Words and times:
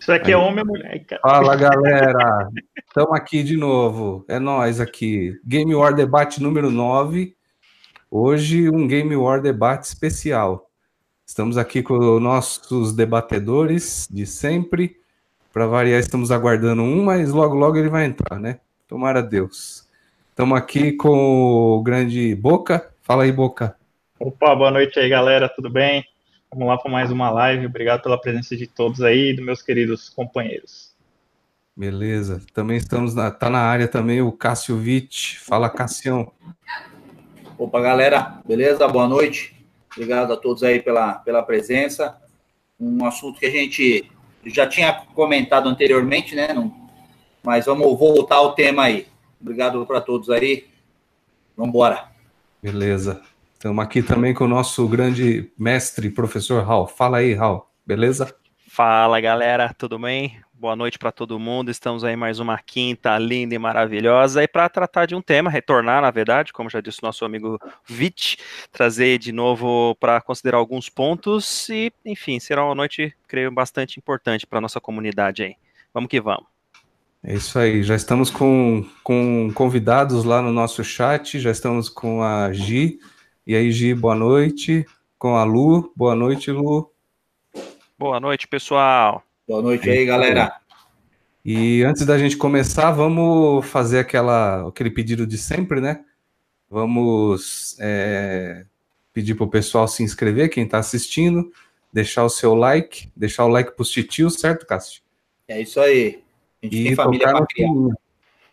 Isso 0.00 0.10
aqui 0.12 0.32
é 0.32 0.34
Aí. 0.34 0.40
é 0.40 0.44
homem 0.44 0.60
ou 0.60 0.66
mulher, 0.66 1.04
cara? 1.04 1.20
Fala, 1.20 1.54
galera. 1.56 2.48
Estamos 2.88 3.12
aqui 3.12 3.42
de 3.42 3.54
novo. 3.54 4.24
É 4.28 4.38
nós 4.38 4.80
aqui. 4.80 5.38
Game 5.44 5.74
War 5.74 5.94
Debate 5.94 6.42
número 6.42 6.70
9. 6.70 7.36
Hoje, 8.10 8.70
um 8.70 8.88
Game 8.88 9.14
War 9.14 9.42
Debate 9.42 9.84
especial. 9.84 10.70
Estamos 11.26 11.58
aqui 11.58 11.82
com 11.82 12.18
nossos 12.18 12.94
debatedores 12.94 14.08
de 14.10 14.24
sempre. 14.24 14.96
Para 15.52 15.66
variar, 15.66 16.00
estamos 16.00 16.30
aguardando 16.30 16.82
um, 16.82 17.04
mas 17.04 17.30
logo, 17.30 17.54
logo 17.54 17.76
ele 17.76 17.90
vai 17.90 18.06
entrar, 18.06 18.40
né? 18.40 18.58
Tomara 18.88 19.22
Deus. 19.22 19.86
Estamos 20.30 20.56
aqui 20.56 20.92
com 20.92 21.76
o 21.76 21.82
grande 21.82 22.34
Boca. 22.34 22.90
Fala 23.02 23.24
aí, 23.24 23.32
Boca. 23.32 23.76
Opa, 24.18 24.54
boa 24.54 24.70
noite 24.70 24.98
aí, 24.98 25.10
galera. 25.10 25.46
Tudo 25.48 25.68
bem? 25.68 26.02
Vamos 26.52 26.66
lá 26.66 26.76
para 26.76 26.90
mais 26.90 27.12
uma 27.12 27.30
live. 27.30 27.66
Obrigado 27.66 28.02
pela 28.02 28.20
presença 28.20 28.56
de 28.56 28.66
todos 28.66 29.00
aí, 29.02 29.32
dos 29.32 29.44
meus 29.44 29.62
queridos 29.62 30.08
companheiros. 30.08 30.90
Beleza. 31.76 32.42
Também 32.52 32.76
estamos 32.76 33.14
na, 33.14 33.30
tá 33.30 33.48
na 33.48 33.60
área 33.60 33.86
também 33.86 34.20
o 34.20 34.32
Cássio 34.32 34.76
Witt. 34.76 35.38
Fala, 35.38 35.70
Cassião. 35.70 36.32
Opa, 37.56 37.80
galera. 37.80 38.40
Beleza? 38.44 38.88
Boa 38.88 39.06
noite. 39.06 39.64
Obrigado 39.92 40.32
a 40.32 40.36
todos 40.36 40.64
aí 40.64 40.80
pela, 40.82 41.14
pela 41.20 41.42
presença. 41.42 42.20
Um 42.78 43.04
assunto 43.04 43.38
que 43.38 43.46
a 43.46 43.50
gente 43.50 44.10
já 44.44 44.66
tinha 44.66 44.92
comentado 45.14 45.68
anteriormente, 45.68 46.34
né? 46.34 46.52
Não, 46.52 46.90
mas 47.44 47.66
vamos 47.66 47.96
voltar 47.96 48.36
ao 48.36 48.54
tema 48.54 48.84
aí. 48.84 49.06
Obrigado 49.40 49.86
para 49.86 50.00
todos 50.00 50.28
aí. 50.30 50.66
Vamos 51.56 51.70
embora. 51.70 52.08
Beleza. 52.60 53.22
Estamos 53.60 53.84
aqui 53.84 54.02
também 54.02 54.32
com 54.32 54.44
o 54.44 54.48
nosso 54.48 54.88
grande 54.88 55.52
mestre, 55.58 56.08
professor 56.08 56.64
Raul. 56.64 56.86
Fala 56.86 57.18
aí, 57.18 57.34
Raul, 57.34 57.66
beleza? 57.86 58.34
Fala, 58.66 59.20
galera, 59.20 59.74
tudo 59.76 59.98
bem? 59.98 60.40
Boa 60.54 60.74
noite 60.74 60.98
para 60.98 61.12
todo 61.12 61.38
mundo. 61.38 61.70
Estamos 61.70 62.02
aí 62.02 62.16
mais 62.16 62.40
uma 62.40 62.56
quinta 62.56 63.18
linda 63.18 63.54
e 63.54 63.58
maravilhosa. 63.58 64.42
E 64.42 64.48
para 64.48 64.66
tratar 64.70 65.04
de 65.04 65.14
um 65.14 65.20
tema, 65.20 65.50
retornar, 65.50 66.00
na 66.00 66.10
verdade, 66.10 66.54
como 66.54 66.70
já 66.70 66.80
disse 66.80 67.00
o 67.02 67.04
nosso 67.04 67.22
amigo 67.22 67.58
Vit, 67.86 68.38
trazer 68.72 69.18
de 69.18 69.30
novo 69.30 69.94
para 69.96 70.22
considerar 70.22 70.56
alguns 70.56 70.88
pontos 70.88 71.68
e, 71.68 71.92
enfim, 72.02 72.40
será 72.40 72.64
uma 72.64 72.74
noite, 72.74 73.14
creio, 73.28 73.52
bastante 73.52 73.98
importante 73.98 74.46
para 74.46 74.58
nossa 74.58 74.80
comunidade 74.80 75.42
aí. 75.42 75.54
Vamos 75.92 76.08
que 76.08 76.18
vamos. 76.18 76.46
É 77.22 77.34
isso 77.34 77.58
aí, 77.58 77.82
já 77.82 77.94
estamos 77.94 78.30
com, 78.30 78.88
com 79.04 79.52
convidados 79.54 80.24
lá 80.24 80.40
no 80.40 80.50
nosso 80.50 80.82
chat, 80.82 81.38
já 81.38 81.50
estamos 81.50 81.90
com 81.90 82.22
a 82.22 82.50
Gi, 82.54 82.98
e 83.46 83.56
aí, 83.56 83.70
Gi, 83.72 83.94
boa 83.94 84.14
noite. 84.14 84.86
Com 85.18 85.36
a 85.36 85.44
Lu, 85.44 85.92
boa 85.96 86.14
noite, 86.14 86.50
Lu. 86.50 86.90
Boa 87.98 88.20
noite, 88.20 88.46
pessoal. 88.46 89.22
Boa 89.46 89.62
noite 89.62 89.88
aí, 89.88 90.04
galera. 90.06 90.52
E 91.44 91.82
antes 91.82 92.04
da 92.04 92.18
gente 92.18 92.36
começar, 92.36 92.90
vamos 92.90 93.66
fazer 93.66 93.98
aquela, 93.98 94.68
aquele 94.68 94.90
pedido 94.90 95.26
de 95.26 95.38
sempre, 95.38 95.80
né? 95.80 96.04
Vamos 96.70 97.76
é, 97.80 98.64
pedir 99.12 99.34
para 99.34 99.44
o 99.44 99.50
pessoal 99.50 99.88
se 99.88 100.02
inscrever, 100.02 100.50
quem 100.50 100.64
está 100.64 100.78
assistindo, 100.78 101.50
deixar 101.92 102.24
o 102.24 102.30
seu 102.30 102.54
like, 102.54 103.10
deixar 103.16 103.44
o 103.44 103.48
like 103.48 103.72
para 103.72 103.82
os 103.82 103.90
titios, 103.90 104.34
certo, 104.34 104.66
Cássio? 104.66 105.02
É 105.48 105.60
isso 105.60 105.80
aí. 105.80 106.22
A 106.62 106.66
gente 106.66 106.76
e 106.76 106.84
tem 106.84 106.94
família 106.94 107.28
para 107.28 107.46
criar. 107.46 107.68
Sininho. 107.68 107.94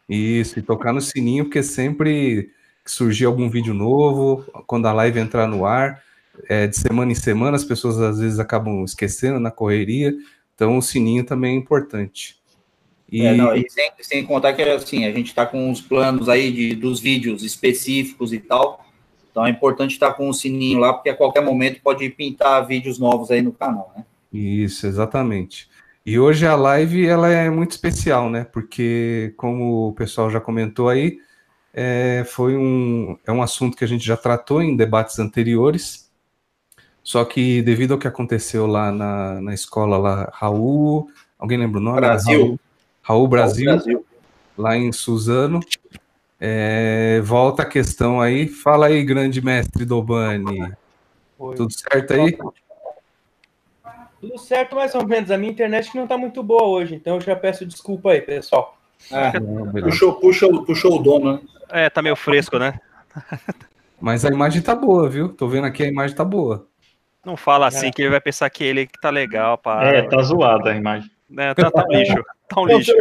Isso, 0.09 0.58
e 0.58 0.61
tocar 0.61 0.93
no 0.93 1.02
sininho, 1.02 1.45
porque 1.45 1.61
sempre 1.61 2.52
surgir 2.91 3.25
algum 3.25 3.49
vídeo 3.49 3.73
novo, 3.73 4.45
quando 4.66 4.88
a 4.88 4.93
live 4.93 5.19
entrar 5.19 5.47
no 5.47 5.66
ar, 5.66 6.02
é, 6.47 6.67
de 6.67 6.77
semana 6.77 7.11
em 7.11 7.16
semana, 7.16 7.55
as 7.55 7.63
pessoas 7.63 7.99
às 7.99 8.19
vezes 8.19 8.39
acabam 8.39 8.83
esquecendo 8.83 9.39
na 9.39 9.52
correria, 9.52 10.13
então 10.55 10.77
o 10.77 10.81
sininho 10.81 11.23
também 11.23 11.55
é 11.55 11.58
importante. 11.58 12.38
E, 13.09 13.25
é, 13.25 13.33
não, 13.33 13.55
e 13.55 13.69
sem, 13.69 13.89
sem, 14.02 14.25
contar 14.25 14.53
que 14.53 14.61
assim, 14.61 15.05
a 15.05 15.11
gente 15.11 15.27
está 15.27 15.45
com 15.45 15.71
os 15.71 15.80
planos 15.80 16.27
aí 16.27 16.52
de, 16.52 16.75
dos 16.75 16.99
vídeos 16.99 17.41
específicos 17.43 18.33
e 18.33 18.39
tal, 18.39 18.86
então 19.31 19.45
é 19.45 19.49
importante 19.49 19.92
estar 19.92 20.14
com 20.14 20.30
o 20.30 20.33
sininho 20.33 20.80
lá, 20.80 20.93
porque 20.93 21.09
a 21.09 21.15
qualquer 21.15 21.42
momento 21.42 21.80
pode 21.81 22.09
pintar 22.09 22.65
vídeos 22.67 22.99
novos 22.99 23.31
aí 23.31 23.42
no 23.42 23.54
canal, 23.54 23.93
né? 23.95 24.04
Isso, 24.33 24.86
exatamente. 24.86 25.69
E 26.05 26.17
hoje 26.17 26.45
a 26.45 26.55
live 26.55 27.05
ela 27.05 27.30
é 27.30 27.49
muito 27.49 27.71
especial, 27.71 28.30
né? 28.30 28.45
Porque, 28.45 29.33
como 29.37 29.89
o 29.89 29.93
pessoal 29.93 30.30
já 30.31 30.39
comentou 30.39 30.89
aí, 30.89 31.19
é, 31.73 32.23
foi 32.26 32.55
um, 32.55 33.17
é 33.26 33.32
um 33.32 33.42
assunto 33.42 33.78
que 33.78 33.83
a 33.83 33.88
gente 33.88 34.05
já 34.05 34.17
tratou 34.17 34.61
em 34.61 34.76
debates 34.76 35.20
anteriores, 35.20 36.10
só 37.04 37.23
que 37.23 37.61
devido 37.61 37.94
ao 37.94 37.98
que 37.98 38.08
aconteceu 38.08 38.67
lá 38.67 38.92
na, 38.92 39.42
na 39.42 39.54
escola, 39.54 39.98
lá, 39.98 40.30
Raul, 40.33 41.10
alguém 41.39 41.58
lembra 41.58 41.80
o 41.80 41.83
nome? 41.83 42.02
Brasil. 42.02 42.39
Raul, 42.39 42.60
Raul 43.02 43.28
Brasil, 43.28 43.66
Raul 43.67 43.80
Brasil. 43.80 44.05
lá 44.58 44.78
em 44.78 44.92
Suzano. 44.92 45.60
É, 46.39 47.22
volta 47.23 47.64
a 47.64 47.66
questão 47.66 48.20
aí. 48.20 48.48
Fala 48.48 48.88
aí, 48.88 49.04
grande 49.04 49.42
mestre 49.42 49.86
Dobani. 49.86 50.73
Oi. 51.39 51.55
Tudo 51.55 51.72
certo 51.72 52.14
aí? 52.14 52.38
Tudo 54.20 54.38
certo, 54.38 54.76
mais 54.76 54.94
ou 54.95 55.05
menos. 55.05 55.32
A 55.32 55.38
minha 55.38 55.52
internet 55.52 55.95
não 55.95 56.04
está 56.04 56.17
muito 56.17 56.42
boa 56.44 56.66
hoje, 56.66 56.95
então 56.95 57.16
eu 57.16 57.22
já 57.22 57.36
peço 57.36 57.66
desculpa 57.66 58.11
aí, 58.11 58.22
pessoal. 58.22 58.78
É, 59.11 59.32
puxou, 59.82 60.14
puxou, 60.20 60.66
puxou 60.66 60.99
o 60.99 61.04
dono, 61.04 61.34
né? 61.34 61.39
É, 61.70 61.89
tá 61.89 62.02
meio 62.02 62.16
fresco, 62.16 62.58
né? 62.58 62.80
Mas 64.00 64.23
a 64.23 64.30
imagem 64.30 64.61
tá 64.61 64.76
boa, 64.76 65.10
viu? 65.10 65.30
Tô 65.30 65.48
vendo 65.48 65.66
aqui 65.66 65.83
a 65.83 65.88
imagem 65.88 66.16
tá 66.16 66.23
boa. 66.23 66.67
Não 67.26 67.36
fala 67.36 67.67
assim 67.67 67.88
é. 67.88 67.92
que 67.92 68.02
ele 68.02 68.11
vai 68.11 68.22
pensar 68.22 68.50
que 68.50 68.64
ele 68.64 68.88
que 68.88 69.00
tá 69.02 69.10
legal. 69.10 69.58
Pá. 69.58 69.83
É, 69.83 70.02
tá 70.04 70.22
zoada 70.22 70.72
a 70.72 70.76
imagem. 70.76 71.10
É, 71.38 71.54
tá, 71.54 71.70
tá 71.70 71.83
um 71.83 71.92
lixo. 71.92 72.23
Tá 72.48 72.61
um 72.61 72.66
lixo. 72.78 72.94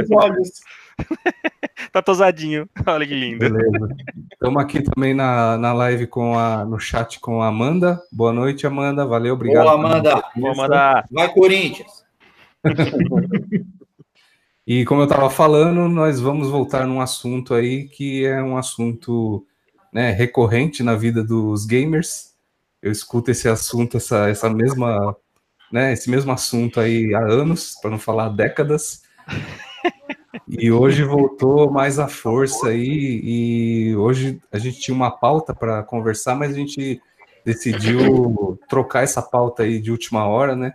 tá 1.93 2.03
tosadinho. 2.03 2.69
Olha 2.87 3.07
que 3.07 3.15
lindo. 3.15 3.39
Beleza. 3.39 3.89
Estamos 4.33 4.63
aqui 4.63 4.83
também 4.83 5.15
na, 5.15 5.57
na 5.59 5.73
live 5.73 6.07
com 6.07 6.39
a, 6.39 6.65
no 6.65 6.79
chat 6.79 7.21
com 7.21 7.43
a 7.43 7.49
Amanda. 7.49 8.01
Boa 8.11 8.33
noite, 8.33 8.67
Amanda. 8.67 9.07
Valeu, 9.07 9.35
obrigado. 9.35 9.65
Boa, 9.65 9.75
Amanda. 9.75 10.23
Boa, 10.35 10.53
Amanda. 10.53 11.05
Vai, 11.11 11.29
Corinthians. 11.33 12.05
E 14.67 14.85
como 14.85 15.01
eu 15.03 15.05
estava 15.05 15.31
falando, 15.31 15.89
nós 15.89 16.21
vamos 16.21 16.51
voltar 16.51 16.89
num 16.89 17.01
assunto 17.01 17.55
aí 17.55 17.87
que 17.87 18.27
é 18.27 18.43
um 18.43 18.57
assunto 18.57 19.47
né, 19.93 20.11
recorrente 20.11 20.83
na 20.83 20.97
vida 20.97 21.23
dos 21.23 21.65
gamers. 21.65 22.35
Eu 22.83 22.91
escuto 22.91 23.31
esse 23.31 23.49
assunto, 23.49 23.97
essa, 23.97 24.29
essa 24.29 24.51
mesma, 24.51 25.17
né, 25.71 25.93
esse 25.93 26.11
mesmo 26.11 26.33
assunto 26.33 26.81
aí 26.81 27.15
há 27.15 27.21
anos, 27.21 27.77
para 27.81 27.91
não 27.91 27.99
falar 27.99 28.31
décadas. 28.31 29.03
E 30.49 30.73
hoje 30.73 31.05
voltou 31.05 31.71
mais 31.71 32.01
à 32.01 32.09
força 32.09 32.69
aí, 32.69 33.21
e 33.23 33.97
hoje 33.97 34.41
a 34.51 34.59
gente 34.59 34.81
tinha 34.81 34.95
uma 34.95 35.11
pauta 35.11 35.55
para 35.55 35.83
conversar, 35.85 36.35
mas 36.35 36.53
a 36.53 36.55
gente 36.55 37.01
decidiu 37.45 38.59
trocar 38.69 39.05
essa 39.05 39.23
pauta 39.23 39.63
aí 39.63 39.81
de 39.81 39.93
última 39.93 40.27
hora, 40.27 40.57
né? 40.57 40.75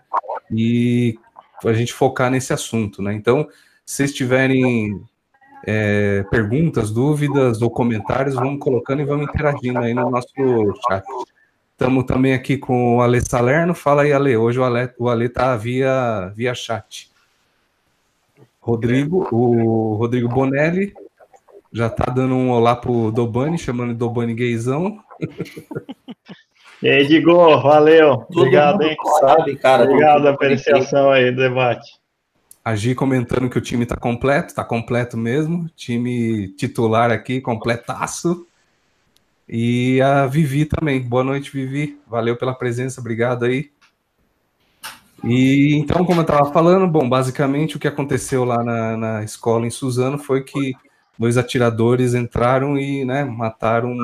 E 0.49 1.19
a 1.63 1.73
gente 1.73 1.93
focar 1.93 2.31
nesse 2.31 2.53
assunto, 2.53 3.01
né? 3.01 3.13
Então, 3.13 3.47
vocês 3.91 4.13
tiverem 4.13 5.03
é, 5.67 6.23
perguntas, 6.31 6.91
dúvidas 6.91 7.61
ou 7.61 7.69
comentários, 7.69 8.35
vamos 8.35 8.57
colocando 8.57 9.01
e 9.01 9.05
vamos 9.05 9.27
interagindo 9.27 9.79
aí 9.79 9.93
no 9.93 10.09
nosso 10.09 10.29
chat. 10.87 11.03
Estamos 11.73 12.05
também 12.05 12.33
aqui 12.33 12.57
com 12.57 12.95
o 12.95 13.01
Ale 13.01 13.19
Salerno. 13.19 13.75
Fala 13.75 14.03
aí, 14.03 14.13
Ale. 14.13 14.37
Hoje 14.37 14.57
o 14.57 14.63
Ale, 14.63 14.89
o 14.97 15.09
Ale 15.09 15.27
tá 15.27 15.57
via, 15.57 16.31
via 16.33 16.55
chat. 16.55 17.11
Rodrigo, 18.61 19.27
o 19.29 19.95
Rodrigo 19.95 20.29
Bonelli 20.29 20.93
já 21.73 21.89
tá 21.89 22.09
dando 22.09 22.35
um 22.35 22.49
olá 22.49 22.77
pro 22.77 23.11
Dobani, 23.11 23.57
chamando 23.57 23.91
de 23.91 23.99
Dobani 23.99 24.33
Gaysão. 24.33 24.99
E 26.81 26.89
aí, 26.89 27.05
Digo, 27.05 27.35
valeu. 27.61 28.25
Obrigado, 28.33 28.83
hein? 28.83 28.95
Sabe, 29.19 29.57
cara. 29.57 29.83
Obrigado 29.83 30.21
pela 30.21 30.29
apreciação 30.31 31.11
aí 31.11 31.29
do 31.29 31.41
debate. 31.41 32.00
Agir 32.63 32.93
comentando 32.93 33.49
que 33.49 33.57
o 33.57 33.61
time 33.61 33.83
está 33.83 33.97
completo, 33.97 34.49
está 34.49 34.63
completo 34.63 35.17
mesmo. 35.17 35.67
Time 35.75 36.49
titular 36.49 37.09
aqui, 37.09 37.41
completaço. 37.41 38.45
E 39.49 39.99
a 40.01 40.27
Vivi 40.27 40.65
também. 40.65 41.01
Boa 41.01 41.23
noite, 41.23 41.51
Vivi. 41.51 41.99
Valeu 42.07 42.37
pela 42.37 42.53
presença, 42.53 43.01
obrigado 43.01 43.45
aí. 43.45 43.71
E 45.23 45.75
então, 45.75 46.05
como 46.05 46.21
eu 46.21 46.23
estava 46.23 46.51
falando, 46.51 46.87
bom, 46.87 47.07
basicamente 47.07 47.77
o 47.77 47.79
que 47.79 47.87
aconteceu 47.87 48.43
lá 48.43 48.63
na, 48.63 48.97
na, 48.97 49.23
escola 49.23 49.67
em 49.67 49.69
Suzano 49.69 50.17
foi 50.17 50.43
que 50.43 50.73
dois 51.17 51.37
atiradores 51.37 52.15
entraram 52.15 52.77
e 52.77 53.05
né, 53.05 53.23
mataram, 53.23 53.95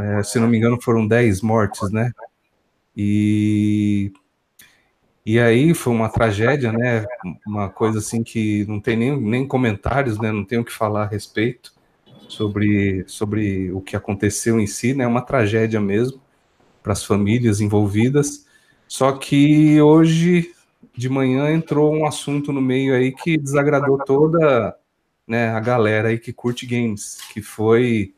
é, 0.00 0.22
se 0.22 0.38
não 0.38 0.46
me 0.46 0.58
engano, 0.58 0.80
foram 0.80 1.06
10 1.06 1.42
mortes, 1.42 1.90
né? 1.90 2.12
E 2.96 4.12
e 5.24 5.38
aí 5.38 5.72
foi 5.72 5.92
uma 5.92 6.08
tragédia, 6.08 6.72
né? 6.72 7.06
Uma 7.46 7.68
coisa 7.68 7.98
assim 7.98 8.22
que 8.24 8.64
não 8.66 8.80
tem 8.80 8.96
nem, 8.96 9.20
nem 9.20 9.46
comentários, 9.46 10.18
né? 10.18 10.32
Não 10.32 10.44
tenho 10.44 10.62
o 10.62 10.64
que 10.64 10.72
falar 10.72 11.04
a 11.04 11.08
respeito 11.08 11.72
sobre, 12.28 13.04
sobre 13.06 13.70
o 13.72 13.80
que 13.80 13.94
aconteceu 13.94 14.58
em 14.58 14.66
si, 14.66 14.94
né? 14.94 15.04
É 15.04 15.06
uma 15.06 15.22
tragédia 15.22 15.80
mesmo 15.80 16.20
para 16.82 16.92
as 16.92 17.04
famílias 17.04 17.60
envolvidas. 17.60 18.46
Só 18.88 19.12
que 19.12 19.80
hoje 19.80 20.52
de 20.96 21.08
manhã 21.08 21.50
entrou 21.52 21.94
um 21.94 22.04
assunto 22.04 22.52
no 22.52 22.60
meio 22.60 22.94
aí 22.94 23.12
que 23.12 23.38
desagradou 23.38 23.98
toda 23.98 24.76
né, 25.26 25.50
a 25.50 25.60
galera 25.60 26.08
aí 26.08 26.18
que 26.18 26.32
curte 26.32 26.66
games, 26.66 27.18
que 27.32 27.40
foi 27.40 28.12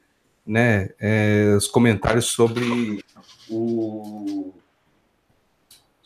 né, 0.47 0.89
é, 0.99 1.55
os 1.57 1.67
comentários 1.67 2.27
sobre 2.27 3.05
o 3.49 4.53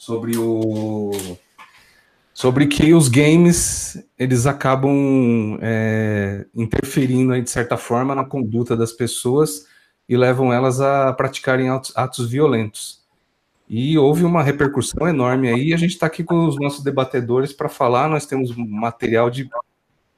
sobre 0.08 0.38
o 0.38 1.10
sobre 2.32 2.66
que 2.66 2.94
os 2.94 3.08
games 3.08 4.02
eles 4.18 4.46
acabam 4.46 5.58
é, 5.60 6.46
interferindo 6.54 7.38
de 7.42 7.50
certa 7.50 7.76
forma 7.76 8.14
na 8.14 8.24
conduta 8.24 8.74
das 8.74 8.90
pessoas 8.90 9.66
e 10.08 10.16
levam 10.16 10.50
elas 10.50 10.80
a 10.80 11.12
praticarem 11.12 11.68
atos, 11.68 11.94
atos 11.94 12.30
violentos. 12.30 13.06
E 13.68 13.98
houve 13.98 14.24
uma 14.24 14.42
repercussão 14.42 15.06
enorme 15.06 15.50
aí. 15.50 15.74
A 15.74 15.76
gente 15.76 15.90
está 15.90 16.06
aqui 16.06 16.24
com 16.24 16.46
os 16.46 16.58
nossos 16.58 16.82
debatedores 16.82 17.52
para 17.52 17.68
falar. 17.68 18.08
Nós 18.08 18.24
temos 18.24 18.56
material 18.56 19.28
de, 19.28 19.46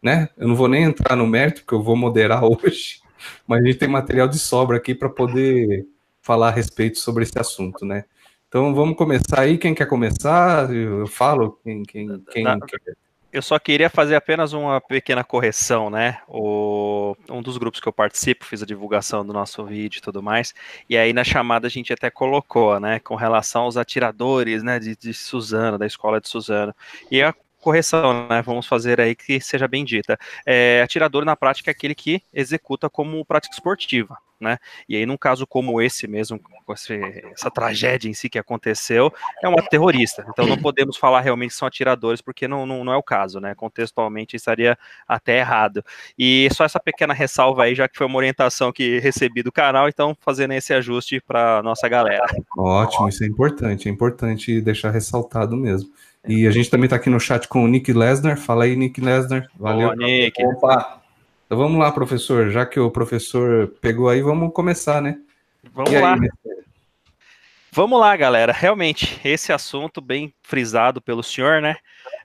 né? 0.00 0.28
Eu 0.38 0.46
não 0.46 0.54
vou 0.54 0.68
nem 0.68 0.84
entrar 0.84 1.16
no 1.16 1.26
mérito 1.26 1.62
porque 1.62 1.74
eu 1.74 1.82
vou 1.82 1.96
moderar 1.96 2.44
hoje, 2.46 3.00
mas 3.44 3.60
a 3.60 3.66
gente 3.66 3.78
tem 3.78 3.88
material 3.88 4.28
de 4.28 4.38
sobra 4.38 4.76
aqui 4.76 4.94
para 4.94 5.08
poder 5.08 5.84
falar 6.22 6.48
a 6.48 6.52
respeito 6.52 7.00
sobre 7.00 7.24
esse 7.24 7.36
assunto, 7.40 7.84
né? 7.84 8.04
Então 8.50 8.74
vamos 8.74 8.96
começar 8.96 9.42
aí. 9.42 9.56
Quem 9.56 9.72
quer 9.72 9.86
começar? 9.86 10.68
Eu 10.74 11.06
falo. 11.06 11.60
Quem, 11.62 11.84
quem, 11.84 12.20
quem 12.32 12.44
quer. 12.44 12.96
Eu 13.32 13.42
só 13.42 13.60
queria 13.60 13.88
fazer 13.88 14.16
apenas 14.16 14.52
uma 14.52 14.80
pequena 14.80 15.22
correção, 15.22 15.88
né? 15.88 16.18
O, 16.26 17.14
um 17.30 17.40
dos 17.40 17.56
grupos 17.56 17.78
que 17.78 17.86
eu 17.86 17.92
participo, 17.92 18.44
fiz 18.44 18.60
a 18.60 18.66
divulgação 18.66 19.24
do 19.24 19.32
nosso 19.32 19.64
vídeo 19.64 19.98
e 19.98 20.00
tudo 20.00 20.20
mais, 20.20 20.52
e 20.88 20.98
aí 20.98 21.12
na 21.12 21.22
chamada 21.22 21.68
a 21.68 21.70
gente 21.70 21.92
até 21.92 22.10
colocou, 22.10 22.80
né, 22.80 22.98
com 22.98 23.14
relação 23.14 23.62
aos 23.62 23.76
atiradores, 23.76 24.64
né, 24.64 24.80
de, 24.80 24.96
de 24.96 25.14
Suzano, 25.14 25.78
da 25.78 25.86
escola 25.86 26.20
de 26.20 26.28
Suzano. 26.28 26.74
E 27.08 27.22
a 27.22 27.32
correção, 27.60 28.26
né? 28.28 28.42
Vamos 28.42 28.66
fazer 28.66 29.00
aí 29.00 29.14
que 29.14 29.40
seja 29.40 29.68
bem 29.68 29.84
dita. 29.84 30.18
É, 30.46 30.80
atirador 30.82 31.24
na 31.24 31.36
prática 31.36 31.70
é 31.70 31.72
aquele 31.72 31.94
que 31.94 32.22
executa 32.32 32.88
como 32.88 33.24
prática 33.24 33.54
esportiva, 33.54 34.16
né? 34.40 34.58
E 34.88 34.96
aí, 34.96 35.04
num 35.04 35.16
caso 35.16 35.46
como 35.46 35.80
esse 35.80 36.08
mesmo, 36.08 36.40
com 36.40 36.72
essa 36.72 37.50
tragédia 37.50 38.08
em 38.08 38.14
si 38.14 38.28
que 38.28 38.38
aconteceu, 38.38 39.12
é 39.42 39.48
um 39.48 39.54
terrorista. 39.56 40.24
Então 40.28 40.46
não 40.46 40.56
podemos 40.56 40.96
falar 40.96 41.20
realmente 41.20 41.50
que 41.50 41.56
são 41.56 41.68
atiradores, 41.68 42.20
porque 42.20 42.48
não, 42.48 42.64
não, 42.64 42.84
não 42.84 42.92
é 42.92 42.96
o 42.96 43.02
caso, 43.02 43.38
né? 43.38 43.54
Contextualmente 43.54 44.36
estaria 44.36 44.78
até 45.06 45.38
errado. 45.38 45.84
E 46.18 46.48
só 46.52 46.64
essa 46.64 46.80
pequena 46.80 47.12
ressalva 47.12 47.64
aí, 47.64 47.74
já 47.74 47.86
que 47.86 47.96
foi 47.96 48.06
uma 48.06 48.16
orientação 48.16 48.72
que 48.72 48.98
recebi 49.00 49.42
do 49.42 49.52
canal, 49.52 49.88
então 49.88 50.16
fazendo 50.20 50.54
esse 50.54 50.72
ajuste 50.72 51.20
para 51.20 51.62
nossa 51.62 51.88
galera. 51.88 52.26
Ótimo, 52.56 53.08
isso 53.08 53.22
é 53.22 53.26
importante, 53.26 53.88
é 53.88 53.92
importante 53.92 54.60
deixar 54.60 54.90
ressaltado 54.90 55.56
mesmo. 55.56 55.90
E 56.26 56.46
a 56.46 56.50
gente 56.50 56.70
também 56.70 56.84
está 56.84 56.96
aqui 56.96 57.08
no 57.08 57.18
chat 57.18 57.48
com 57.48 57.64
o 57.64 57.68
Nick 57.68 57.92
Lesnar. 57.92 58.36
Fala 58.36 58.64
aí, 58.64 58.76
Nick 58.76 59.00
Lesnar. 59.00 59.48
Valeu. 59.58 59.88
Boa, 59.88 59.96
Nick. 59.96 60.42
Opa. 60.44 61.00
Então 61.46 61.58
vamos 61.58 61.78
lá, 61.78 61.90
professor. 61.90 62.50
Já 62.50 62.64
que 62.64 62.78
o 62.78 62.90
professor 62.90 63.68
pegou 63.80 64.08
aí, 64.08 64.22
vamos 64.22 64.52
começar, 64.52 65.00
né? 65.00 65.18
Vamos 65.74 65.92
lá. 65.92 66.16
Vamos 67.72 68.00
lá, 68.00 68.16
galera. 68.16 68.52
Realmente, 68.52 69.20
esse 69.24 69.52
assunto 69.52 70.00
bem 70.00 70.34
frisado 70.42 71.00
pelo 71.00 71.22
senhor, 71.22 71.62
né? 71.62 71.76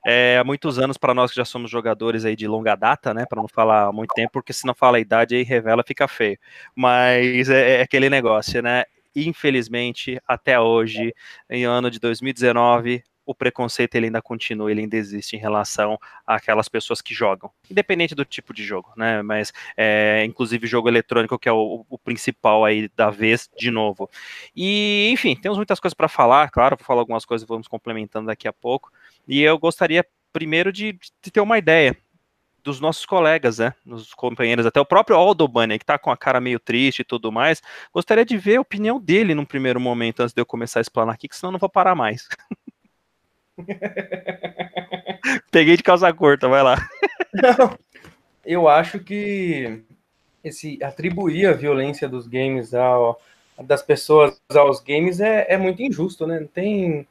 É, 0.05 0.37
há 0.39 0.43
muitos 0.43 0.79
anos 0.79 0.97
para 0.97 1.13
nós 1.13 1.31
que 1.31 1.37
já 1.37 1.45
somos 1.45 1.69
jogadores 1.69 2.25
aí 2.25 2.35
de 2.35 2.47
longa 2.47 2.75
data, 2.75 3.13
né? 3.13 3.25
Para 3.27 3.41
não 3.41 3.47
falar 3.47 3.91
muito 3.91 4.13
tempo, 4.13 4.33
porque 4.33 4.51
se 4.51 4.65
não 4.65 4.73
fala 4.73 4.97
a 4.97 4.99
idade 4.99 5.35
aí 5.35 5.43
revela, 5.43 5.83
fica 5.85 6.07
feio. 6.07 6.37
Mas 6.75 7.49
é, 7.49 7.77
é 7.77 7.81
aquele 7.81 8.09
negócio, 8.09 8.61
né? 8.61 8.85
Infelizmente, 9.15 10.19
até 10.27 10.59
hoje, 10.59 11.13
em 11.49 11.63
ano 11.63 11.89
de 11.89 11.99
2019, 11.99 13.03
o 13.25 13.33
preconceito 13.33 13.95
ele 13.95 14.07
ainda 14.07 14.21
continua, 14.21 14.69
ele 14.71 14.81
ainda 14.81 14.95
existe 14.95 15.35
em 15.35 15.39
relação 15.39 15.99
àquelas 16.25 16.69
pessoas 16.69 17.01
que 17.01 17.13
jogam, 17.13 17.49
independente 17.69 18.13
do 18.13 18.23
tipo 18.23 18.53
de 18.53 18.63
jogo, 18.63 18.91
né? 18.95 19.21
Mas 19.21 19.51
é, 19.75 20.23
inclusive 20.25 20.67
jogo 20.67 20.87
eletrônico 20.87 21.39
que 21.39 21.49
é 21.49 21.51
o, 21.51 21.85
o, 21.89 21.97
principal 21.97 22.63
aí 22.63 22.89
da 22.95 23.09
vez 23.09 23.49
de 23.57 23.71
novo. 23.71 24.09
E 24.55 25.09
enfim, 25.11 25.35
temos 25.35 25.57
muitas 25.57 25.79
coisas 25.79 25.95
para 25.95 26.07
falar, 26.07 26.49
claro, 26.49 26.77
vou 26.77 26.85
falar 26.85 27.01
algumas 27.01 27.25
coisas, 27.25 27.47
vamos 27.47 27.67
complementando 27.67 28.27
daqui 28.27 28.47
a 28.47 28.53
pouco. 28.53 28.91
E 29.27 29.41
eu 29.41 29.57
gostaria 29.57 30.05
primeiro 30.31 30.71
de, 30.71 30.93
de 31.21 31.31
ter 31.31 31.39
uma 31.39 31.57
ideia 31.57 31.97
dos 32.65 32.79
nossos 32.79 33.05
colegas, 33.05 33.59
né, 33.59 33.73
nos 33.85 34.11
companheiros, 34.15 34.65
até 34.65 34.81
o 34.81 34.85
próprio 34.85 35.15
Aldo 35.15 35.47
Bunny, 35.47 35.77
que 35.77 35.85
tá 35.85 35.99
com 35.99 36.09
a 36.09 36.17
cara 36.17 36.41
meio 36.41 36.59
triste 36.59 37.01
e 37.01 37.05
tudo 37.05 37.31
mais, 37.31 37.61
gostaria 37.93 38.25
de 38.25 38.35
ver 38.37 38.55
a 38.55 38.61
opinião 38.61 38.99
dele 38.99 39.35
num 39.35 39.45
primeiro 39.45 39.79
momento, 39.79 40.21
antes 40.21 40.33
de 40.33 40.41
eu 40.41 40.45
começar 40.47 40.79
a 40.79 40.81
explanar 40.81 41.13
aqui, 41.13 41.27
que 41.27 41.35
senão 41.35 41.49
eu 41.49 41.53
não 41.53 41.59
vou 41.59 41.69
parar 41.69 41.93
mais. 41.93 42.27
Peguei 45.51 45.77
de 45.77 45.83
calça 45.83 46.11
curta, 46.13 46.47
vai 46.47 46.63
lá. 46.63 46.75
Não, 47.33 47.77
eu 48.45 48.67
acho 48.67 48.99
que 48.99 49.81
esse 50.43 50.77
atribuir 50.83 51.47
a 51.47 51.53
violência 51.53 52.07
dos 52.07 52.27
games 52.27 52.73
ao, 52.73 53.19
das 53.63 53.81
pessoas 53.81 54.39
aos 54.49 54.79
games 54.79 55.19
é, 55.19 55.45
é 55.49 55.57
muito 55.57 55.81
injusto, 55.81 56.27
né? 56.27 56.39
Não 56.39 56.47
tem, 56.47 57.07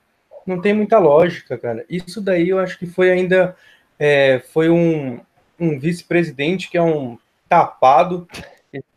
não 0.46 0.60
tem 0.60 0.72
muita 0.72 0.98
lógica, 0.98 1.58
cara. 1.58 1.84
Isso 1.88 2.20
daí 2.20 2.50
eu 2.50 2.58
acho 2.58 2.78
que 2.78 2.86
foi 2.86 3.10
ainda 3.10 3.56
é, 3.98 4.40
foi 4.52 4.70
um, 4.70 5.20
um 5.58 5.78
vice-presidente 5.78 6.70
que 6.70 6.78
é 6.78 6.82
um 6.82 7.18
tapado, 7.48 8.28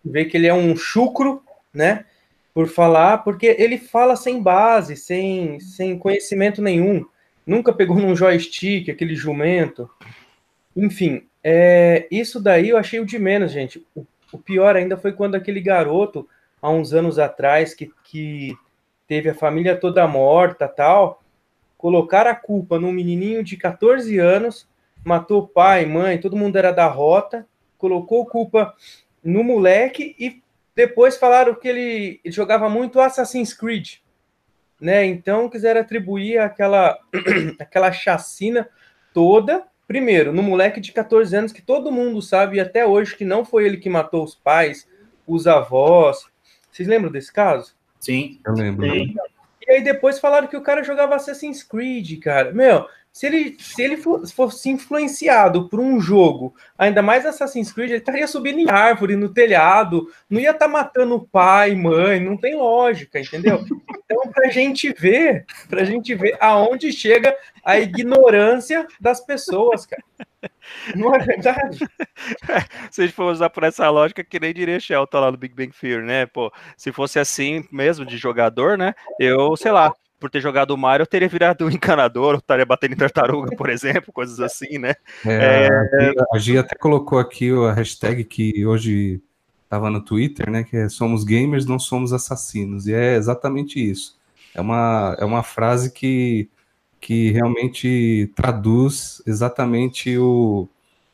vê 0.04 0.26
que 0.26 0.38
ele 0.38 0.48
é 0.48 0.54
um 0.54 0.76
chucro, 0.76 1.42
né? 1.74 2.06
Por 2.54 2.68
falar, 2.68 3.20
porque 3.20 3.56
ele 3.60 3.78
fala 3.78 4.16
sem 4.16 4.42
base, 4.42 4.96
sem, 4.96 5.60
sem 5.60 5.98
conhecimento 5.98 6.62
nenhum 6.62 7.06
nunca 7.48 7.72
pegou 7.72 7.98
num 7.98 8.16
joystick, 8.16 8.90
aquele 8.90 9.16
jumento. 9.16 9.90
Enfim, 10.76 11.26
é, 11.42 12.06
isso 12.12 12.42
daí 12.42 12.70
eu 12.70 12.78
achei 12.78 13.00
o 13.00 13.06
de 13.06 13.18
menos, 13.18 13.54
gente. 13.54 13.84
O, 13.96 14.06
o, 14.34 14.38
pior 14.38 14.76
ainda 14.76 14.98
foi 14.98 15.14
quando 15.14 15.36
aquele 15.36 15.62
garoto, 15.62 16.28
há 16.62 16.70
uns 16.70 16.94
anos 16.94 17.18
atrás, 17.18 17.74
que, 17.74 17.90
que 18.04 18.56
teve 19.08 19.30
a 19.30 19.34
família 19.34 19.78
toda 19.78 20.06
morta 20.06 20.68
tal, 20.68 21.24
colocar 21.78 22.28
a 22.28 22.36
culpa 22.36 22.78
num 22.78 22.92
menininho 22.92 23.42
de 23.42 23.56
14 23.56 24.20
anos, 24.20 24.68
matou 25.06 25.48
pai, 25.48 25.86
mãe, 25.86 26.18
todo 26.18 26.36
mundo 26.36 26.58
era 26.58 26.72
da 26.72 26.88
rota, 26.88 27.48
colocou 27.78 28.26
culpa 28.26 28.76
no 29.24 29.44
moleque 29.44 30.16
e 30.20 30.42
depois 30.76 31.16
falaram 31.16 31.56
que 31.56 31.68
ele, 31.68 32.20
ele 32.24 32.34
jogava 32.34 32.70
muito 32.70 33.00
Assassin's 33.00 33.54
Creed 33.54 34.00
né? 34.80 35.06
Então 35.06 35.50
quiseram 35.50 35.82
atribuir 35.82 36.40
aquela 36.40 36.98
aquela 37.60 37.92
chacina 37.92 38.68
toda, 39.14 39.64
primeiro, 39.88 40.32
no 40.32 40.44
moleque 40.44 40.80
de 40.80 40.92
14 40.92 41.36
anos 41.36 41.52
que 41.52 41.62
todo 41.62 41.92
mundo 41.92 42.22
sabe 42.22 42.60
até 42.60 42.86
hoje 42.86 43.16
que 43.16 43.26
não 43.26 43.44
foi 43.44 43.66
ele 43.66 43.78
que 43.78 43.90
matou 43.90 44.24
os 44.24 44.36
pais, 44.36 44.88
os 45.26 45.48
avós. 45.48 46.26
Vocês 46.72 46.88
lembram 46.88 47.12
desse 47.12 47.32
caso? 47.32 47.76
Sim, 48.00 48.40
eu 48.46 48.54
lembro. 48.54 48.86
E 48.86 49.16
aí 49.72 49.84
depois 49.84 50.20
falaram 50.20 50.48
que 50.48 50.56
o 50.56 50.62
cara 50.62 50.84
jogava 50.84 51.16
Assassin's 51.16 51.64
Creed, 51.64 52.20
cara. 52.20 52.54
Meu, 52.54 52.88
se 53.18 53.26
ele, 53.26 53.58
se 53.58 53.82
ele 53.82 53.98
fosse 53.98 54.70
influenciado 54.70 55.68
por 55.68 55.80
um 55.80 56.00
jogo, 56.00 56.54
ainda 56.78 57.02
mais 57.02 57.26
Assassin's 57.26 57.72
Creed, 57.72 57.90
ele 57.90 57.98
estaria 57.98 58.28
subindo 58.28 58.60
em 58.60 58.70
árvore, 58.70 59.16
no 59.16 59.28
telhado, 59.28 60.08
não 60.30 60.40
ia 60.40 60.52
estar 60.52 60.68
tá 60.68 60.72
matando 60.72 61.28
pai, 61.32 61.74
mãe, 61.74 62.20
não 62.20 62.38
tem 62.38 62.56
lógica, 62.56 63.20
entendeu? 63.20 63.66
Então, 64.06 64.32
para 64.32 64.48
a 64.50 64.52
gente 64.52 64.94
ver, 64.94 65.48
para 65.68 65.82
a 65.82 65.84
gente 65.84 66.14
ver 66.14 66.38
aonde 66.40 66.92
chega 66.92 67.36
a 67.66 67.80
ignorância 67.80 68.86
das 69.02 69.20
pessoas, 69.20 69.88
cara. 69.88 70.04
Não 70.96 71.16
é 71.16 71.18
verdade? 71.18 71.80
se 72.92 73.02
a 73.02 73.06
gente 73.06 73.16
for 73.16 73.32
usar 73.32 73.50
por 73.50 73.64
essa 73.64 73.90
lógica, 73.90 74.24
que 74.24 74.40
nem 74.40 74.54
diria 74.54 74.80
Shelton 74.80 75.20
lá 75.20 75.32
no 75.32 75.38
Big 75.38 75.56
Bang 75.56 75.72
Theory, 75.76 76.06
né? 76.06 76.28
Pô, 76.28 76.54
se 76.78 76.92
fosse 76.92 77.18
assim 77.18 77.68
mesmo 77.72 78.06
de 78.06 78.16
jogador, 78.16 78.78
né? 78.78 78.94
Eu, 79.20 79.58
sei 79.58 79.72
lá, 79.72 79.92
por 80.20 80.30
ter 80.30 80.42
jogado 80.42 80.72
o 80.72 80.78
Mario, 80.78 81.04
eu 81.04 81.08
teria 81.08 81.28
virado 81.28 81.66
um 81.66 81.70
encanador, 81.72 82.36
eu 82.36 82.40
estaria 82.40 82.66
batendo 82.66 82.94
em 82.94 82.98
tartaruga, 82.98 83.56
por 83.56 83.70
exemplo, 83.70 84.12
coisas 84.14 84.40
assim, 84.40 84.78
né? 84.78 84.96
É, 85.26 85.68
é... 85.68 86.14
A 86.34 86.38
Gia 86.38 86.62
até 86.62 86.76
colocou 86.76 87.20
aqui 87.20 87.52
a 87.52 87.74
hashtag 87.74 88.24
que 88.24 88.66
hoje 88.66 89.22
estava 89.64 89.90
no 89.90 90.02
Twitter, 90.02 90.50
né? 90.50 90.64
Que 90.64 90.78
é 90.78 90.90
somos 90.90 91.24
gamers, 91.24 91.66
não 91.66 91.78
somos 91.78 92.14
assassinos. 92.14 92.88
E 92.88 92.94
é 92.94 93.16
exatamente 93.16 93.80
isso. 93.80 94.18
É 94.56 94.62
uma, 94.62 95.16
é 95.20 95.26
uma 95.26 95.44
frase 95.44 95.92
que, 95.92 96.50
que 97.00 97.32
realmente 97.32 98.32
traduz 98.36 99.22
exatamente 99.28 100.18
o, 100.18 100.68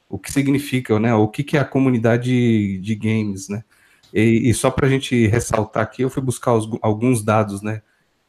o 0.10 0.18
que 0.18 0.32
significa, 0.32 0.98
né? 1.00 1.14
O 1.14 1.28
que, 1.28 1.44
que 1.44 1.58
é 1.58 1.60
a 1.60 1.66
comunidade 1.66 2.78
de, 2.78 2.96
games, 2.96 3.50
né? 3.50 3.64
E, 4.14 4.50
e 4.50 4.54
só 4.54 4.70
para 4.70 4.88
a 4.88 4.90
gente 4.90 5.28
ressaltar 5.28 5.84
aqui, 5.84 6.04
eu 6.04 6.10
fui 6.10 6.22
buscar 6.22 6.54
os, 6.54 6.70
alguns 6.82 7.24
dados, 7.24 7.62
né? 7.62 7.82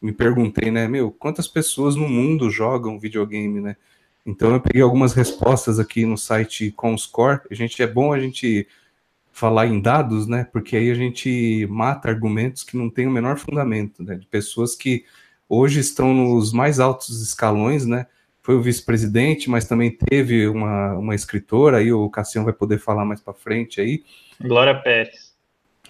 Me 0.04 0.12
perguntei, 0.12 0.70
né, 0.70 0.86
meu, 0.86 1.10
quantas 1.10 1.48
pessoas 1.48 1.96
no 1.96 2.08
mundo 2.08 2.50
jogam 2.50 2.98
videogame, 2.98 3.60
né? 3.60 3.76
Então 4.26 4.52
eu 4.52 4.60
peguei 4.60 4.82
algumas 4.82 5.12
respostas 5.12 5.78
aqui 5.78 6.06
no 6.06 6.16
site 6.16 6.70
Comscore. 6.70 7.40
A 7.50 7.54
gente 7.54 7.82
é 7.82 7.86
bom 7.86 8.12
a 8.12 8.18
gente 8.18 8.66
falar 9.32 9.66
em 9.66 9.80
dados, 9.80 10.26
né? 10.26 10.46
Porque 10.52 10.76
aí 10.76 10.90
a 10.90 10.94
gente 10.94 11.66
mata 11.70 12.08
argumentos 12.08 12.62
que 12.62 12.76
não 12.76 12.88
têm 12.88 13.06
o 13.06 13.10
menor 13.10 13.38
fundamento, 13.38 14.02
né? 14.02 14.16
De 14.16 14.26
pessoas 14.26 14.74
que 14.74 15.04
hoje 15.48 15.80
estão 15.80 16.14
nos 16.14 16.52
mais 16.52 16.80
altos 16.80 17.22
escalões, 17.22 17.84
né? 17.84 18.06
foi 18.44 18.56
o 18.56 18.60
vice-presidente, 18.60 19.48
mas 19.48 19.66
também 19.66 19.90
teve 19.90 20.46
uma, 20.46 20.92
uma 20.98 21.14
escritora, 21.14 21.78
aí 21.78 21.90
o 21.90 22.10
Cassião 22.10 22.44
vai 22.44 22.52
poder 22.52 22.78
falar 22.78 23.02
mais 23.02 23.18
para 23.18 23.32
frente 23.32 23.80
aí. 23.80 24.04
Glória 24.38 24.78
Pérez. 24.82 25.34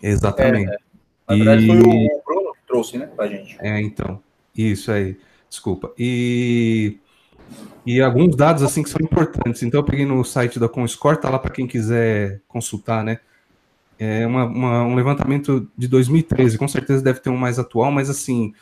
Exatamente. 0.00 0.71
É, 0.71 0.78
na 1.28 1.35
verdade, 1.35 1.64
e... 1.64 1.66
foi 1.66 1.83
o 1.83 2.23
trouxe, 2.75 2.99
né, 2.99 3.07
pra 3.07 3.28
gente. 3.28 3.57
É, 3.61 3.81
então. 3.81 4.21
Isso 4.57 4.90
aí. 4.90 5.16
Desculpa. 5.49 5.93
E, 5.97 6.99
e 7.87 8.00
alguns 8.00 8.35
dados, 8.35 8.64
assim, 8.64 8.83
que 8.83 8.90
são 8.90 8.99
importantes. 9.00 9.62
Então, 9.62 9.78
eu 9.81 9.85
peguei 9.85 10.04
no 10.04 10.25
site 10.25 10.59
da 10.59 10.69
Comscore, 10.69 11.21
tá 11.21 11.31
lá 11.31 11.38
para 11.38 11.52
quem 11.52 11.69
quiser 11.69 12.40
consultar, 12.49 13.04
né? 13.04 13.21
É 13.97 14.26
uma, 14.26 14.45
uma, 14.45 14.83
um 14.83 14.97
levantamento 14.97 15.71
de 15.78 15.87
2013, 15.87 16.59
com 16.59 16.66
certeza 16.66 17.00
deve 17.00 17.21
ter 17.21 17.31
um 17.31 17.37
mais 17.37 17.61
atual, 17.61 17.93
mas 17.93 18.11
assim, 18.11 18.52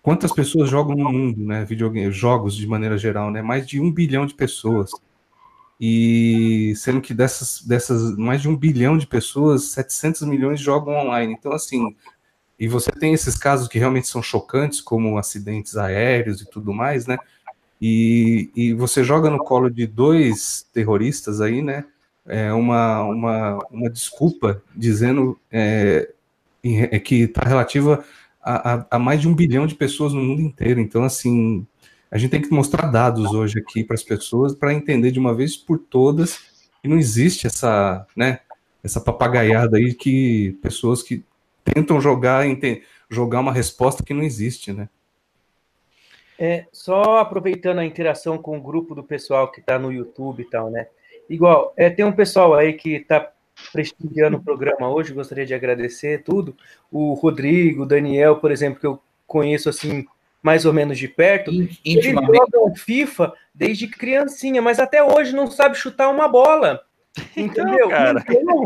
quantas 0.00 0.32
pessoas 0.32 0.70
jogam 0.70 0.96
no 0.96 1.12
mundo, 1.12 1.44
né? 1.44 1.62
Videogame, 1.66 2.10
jogos 2.10 2.56
de 2.56 2.66
maneira 2.66 2.96
geral, 2.96 3.30
né? 3.30 3.42
Mais 3.42 3.66
de 3.66 3.78
um 3.78 3.92
bilhão 3.92 4.24
de 4.24 4.32
pessoas. 4.32 4.90
E 5.78 6.72
sendo 6.76 7.02
que 7.02 7.12
dessas, 7.12 7.60
dessas 7.62 8.16
mais 8.16 8.40
de 8.40 8.48
um 8.48 8.56
bilhão 8.56 8.96
de 8.96 9.06
pessoas, 9.06 9.64
700 9.72 10.22
milhões 10.22 10.58
jogam 10.58 10.94
online. 10.94 11.34
Então, 11.38 11.52
assim, 11.52 11.94
e 12.62 12.68
você 12.68 12.92
tem 12.92 13.12
esses 13.12 13.36
casos 13.36 13.66
que 13.66 13.76
realmente 13.76 14.06
são 14.06 14.22
chocantes, 14.22 14.80
como 14.80 15.18
acidentes 15.18 15.76
aéreos 15.76 16.40
e 16.40 16.48
tudo 16.48 16.72
mais, 16.72 17.08
né? 17.08 17.18
E, 17.80 18.52
e 18.54 18.72
você 18.72 19.02
joga 19.02 19.28
no 19.28 19.40
colo 19.40 19.68
de 19.68 19.84
dois 19.84 20.64
terroristas 20.72 21.40
aí, 21.40 21.60
né? 21.60 21.84
É 22.24 22.52
uma, 22.52 23.02
uma, 23.02 23.58
uma 23.68 23.90
desculpa 23.90 24.62
dizendo 24.76 25.36
é, 25.50 26.08
é 26.62 27.00
que 27.00 27.22
está 27.22 27.42
relativa 27.44 28.04
a, 28.40 28.74
a, 28.74 28.86
a, 28.92 28.96
mais 28.96 29.20
de 29.20 29.26
um 29.26 29.34
bilhão 29.34 29.66
de 29.66 29.74
pessoas 29.74 30.12
no 30.12 30.22
mundo 30.22 30.40
inteiro. 30.40 30.78
Então, 30.78 31.02
assim, 31.02 31.66
a 32.12 32.16
gente 32.16 32.30
tem 32.30 32.42
que 32.42 32.54
mostrar 32.54 32.92
dados 32.92 33.32
hoje 33.32 33.58
aqui 33.58 33.82
para 33.82 33.94
as 33.94 34.04
pessoas 34.04 34.54
para 34.54 34.72
entender 34.72 35.10
de 35.10 35.18
uma 35.18 35.34
vez 35.34 35.56
por 35.56 35.80
todas 35.80 36.38
que 36.80 36.86
não 36.86 36.96
existe 36.96 37.44
essa, 37.44 38.06
né, 38.16 38.38
essa 38.84 39.00
papagaiada 39.00 39.78
aí 39.78 39.94
que 39.94 40.56
pessoas 40.62 41.02
que 41.02 41.24
tentam 41.64 42.00
jogar, 42.00 42.44
jogar 43.08 43.40
uma 43.40 43.52
resposta 43.52 44.02
que 44.02 44.14
não 44.14 44.22
existe, 44.22 44.72
né? 44.72 44.88
É, 46.38 46.66
só 46.72 47.18
aproveitando 47.18 47.78
a 47.78 47.84
interação 47.84 48.36
com 48.38 48.56
o 48.56 48.60
grupo 48.60 48.94
do 48.94 49.04
pessoal 49.04 49.50
que 49.50 49.60
está 49.60 49.78
no 49.78 49.92
YouTube 49.92 50.42
e 50.42 50.50
tal, 50.50 50.70
né? 50.70 50.88
Igual, 51.28 51.72
é, 51.76 51.88
tem 51.88 52.04
um 52.04 52.12
pessoal 52.12 52.54
aí 52.54 52.72
que 52.72 52.94
está 52.94 53.30
prestigiando 53.72 54.38
o 54.38 54.42
programa 54.42 54.90
hoje, 54.90 55.12
gostaria 55.12 55.46
de 55.46 55.54
agradecer 55.54 56.24
tudo. 56.24 56.56
O 56.90 57.14
Rodrigo, 57.14 57.82
o 57.82 57.86
Daniel, 57.86 58.36
por 58.36 58.50
exemplo, 58.50 58.80
que 58.80 58.86
eu 58.86 59.00
conheço 59.26 59.68
assim 59.68 60.04
mais 60.42 60.66
ou 60.66 60.72
menos 60.72 60.98
de 60.98 61.06
perto, 61.06 61.52
eles 61.84 62.04
jogam 62.04 62.74
FIFA 62.74 63.32
desde 63.54 63.86
criancinha, 63.86 64.60
mas 64.60 64.80
até 64.80 65.00
hoje 65.02 65.32
não 65.32 65.48
sabe 65.48 65.76
chutar 65.76 66.08
uma 66.10 66.26
bola. 66.26 66.82
Entendeu? 67.36 67.88
Não, 67.88 68.14
não, 68.42 68.64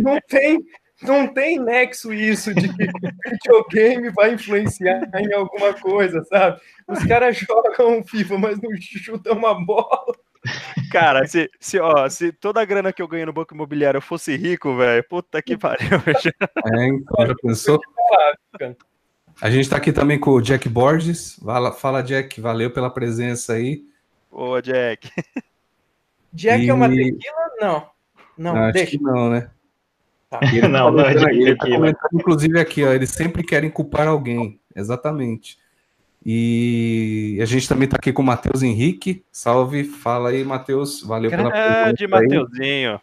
não, 0.00 0.20
tem, 0.28 0.58
não 1.02 1.26
tem 1.26 1.58
nexo 1.58 2.12
isso 2.12 2.54
de 2.54 2.68
que 2.68 2.86
videogame 3.30 4.10
vai 4.10 4.34
influenciar 4.34 5.02
em 5.14 5.32
alguma 5.32 5.74
coisa, 5.74 6.22
sabe? 6.24 6.60
Os 6.86 7.04
caras 7.04 7.36
jogam 7.36 8.02
FIFA, 8.04 8.38
mas 8.38 8.60
não 8.60 8.70
chutam 8.80 9.36
uma 9.36 9.54
bola. 9.54 10.14
Cara, 10.90 11.26
se, 11.26 11.50
se, 11.58 11.78
ó, 11.78 12.08
se 12.08 12.32
toda 12.32 12.60
a 12.60 12.64
grana 12.64 12.92
que 12.92 13.02
eu 13.02 13.08
ganho 13.08 13.26
no 13.26 13.32
banco 13.32 13.54
imobiliário 13.54 13.98
eu 13.98 14.02
fosse 14.02 14.36
rico, 14.36 14.76
velho, 14.76 15.04
puta 15.08 15.42
que 15.42 15.56
pariu. 15.56 15.86
É, 16.78 16.86
então, 16.86 17.26
já 17.26 17.34
pensou? 17.42 17.80
A 19.40 19.50
gente 19.50 19.68
tá 19.68 19.76
aqui 19.76 19.92
também 19.92 20.18
com 20.18 20.30
o 20.30 20.40
Jack 20.40 20.68
Borges. 20.68 21.38
Fala, 21.44 21.72
fala, 21.72 22.02
Jack, 22.02 22.40
valeu 22.40 22.70
pela 22.70 22.88
presença 22.88 23.54
aí. 23.54 23.84
Boa, 24.30 24.62
Jack. 24.62 25.10
Jack 26.32 26.64
e... 26.64 26.70
é 26.70 26.74
uma 26.74 26.88
tequila? 26.88 27.50
Não. 27.60 27.90
Não, 28.36 28.54
não 28.54 28.72
deixa. 28.72 28.88
Acho 28.88 28.98
que 28.98 29.02
não, 29.02 29.30
né? 29.30 29.50
Tá. 30.30 30.40
não, 30.68 30.90
não 30.90 31.04
é 31.04 31.14
de 31.14 31.54
tá 31.54 31.68
inclusive 32.12 32.58
aqui, 32.58 32.82
ó, 32.82 32.92
eles 32.92 33.10
sempre 33.10 33.44
querem 33.44 33.70
culpar 33.70 34.08
alguém. 34.08 34.58
Exatamente. 34.74 35.56
E 36.24 37.38
a 37.40 37.44
gente 37.44 37.68
também 37.68 37.84
está 37.84 37.96
aqui 37.96 38.12
com 38.12 38.22
o 38.22 38.24
Matheus 38.24 38.60
Henrique. 38.60 39.24
Salve, 39.30 39.84
fala 39.84 40.30
aí, 40.30 40.42
Matheus. 40.42 41.00
Valeu 41.00 41.30
Grande 41.30 41.52
pela 41.52 41.84
Grande 41.84 42.06
Mateuzinho. 42.08 43.00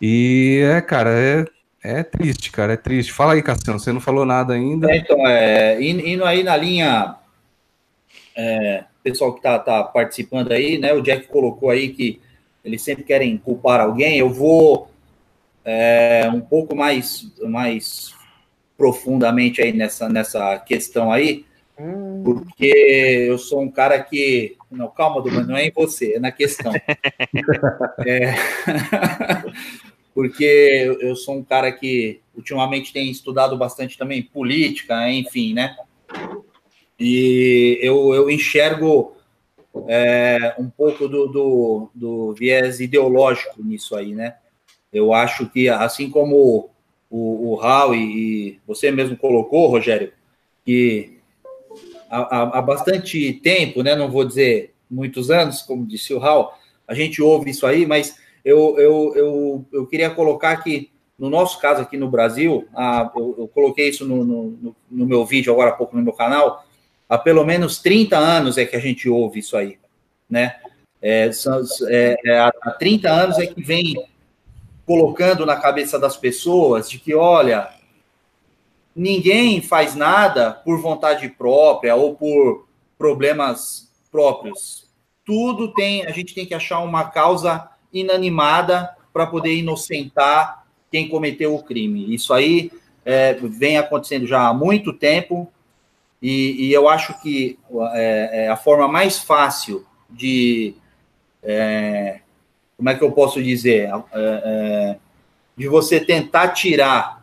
E 0.00 0.60
é, 0.64 0.80
cara, 0.80 1.10
é, 1.10 1.44
é 1.80 2.02
triste, 2.02 2.50
cara, 2.50 2.72
é 2.72 2.76
triste. 2.76 3.12
Fala 3.12 3.34
aí, 3.34 3.42
Cassiano, 3.42 3.78
você 3.78 3.92
não 3.92 4.00
falou 4.00 4.26
nada 4.26 4.54
ainda. 4.54 4.90
É, 4.90 4.96
então, 4.96 5.24
é, 5.24 5.80
indo 5.80 6.24
aí 6.24 6.42
na 6.42 6.56
linha, 6.56 7.14
é, 8.36 8.82
pessoal 9.04 9.32
que 9.32 9.38
está 9.38 9.60
tá 9.60 9.84
participando 9.84 10.50
aí, 10.50 10.78
né? 10.78 10.92
O 10.92 11.00
Jack 11.00 11.28
colocou 11.28 11.70
aí 11.70 11.90
que 11.90 12.20
eles 12.64 12.82
sempre 12.82 13.04
querem 13.04 13.36
culpar 13.36 13.80
alguém. 13.80 14.18
Eu 14.18 14.30
vou 14.30 14.91
é, 15.64 16.28
um 16.32 16.40
pouco 16.40 16.74
mais, 16.74 17.32
mais 17.42 18.14
profundamente 18.76 19.60
aí 19.60 19.72
nessa, 19.72 20.08
nessa 20.08 20.58
questão 20.58 21.12
aí. 21.12 21.44
Hum. 21.78 22.22
Porque 22.24 23.26
eu 23.28 23.38
sou 23.38 23.62
um 23.62 23.70
cara 23.70 24.02
que. 24.02 24.56
Não, 24.70 24.88
calma, 24.88 25.20
Duma, 25.20 25.42
não 25.42 25.56
é 25.56 25.66
em 25.66 25.72
você, 25.72 26.14
é 26.14 26.18
na 26.18 26.30
questão. 26.30 26.72
é... 28.06 28.34
porque 30.14 30.96
eu 31.00 31.16
sou 31.16 31.36
um 31.36 31.42
cara 31.42 31.72
que 31.72 32.20
ultimamente 32.34 32.92
tem 32.92 33.10
estudado 33.10 33.56
bastante 33.56 33.96
também 33.96 34.22
política, 34.22 35.10
enfim, 35.10 35.54
né? 35.54 35.76
E 36.98 37.78
eu, 37.82 38.14
eu 38.14 38.30
enxergo 38.30 39.16
é, 39.88 40.54
um 40.58 40.68
pouco 40.68 41.08
do, 41.08 41.26
do, 41.26 41.90
do, 41.94 42.34
viés 42.34 42.80
ideológico 42.80 43.62
nisso 43.62 43.96
aí, 43.96 44.14
né? 44.14 44.36
Eu 44.92 45.14
acho 45.14 45.48
que, 45.48 45.68
assim 45.68 46.10
como 46.10 46.70
o, 47.10 47.52
o 47.52 47.54
Raul 47.54 47.94
e, 47.94 47.98
e 47.98 48.60
você 48.66 48.90
mesmo 48.90 49.16
colocou, 49.16 49.68
Rogério, 49.68 50.12
que 50.64 51.18
há, 52.10 52.58
há, 52.58 52.62
bastante 52.62 53.32
tempo, 53.34 53.82
né? 53.82 53.94
Não 53.94 54.10
vou 54.10 54.24
dizer 54.24 54.74
muitos 54.90 55.30
anos, 55.30 55.62
como 55.62 55.86
disse 55.86 56.12
o 56.12 56.18
Raul, 56.18 56.50
a 56.86 56.94
gente 56.94 57.22
ouve 57.22 57.50
isso 57.50 57.66
aí, 57.66 57.86
mas 57.86 58.18
eu, 58.44 58.76
eu, 58.78 59.12
eu, 59.14 59.66
eu 59.72 59.86
queria 59.86 60.10
colocar 60.10 60.56
que, 60.62 60.90
no 61.18 61.30
nosso 61.30 61.58
caso 61.58 61.80
aqui 61.80 61.96
no 61.96 62.10
Brasil, 62.10 62.66
a, 62.74 63.10
eu, 63.16 63.34
eu, 63.38 63.48
coloquei 63.48 63.88
isso 63.88 64.04
no, 64.04 64.24
no, 64.24 64.76
no, 64.90 65.06
meu 65.06 65.24
vídeo 65.24 65.52
agora 65.52 65.70
há 65.70 65.74
pouco 65.74 65.96
no 65.96 66.02
meu 66.02 66.12
canal, 66.12 66.64
há 67.08 67.16
pelo 67.16 67.44
menos 67.44 67.80
30 67.80 68.18
anos 68.18 68.58
é 68.58 68.66
que 68.66 68.76
a 68.76 68.80
gente 68.80 69.08
ouve 69.08 69.40
isso 69.40 69.56
aí, 69.56 69.78
né? 70.28 70.56
É, 71.00 71.32
são, 71.32 71.60
é, 71.88 72.16
é, 72.24 72.38
há 72.38 72.76
30 72.78 73.10
anos 73.10 73.38
é 73.38 73.46
que 73.46 73.62
vem 73.62 73.96
colocando 74.86 75.46
na 75.46 75.56
cabeça 75.56 75.98
das 75.98 76.16
pessoas 76.16 76.90
de 76.90 76.98
que, 76.98 77.14
olha, 77.14 77.68
ninguém 78.94 79.60
faz 79.62 79.94
nada 79.94 80.52
por 80.52 80.80
vontade 80.80 81.28
própria 81.28 81.94
ou 81.94 82.14
por 82.14 82.66
problemas 82.98 83.90
próprios. 84.10 84.88
Tudo 85.24 85.72
tem, 85.72 86.04
a 86.04 86.10
gente 86.10 86.34
tem 86.34 86.46
que 86.46 86.54
achar 86.54 86.80
uma 86.80 87.04
causa 87.04 87.68
inanimada 87.92 88.94
para 89.12 89.26
poder 89.26 89.54
inocentar 89.54 90.64
quem 90.90 91.08
cometeu 91.08 91.54
o 91.54 91.62
crime. 91.62 92.14
Isso 92.14 92.32
aí 92.34 92.70
é, 93.04 93.34
vem 93.34 93.78
acontecendo 93.78 94.26
já 94.26 94.48
há 94.48 94.54
muito 94.54 94.92
tempo 94.92 95.50
e, 96.20 96.68
e 96.68 96.72
eu 96.72 96.88
acho 96.88 97.20
que 97.20 97.58
é, 97.94 98.44
é 98.44 98.48
a 98.48 98.56
forma 98.56 98.86
mais 98.86 99.18
fácil 99.18 99.84
de 100.08 100.74
é, 101.42 102.20
como 102.82 102.90
é 102.90 102.96
que 102.96 103.04
eu 103.04 103.12
posso 103.12 103.40
dizer 103.40 103.88
é, 103.88 104.02
é, 104.12 104.96
de 105.56 105.68
você 105.68 106.00
tentar 106.00 106.48
tirar 106.48 107.22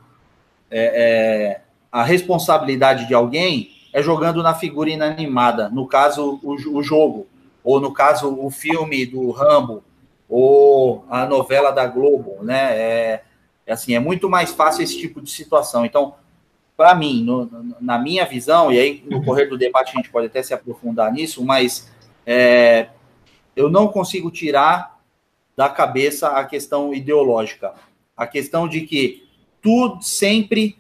é, 0.72 1.58
é, 1.60 1.62
a 1.92 2.02
responsabilidade 2.02 3.06
de 3.10 3.14
alguém 3.14 3.72
é 3.92 4.02
jogando 4.02 4.42
na 4.42 4.56
figura 4.56 4.90
inanimada, 4.90 5.68
no 5.68 5.86
caso, 5.86 6.40
o, 6.42 6.54
o, 6.78 6.82
jogo, 6.82 7.28
ou 7.62 7.82
no 7.82 7.92
caso, 7.92 8.34
o 8.40 8.50
filme 8.50 9.06
do 9.06 9.32
Rambo, 9.32 9.84
ou 10.30 11.04
a 11.10 11.26
novela 11.26 11.72
da 11.72 11.86
Globo, 11.86 12.38
né? 12.42 12.78
É, 12.78 13.24
é 13.68 13.74
assim, 13.74 13.94
é 13.94 14.00
muito 14.00 14.30
mais 14.30 14.52
fácil 14.52 14.84
esse 14.84 14.98
tipo 14.98 15.20
de 15.20 15.30
situação. 15.30 15.86
Então, 15.86 16.14
para 16.78 16.96
mim, 16.96 17.22
no, 17.22 17.76
na 17.82 18.00
minha 18.00 18.26
visão, 18.26 18.72
e 18.72 18.80
aí 18.80 19.04
no 19.10 19.26
correr 19.26 19.48
do 19.48 19.58
debate 19.58 19.92
a 19.94 19.98
gente 19.98 20.10
pode 20.10 20.28
até 20.28 20.42
se 20.42 20.54
aprofundar 20.54 21.12
nisso, 21.12 21.44
mas 21.44 21.92
é, 22.26 22.88
eu 23.58 23.70
não 23.70 23.90
consigo 23.90 24.32
tirar 24.32 24.99
da 25.60 25.68
cabeça 25.68 26.30
a 26.30 26.46
questão 26.46 26.94
ideológica, 26.94 27.74
a 28.16 28.26
questão 28.26 28.66
de 28.66 28.80
que 28.80 29.28
tudo 29.62 30.02
sempre 30.02 30.78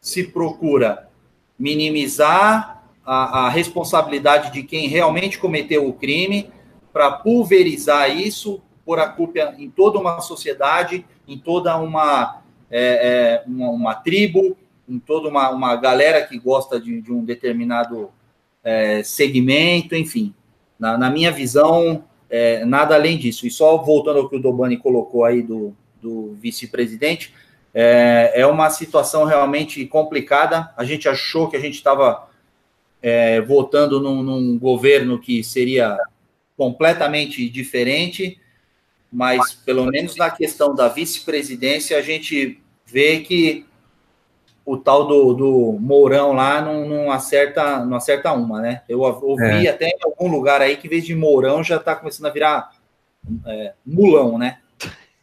se 0.00 0.24
procura 0.28 1.10
minimizar 1.58 2.82
a, 3.04 3.40
a 3.40 3.48
responsabilidade 3.50 4.50
de 4.50 4.62
quem 4.62 4.88
realmente 4.88 5.38
cometeu 5.38 5.86
o 5.86 5.92
crime 5.92 6.50
para 6.90 7.10
pulverizar 7.10 8.16
isso, 8.16 8.62
por 8.82 8.98
a 8.98 9.06
culpa 9.06 9.54
em 9.58 9.68
toda 9.68 9.98
uma 9.98 10.18
sociedade, 10.22 11.04
em 11.28 11.36
toda 11.36 11.76
uma, 11.76 12.40
é, 12.70 12.80
é, 12.80 13.44
uma, 13.46 13.68
uma, 13.72 13.94
tribo, 13.94 14.56
em 14.88 14.98
toda 14.98 15.28
uma, 15.28 15.50
uma 15.50 15.76
galera 15.76 16.26
que 16.26 16.38
gosta 16.38 16.80
de, 16.80 17.02
de 17.02 17.12
um 17.12 17.22
determinado 17.22 18.10
é, 18.62 19.02
segmento, 19.02 19.94
enfim. 19.94 20.34
Na, 20.78 20.96
na 20.96 21.10
minha 21.10 21.30
visão, 21.30 22.04
é, 22.28 22.64
nada 22.64 22.94
além 22.94 23.18
disso. 23.18 23.46
E 23.46 23.50
só 23.50 23.76
voltando 23.76 24.20
ao 24.20 24.28
que 24.28 24.36
o 24.36 24.40
Dobani 24.40 24.76
colocou 24.76 25.24
aí 25.24 25.42
do, 25.42 25.76
do 26.00 26.34
vice-presidente, 26.34 27.32
é, 27.72 28.32
é, 28.34 28.46
uma 28.46 28.70
situação 28.70 29.24
realmente 29.24 29.84
complicada. 29.86 30.72
A 30.76 30.84
gente 30.84 31.08
achou 31.08 31.48
que 31.48 31.56
a 31.56 31.60
gente 31.60 31.74
estava 31.74 32.28
é, 33.02 33.40
votando 33.40 34.00
num, 34.00 34.22
num, 34.22 34.58
governo 34.58 35.18
que 35.18 35.42
seria 35.42 35.98
completamente 36.56 37.48
diferente, 37.48 38.38
mas 39.12 39.52
pelo 39.52 39.86
menos 39.86 40.16
na 40.16 40.30
questão 40.30 40.74
da 40.74 40.88
vice-presidência, 40.88 41.98
a 41.98 42.02
gente 42.02 42.60
vê 42.86 43.20
que 43.20 43.66
o 44.64 44.76
tal 44.76 45.06
do, 45.06 45.34
do 45.34 45.78
Mourão 45.78 46.32
lá 46.32 46.60
não, 46.60 46.88
não, 46.88 47.10
acerta, 47.10 47.84
não 47.84 47.96
acerta 47.96 48.32
uma, 48.32 48.60
né? 48.60 48.82
Eu 48.88 49.00
ouvi 49.00 49.66
é. 49.66 49.70
até 49.70 49.88
em 49.88 49.98
algum 50.02 50.28
lugar 50.30 50.62
aí 50.62 50.76
que 50.76 50.86
em 50.86 50.90
vez 50.90 51.04
de 51.04 51.14
Mourão 51.14 51.62
já 51.62 51.76
está 51.76 51.94
começando 51.94 52.26
a 52.26 52.30
virar 52.30 52.70
é, 53.46 53.74
mulão, 53.84 54.38
né? 54.38 54.58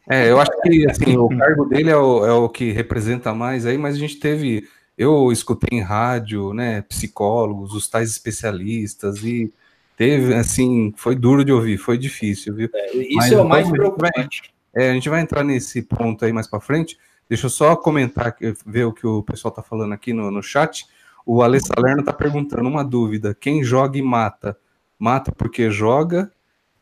É, 0.08 0.30
eu 0.30 0.40
acho 0.40 0.50
que 0.62 0.90
assim, 0.90 1.16
o 1.16 1.28
cargo 1.28 1.64
dele 1.66 1.90
é 1.90 1.96
o, 1.96 2.26
é 2.26 2.32
o 2.32 2.48
que 2.48 2.72
representa 2.72 3.34
mais 3.34 3.66
aí, 3.66 3.78
mas 3.78 3.94
a 3.94 3.98
gente 3.98 4.18
teve. 4.18 4.68
Eu 4.96 5.32
escutei 5.32 5.78
em 5.78 5.82
rádio, 5.82 6.52
né, 6.52 6.82
psicólogos, 6.82 7.72
os 7.72 7.88
tais 7.88 8.10
especialistas, 8.10 9.24
e 9.24 9.52
teve, 9.96 10.34
assim, 10.34 10.92
foi 10.96 11.16
duro 11.16 11.44
de 11.44 11.50
ouvir, 11.52 11.78
foi 11.78 11.96
difícil, 11.96 12.54
viu? 12.54 12.68
É, 12.74 12.96
isso 12.96 13.16
mas, 13.16 13.32
é 13.32 13.40
o 13.40 13.48
mais 13.48 13.70
preocupante. 13.70 14.52
Vai, 14.74 14.84
é, 14.84 14.90
a 14.90 14.94
gente 14.94 15.08
vai 15.08 15.22
entrar 15.22 15.42
nesse 15.42 15.82
ponto 15.82 16.24
aí 16.24 16.32
mais 16.32 16.46
para 16.46 16.60
frente. 16.60 16.98
Deixa 17.32 17.46
eu 17.46 17.50
só 17.50 17.74
comentar, 17.74 18.36
ver 18.66 18.84
o 18.84 18.92
que 18.92 19.06
o 19.06 19.22
pessoal 19.22 19.48
está 19.48 19.62
falando 19.62 19.94
aqui 19.94 20.12
no, 20.12 20.30
no 20.30 20.42
chat. 20.42 20.86
O 21.24 21.42
Alê 21.42 21.60
Salerno 21.60 22.00
está 22.00 22.12
perguntando 22.12 22.68
uma 22.68 22.84
dúvida: 22.84 23.34
quem 23.34 23.64
joga 23.64 23.96
e 23.96 24.02
mata? 24.02 24.54
Mata 24.98 25.32
porque 25.32 25.70
joga, 25.70 26.30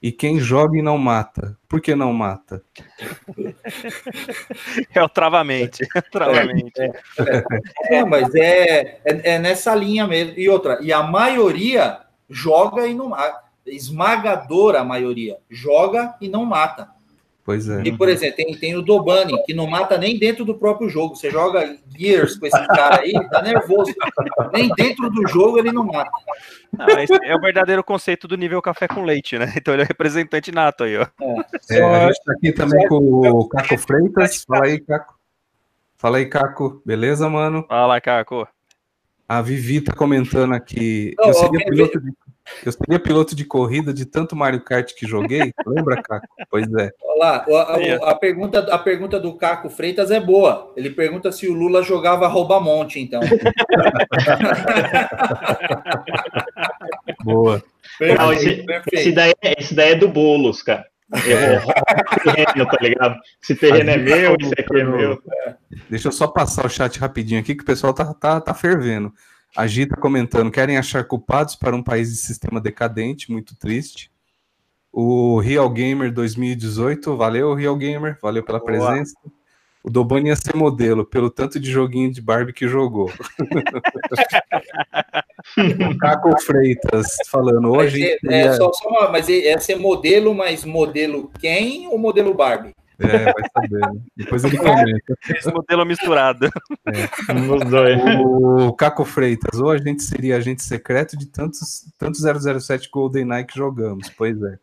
e 0.02 0.10
quem 0.10 0.40
joga 0.40 0.76
e 0.76 0.82
não 0.82 0.98
mata? 0.98 1.56
Por 1.68 1.80
que 1.80 1.94
não 1.94 2.12
mata? 2.12 2.64
É 4.92 5.00
o 5.00 5.08
travamente. 5.08 5.86
É 5.94 6.00
travamente. 6.00 6.80
É, 6.80 6.92
é, 7.88 7.96
é, 7.98 8.04
mas 8.04 8.34
é, 8.34 9.00
é, 9.04 9.34
é, 9.34 9.38
nessa 9.38 9.72
linha 9.72 10.04
mesmo. 10.04 10.36
E 10.36 10.48
outra, 10.48 10.80
e 10.82 10.92
a 10.92 11.00
maioria 11.00 12.00
joga 12.28 12.88
e 12.88 12.94
não 12.94 13.10
mata. 13.10 13.40
Esmagadora 13.64 14.80
a 14.80 14.84
maioria. 14.84 15.38
Joga 15.48 16.16
e 16.20 16.28
não 16.28 16.44
mata. 16.44 16.88
Pois 17.50 17.68
é. 17.68 17.82
E, 17.84 17.90
por 17.90 18.08
exemplo, 18.08 18.36
tem, 18.36 18.56
tem 18.56 18.76
o 18.76 18.82
Dobani, 18.82 19.42
que 19.42 19.52
não 19.52 19.66
mata 19.66 19.98
nem 19.98 20.16
dentro 20.16 20.44
do 20.44 20.54
próprio 20.54 20.88
jogo. 20.88 21.16
Você 21.16 21.32
joga 21.32 21.76
Gears 21.98 22.38
com 22.38 22.46
esse 22.46 22.66
cara 22.68 23.00
aí, 23.00 23.12
tá 23.28 23.42
nervoso. 23.42 23.92
Nem 24.52 24.68
dentro 24.68 25.10
do 25.10 25.26
jogo 25.26 25.58
ele 25.58 25.72
não 25.72 25.84
mata. 25.84 26.12
Não, 26.72 26.86
é 26.88 27.34
o 27.34 27.40
verdadeiro 27.40 27.82
conceito 27.82 28.28
do 28.28 28.36
nível 28.36 28.62
café 28.62 28.86
com 28.86 29.02
leite, 29.02 29.36
né? 29.36 29.52
Então 29.56 29.74
ele 29.74 29.82
é 29.82 29.84
representante 29.86 30.52
nato 30.52 30.84
aí, 30.84 30.96
ó. 30.96 31.06
É, 31.68 31.78
é 31.78 31.82
a 31.82 32.06
gente 32.06 32.22
tá 32.24 32.32
aqui 32.34 32.52
também 32.52 32.86
com 32.86 32.98
o 32.98 33.48
Caco 33.48 33.76
Freitas. 33.76 34.44
Fala 34.44 34.66
aí, 34.66 34.78
Caco. 34.78 35.18
Fala 35.96 36.18
aí, 36.18 36.26
Caco. 36.26 36.80
Beleza, 36.86 37.28
mano? 37.28 37.66
Fala, 37.68 38.00
Caco. 38.00 38.46
A 39.28 39.42
Vivi 39.42 39.80
tá 39.80 39.92
comentando 39.92 40.54
aqui. 40.54 41.16
eu 41.18 41.34
seria 41.34 41.64
piloto 41.64 42.00
de 42.00 42.12
eu 42.64 42.72
seria 42.72 42.98
piloto 42.98 43.34
de 43.34 43.44
corrida 43.44 43.92
de 43.92 44.04
tanto 44.04 44.36
Mario 44.36 44.62
Kart 44.62 44.92
que 44.94 45.06
joguei. 45.06 45.52
Lembra, 45.66 46.02
Caco? 46.02 46.26
Pois 46.50 46.66
é. 46.74 46.90
Olá, 47.02 47.44
a, 47.48 47.52
a, 47.52 48.10
a, 48.10 48.14
pergunta, 48.14 48.58
a 48.58 48.78
pergunta 48.78 49.18
do 49.20 49.34
Caco 49.34 49.68
Freitas 49.68 50.10
é 50.10 50.18
boa. 50.20 50.72
Ele 50.76 50.90
pergunta 50.90 51.30
se 51.32 51.48
o 51.48 51.54
Lula 51.54 51.82
jogava 51.82 52.26
rouba-monte, 52.26 53.00
então. 53.00 53.20
boa. 57.24 57.62
Perfeito, 57.98 58.22
Não, 58.22 58.32
esse, 58.32 58.64
esse, 58.92 59.12
daí, 59.12 59.34
é, 59.42 59.60
esse 59.60 59.74
daí 59.74 59.92
é 59.92 59.94
do 59.94 60.08
Boulos, 60.08 60.62
cara. 60.62 60.86
terreno, 61.10 62.66
tá 62.66 62.78
ligado? 62.80 63.16
Esse 63.42 63.54
terreno 63.54 63.90
é 63.90 63.96
meu, 63.96 64.36
esse 64.40 64.54
aqui 64.58 64.80
é 64.80 64.84
meu. 64.84 65.22
Deixa 65.88 66.08
eu 66.08 66.12
só 66.12 66.26
passar 66.26 66.64
o 66.64 66.70
chat 66.70 66.98
rapidinho 66.98 67.40
aqui, 67.40 67.54
que 67.54 67.62
o 67.62 67.66
pessoal 67.66 67.92
tá, 67.92 68.14
tá, 68.14 68.40
tá 68.40 68.54
fervendo. 68.54 69.12
Agita 69.56 69.96
comentando, 69.96 70.50
querem 70.50 70.76
achar 70.76 71.04
culpados 71.04 71.56
para 71.56 71.74
um 71.74 71.82
país 71.82 72.08
de 72.10 72.16
sistema 72.16 72.60
decadente, 72.60 73.30
muito 73.30 73.56
triste. 73.56 74.10
O 74.92 75.38
Real 75.40 75.68
Gamer 75.70 76.12
2018, 76.12 77.16
valeu 77.16 77.54
Real 77.54 77.76
Gamer, 77.76 78.18
valeu 78.20 78.44
pela 78.44 78.58
Boa. 78.58 78.70
presença. 78.70 79.14
O 79.82 79.90
Dobani 79.90 80.28
ia 80.28 80.36
ser 80.36 80.54
modelo, 80.54 81.06
pelo 81.06 81.30
tanto 81.30 81.58
de 81.58 81.70
joguinho 81.70 82.12
de 82.12 82.20
Barbie 82.20 82.52
que 82.52 82.68
jogou. 82.68 83.10
o 85.88 85.96
Caco 85.98 86.38
Freitas 86.42 87.16
falando 87.30 87.70
hoje. 87.70 88.18
Mas, 88.22 88.32
é, 88.32 88.40
é, 88.42 88.52
só, 88.52 88.70
só 88.72 88.88
uma, 88.88 89.08
mas 89.10 89.28
ia 89.28 89.58
ser 89.58 89.76
modelo, 89.76 90.34
mas 90.34 90.66
modelo 90.66 91.30
quem 91.40 91.88
ou 91.88 91.96
modelo 91.98 92.34
Barbie? 92.34 92.74
É, 93.00 93.32
vai 93.32 93.50
saber. 93.52 93.80
Né? 93.80 94.00
Depois 94.16 94.44
ele 94.44 94.58
comenta. 94.58 95.14
Esse 95.30 95.52
modelo 95.52 95.86
misturado. 95.86 96.46
É. 96.46 97.32
Os 97.54 97.70
dois. 97.70 98.00
O 98.20 98.72
Caco 98.74 99.04
Freitas, 99.04 99.58
ou 99.58 99.70
a 99.70 99.78
gente 99.78 100.02
seria 100.02 100.36
agente 100.36 100.62
secreto 100.62 101.16
de 101.16 101.26
tantos, 101.26 101.86
tantos 101.98 102.20
007 102.20 102.90
Golden 102.90 103.24
Nike 103.24 103.56
jogamos. 103.56 104.10
Pois 104.10 104.40
é. 104.42 104.58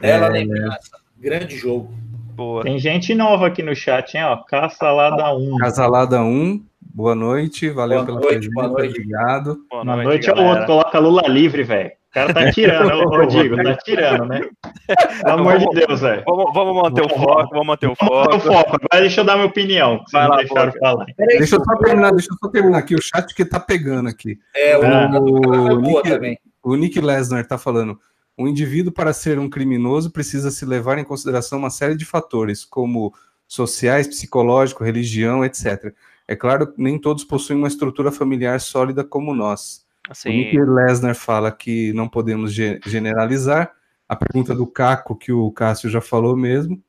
Ela 0.00 0.26
é, 0.26 0.30
lembrança. 0.30 0.98
Grande 1.18 1.56
jogo. 1.56 1.92
Boa. 2.34 2.62
Tem 2.62 2.78
gente 2.78 3.14
nova 3.14 3.48
aqui 3.48 3.62
no 3.62 3.76
chat, 3.76 4.14
hein? 4.16 4.24
Ó, 4.24 4.38
Casalada 4.44 5.34
1. 5.34 5.56
Casalada 5.58 6.22
1, 6.22 6.64
boa 6.80 7.14
noite, 7.14 7.68
valeu 7.68 7.98
boa 7.98 8.06
pela 8.06 8.20
noite, 8.20 8.48
presença, 8.48 8.54
boa 8.54 8.68
noite. 8.68 8.90
obrigado. 8.90 9.58
Boa 9.68 9.84
noite, 9.84 9.96
boa 9.96 10.04
noite 10.04 10.30
ao 10.30 10.38
outro, 10.38 10.66
coloca 10.66 10.98
Lula 10.98 11.28
livre, 11.28 11.62
velho. 11.62 11.92
O 12.10 12.12
cara 12.12 12.34
tá 12.34 12.50
tirando, 12.50 12.90
eu 13.14 13.26
digo, 13.26 13.56
tá 13.56 13.76
tirando, 13.84 14.26
né? 14.26 14.40
Pelo 15.22 15.32
amor 15.32 15.58
de 15.58 15.86
Deus, 15.86 16.00
velho. 16.00 16.24
Vamos, 16.26 16.52
vamos, 16.52 16.82
manter 16.82 17.02
o 17.02 17.08
foco, 17.08 17.48
vamos 17.50 17.66
manter 17.66 17.86
o 17.86 17.94
foco. 17.94 18.14
Manter 18.14 18.36
o 18.36 18.40
foco. 18.40 18.76
Agora 18.76 19.00
deixa 19.00 19.20
eu 19.20 19.24
dar 19.24 19.36
minha 19.36 19.46
opinião. 19.46 20.04
Vai 20.12 20.26
lá, 20.26 20.40
falar. 20.48 21.06
Deixa 21.16 21.54
eu 21.54 21.64
só 21.64 21.76
terminar, 21.76 22.10
deixa 22.10 22.28
eu 22.32 22.36
só 22.36 22.48
terminar 22.48 22.78
aqui 22.78 22.96
o 22.96 23.02
chat 23.02 23.32
que 23.32 23.44
tá 23.44 23.60
pegando 23.60 24.08
aqui. 24.08 24.40
É, 24.56 24.76
o, 24.76 24.80
o, 24.80 25.76
o, 25.76 25.80
Nick, 25.80 26.38
o 26.64 26.74
Nick 26.74 27.00
Lesnar 27.00 27.46
tá 27.46 27.56
falando. 27.56 27.96
O 28.36 28.48
indivíduo, 28.48 28.92
para 28.92 29.12
ser 29.12 29.38
um 29.38 29.48
criminoso, 29.48 30.10
precisa 30.10 30.50
se 30.50 30.64
levar 30.64 30.98
em 30.98 31.04
consideração 31.04 31.60
uma 31.60 31.70
série 31.70 31.94
de 31.94 32.04
fatores, 32.04 32.64
como 32.64 33.14
sociais, 33.46 34.08
psicológico, 34.08 34.82
religião, 34.82 35.44
etc. 35.44 35.94
É 36.26 36.34
claro, 36.34 36.72
nem 36.76 36.98
todos 36.98 37.22
possuem 37.22 37.58
uma 37.58 37.68
estrutura 37.68 38.10
familiar 38.10 38.60
sólida 38.60 39.04
como 39.04 39.34
nós. 39.34 39.84
Assim... 40.10 40.28
O 40.28 40.32
Nick 40.32 40.58
Lesnar 40.58 41.14
fala 41.14 41.52
que 41.52 41.92
não 41.92 42.08
podemos 42.08 42.52
generalizar. 42.52 43.72
A 44.08 44.16
pergunta 44.16 44.52
do 44.52 44.66
Caco, 44.66 45.16
que 45.16 45.30
o 45.30 45.52
Cássio 45.52 45.88
já 45.88 46.00
falou 46.00 46.36
mesmo. 46.36 46.82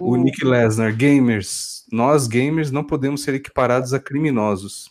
O. 0.00 0.16
Nick 0.16 0.42
Lesnar, 0.42 0.94
gamers, 0.94 1.86
nós 1.92 2.26
gamers 2.26 2.70
não 2.70 2.82
podemos 2.82 3.22
ser 3.22 3.34
equiparados 3.34 3.92
a 3.92 4.00
criminosos. 4.00 4.90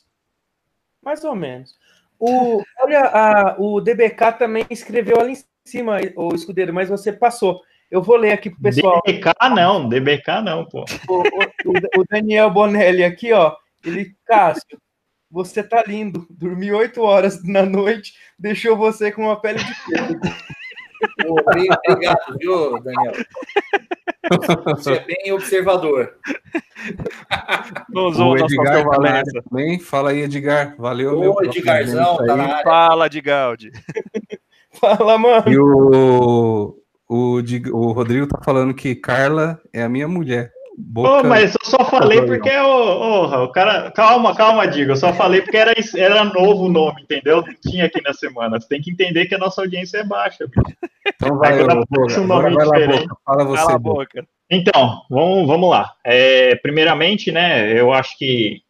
Mais 1.04 1.24
ou 1.24 1.36
menos. 1.36 1.76
O, 2.20 2.62
olha, 2.82 3.02
a, 3.02 3.56
o 3.60 3.82
DBK 3.82 4.32
também 4.38 4.66
escreveu 4.70 5.20
ali 5.20 5.34
em 5.34 5.44
cima, 5.64 5.98
o 6.16 6.34
escudeiro, 6.34 6.74
mas 6.74 6.90
você 6.90 7.12
passou. 7.12 7.62
Eu 7.90 8.02
vou 8.02 8.16
ler 8.16 8.32
aqui 8.32 8.50
pro 8.50 8.62
pessoal. 8.62 9.02
DBK 9.06 9.32
não, 9.54 9.90
DBK 9.90 10.42
não, 10.44 10.66
pô. 10.66 10.86
O, 11.08 11.20
o, 11.20 12.02
o 12.02 12.06
Daniel 12.10 12.50
Bonelli 12.50 13.04
aqui, 13.04 13.32
ó. 13.32 13.56
Ele, 13.84 14.16
Cássio, 14.26 14.80
você 15.30 15.64
tá 15.64 15.84
lindo. 15.86 16.26
Dormi 16.30 16.72
oito 16.72 17.02
horas 17.02 17.44
na 17.44 17.64
noite, 17.66 18.14
deixou 18.38 18.76
você 18.78 19.12
com 19.12 19.24
uma 19.24 19.40
pele 19.40 19.60
de 19.60 19.74
pelo. 19.86 20.20
Obrigado, 21.28 22.38
viu, 22.40 22.80
Daniel? 22.82 23.14
Você 24.66 24.94
é 24.94 25.06
bem 25.06 25.32
observador. 25.34 26.16
O 27.94 28.38
Edgar 28.38 28.84
tá 28.84 29.42
também. 29.50 29.80
Fala 29.80 30.12
aí, 30.12 30.22
Edgar. 30.22 30.76
Valeu, 30.78 31.18
Ô, 31.18 31.20
meu. 31.20 31.44
Edgarzão, 31.44 32.18
tá 32.18 32.36
na 32.36 32.44
área. 32.44 32.64
Fala, 32.64 33.10
Digaldi. 33.10 33.72
Fala, 34.80 35.18
mano. 35.18 35.50
E 35.50 35.58
o, 35.58 36.78
o, 37.08 37.42
o 37.72 37.92
Rodrigo 37.92 38.28
tá 38.28 38.40
falando 38.44 38.74
que 38.74 38.96
Carla 38.96 39.62
é 39.72 39.84
a 39.84 39.90
minha 39.90 40.08
mulher. 40.08 40.52
Boca... 40.78 41.22
Pô, 41.22 41.28
mas 41.28 41.54
eu 41.54 41.70
só 41.70 41.86
falei 41.86 42.22
porque 42.22 42.50
o, 42.50 42.68
oh, 42.68 43.44
o 43.46 43.52
cara. 43.52 43.92
Calma, 43.92 44.36
calma, 44.36 44.68
diga. 44.68 44.92
Eu 44.92 44.98
só 44.98 45.14
falei 45.14 45.42
porque 45.42 45.56
era, 45.56 45.74
era 45.96 46.24
novo 46.26 46.66
o 46.66 46.72
nome, 46.72 47.04
entendeu? 47.04 47.38
Não 47.38 47.54
tinha 47.62 47.86
aqui 47.86 48.02
na 48.02 48.14
semana. 48.14 48.60
Você 48.60 48.68
tem 48.68 48.82
que 48.82 48.92
entender 48.92 49.26
que 49.26 49.36
a 49.36 49.38
nossa 49.38 49.62
audiência 49.62 50.00
é 50.00 50.04
baixa. 50.04 50.46
Bicho. 50.46 50.78
Então 51.08 51.38
vai, 51.38 51.62
eu, 51.62 51.68
boca, 51.68 52.20
um 52.20 52.28
nome 52.28 52.54
vai 52.56 52.66
diferente. 52.66 53.08
Lá, 53.08 53.16
Fala 53.26 53.46
você. 53.46 53.66
Cala 53.66 53.80
boca. 53.80 54.28
Então, 54.50 55.02
vamos, 55.10 55.48
vamos 55.48 55.70
lá. 55.70 55.94
É, 56.04 56.56
primeiramente, 56.58 57.32
né, 57.32 57.80
eu 57.80 57.92
acho 57.94 58.18
que 58.18 58.62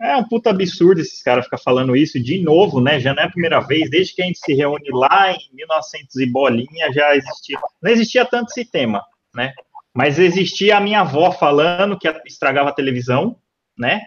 é 0.00 0.16
um 0.16 0.24
puta 0.24 0.50
absurdo 0.50 1.00
esses 1.00 1.22
caras 1.22 1.44
ficar 1.44 1.58
falando 1.58 1.94
isso 1.94 2.20
de 2.20 2.42
novo, 2.42 2.80
né? 2.80 2.98
Já 2.98 3.14
não 3.14 3.22
é 3.22 3.26
a 3.26 3.30
primeira 3.30 3.60
vez, 3.60 3.88
desde 3.88 4.14
que 4.14 4.22
a 4.22 4.26
gente 4.26 4.40
se 4.40 4.52
reúne 4.52 4.90
lá 4.90 5.30
em 5.30 5.38
1900 5.54 6.16
e 6.16 6.26
bolinha, 6.26 6.92
já 6.92 7.14
existia. 7.14 7.58
Não 7.80 7.90
existia 7.90 8.24
tanto 8.24 8.50
esse 8.50 8.64
tema, 8.64 9.00
né? 9.32 9.52
Mas 9.94 10.18
existia 10.18 10.76
a 10.76 10.80
minha 10.80 11.00
avó 11.00 11.30
falando 11.32 11.98
que 11.98 12.08
estragava 12.26 12.70
a 12.70 12.74
televisão, 12.74 13.36
né? 13.78 14.00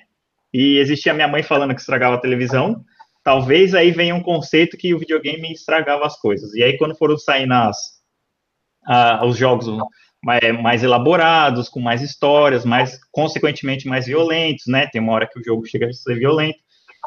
E 0.53 0.77
existia 0.77 1.11
a 1.11 1.15
minha 1.15 1.27
mãe 1.27 1.43
falando 1.43 1.75
que 1.75 1.81
estragava 1.81 2.15
a 2.15 2.19
televisão. 2.19 2.83
talvez 3.23 3.73
aí 3.73 3.91
venha 3.91 4.13
um 4.15 4.21
conceito 4.21 4.77
que 4.77 4.93
o 4.93 4.99
videogame 4.99 5.51
estragava 5.51 6.05
as 6.05 6.19
coisas. 6.19 6.53
E 6.53 6.63
aí, 6.63 6.77
quando 6.77 6.95
foram 6.95 7.15
ah, 8.87 9.25
os 9.25 9.37
jogos 9.37 9.67
mais, 10.23 10.61
mais, 10.61 10.83
elaborados, 10.83 11.67
com 11.67 11.79
mais 11.79 12.01
histórias, 12.01 12.63
mais, 12.65 12.99
consequentemente, 13.11 13.87
mais 13.87 14.05
violentos, 14.05 14.65
né? 14.67 14.87
Tem 14.87 15.01
uma 15.01 15.13
hora 15.13 15.27
que 15.27 15.39
o 15.39 15.43
jogo 15.43 15.65
chega 15.65 15.87
a 15.87 15.93
ser 15.93 16.17
violento, 16.17 16.59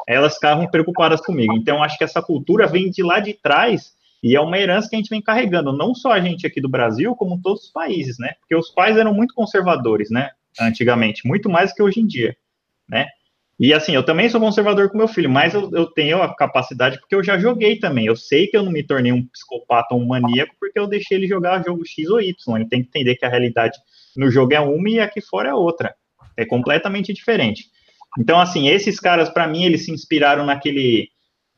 elas 0.07 0.35
ficavam 0.35 0.67
preocupadas 0.67 1.21
comigo. 1.21 1.53
Então, 1.53 1.81
acho 1.81 1.97
que 1.97 2.03
essa 2.03 2.21
cultura 2.21 2.67
vem 2.67 2.89
de 2.89 3.03
lá 3.03 3.19
de 3.19 3.33
trás 3.33 3.93
e 4.21 4.35
é 4.35 4.41
uma 4.41 4.57
herança 4.57 4.89
que 4.89 4.95
a 4.95 4.99
gente 4.99 5.09
vem 5.09 5.21
carregando, 5.21 5.71
não 5.71 5.95
só 5.95 6.11
a 6.11 6.19
gente 6.19 6.45
aqui 6.45 6.59
do 6.59 6.69
Brasil, 6.69 7.15
como 7.15 7.41
todos 7.41 7.65
os 7.65 7.71
países, 7.71 8.17
né? 8.19 8.33
Porque 8.39 8.55
os 8.55 8.69
pais 8.69 8.97
eram 8.97 9.13
muito 9.13 9.33
conservadores, 9.33 10.09
né? 10.09 10.31
Antigamente, 10.59 11.27
muito 11.27 11.49
mais 11.49 11.73
que 11.73 11.81
hoje 11.81 11.99
em 11.99 12.07
dia, 12.07 12.35
né? 12.87 13.07
E 13.59 13.73
assim, 13.73 13.93
eu 13.93 14.03
também 14.03 14.29
sou 14.29 14.39
conservador 14.39 14.89
com 14.89 14.97
meu 14.97 15.07
filho, 15.07 15.29
mas 15.29 15.53
eu, 15.53 15.69
eu, 15.73 15.85
tenho 15.85 16.21
a 16.21 16.33
capacidade 16.33 16.97
porque 16.97 17.13
eu 17.13 17.21
já 17.21 17.37
joguei 17.37 17.77
também. 17.77 18.05
Eu 18.05 18.15
sei 18.15 18.47
que 18.47 18.55
eu 18.55 18.63
não 18.63 18.71
me 18.71 18.81
tornei 18.81 19.11
um 19.11 19.25
psicopata 19.27 19.93
ou 19.93 20.01
um 20.01 20.07
maníaco 20.07 20.55
porque 20.57 20.79
eu 20.79 20.87
deixei 20.87 21.17
ele 21.17 21.27
jogar 21.27 21.61
jogo 21.65 21.85
X 21.85 22.09
ou 22.09 22.21
Y. 22.21 22.55
Ele 22.55 22.69
tem 22.69 22.81
que 22.81 22.87
entender 22.87 23.15
que 23.15 23.25
a 23.25 23.29
realidade 23.29 23.77
no 24.15 24.31
jogo 24.31 24.53
é 24.53 24.61
uma 24.61 24.89
e 24.89 25.01
aqui 25.01 25.19
fora 25.19 25.49
é 25.49 25.53
outra. 25.53 25.93
É 26.37 26.45
completamente 26.45 27.11
diferente. 27.11 27.65
Então, 28.17 28.39
assim, 28.39 28.69
esses 28.69 28.97
caras, 28.97 29.29
para 29.29 29.45
mim, 29.45 29.65
eles 29.65 29.85
se 29.85 29.91
inspiraram 29.91 30.45
naquele. 30.45 31.09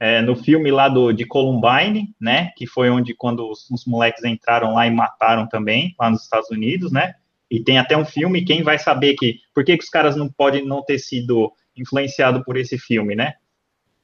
É, 0.03 0.19
no 0.19 0.35
filme 0.35 0.71
lá 0.71 0.89
do, 0.89 1.11
de 1.11 1.25
Columbine, 1.25 2.11
né? 2.19 2.51
Que 2.57 2.65
foi 2.65 2.89
onde, 2.89 3.13
quando 3.13 3.47
os, 3.47 3.69
os 3.69 3.85
moleques 3.85 4.23
entraram 4.23 4.73
lá 4.73 4.87
e 4.87 4.91
mataram 4.91 5.47
também, 5.47 5.93
lá 5.99 6.09
nos 6.09 6.23
Estados 6.23 6.49
Unidos, 6.49 6.91
né? 6.91 7.13
E 7.51 7.63
tem 7.63 7.77
até 7.77 7.95
um 7.95 8.03
filme, 8.03 8.43
quem 8.43 8.63
vai 8.63 8.79
saber 8.79 9.13
que. 9.13 9.35
Por 9.53 9.63
que, 9.63 9.77
que 9.77 9.83
os 9.83 9.91
caras 9.91 10.15
não 10.15 10.27
podem 10.27 10.65
não 10.65 10.83
ter 10.83 10.97
sido 10.97 11.53
influenciado 11.77 12.43
por 12.43 12.57
esse 12.57 12.79
filme, 12.79 13.15
né? 13.15 13.33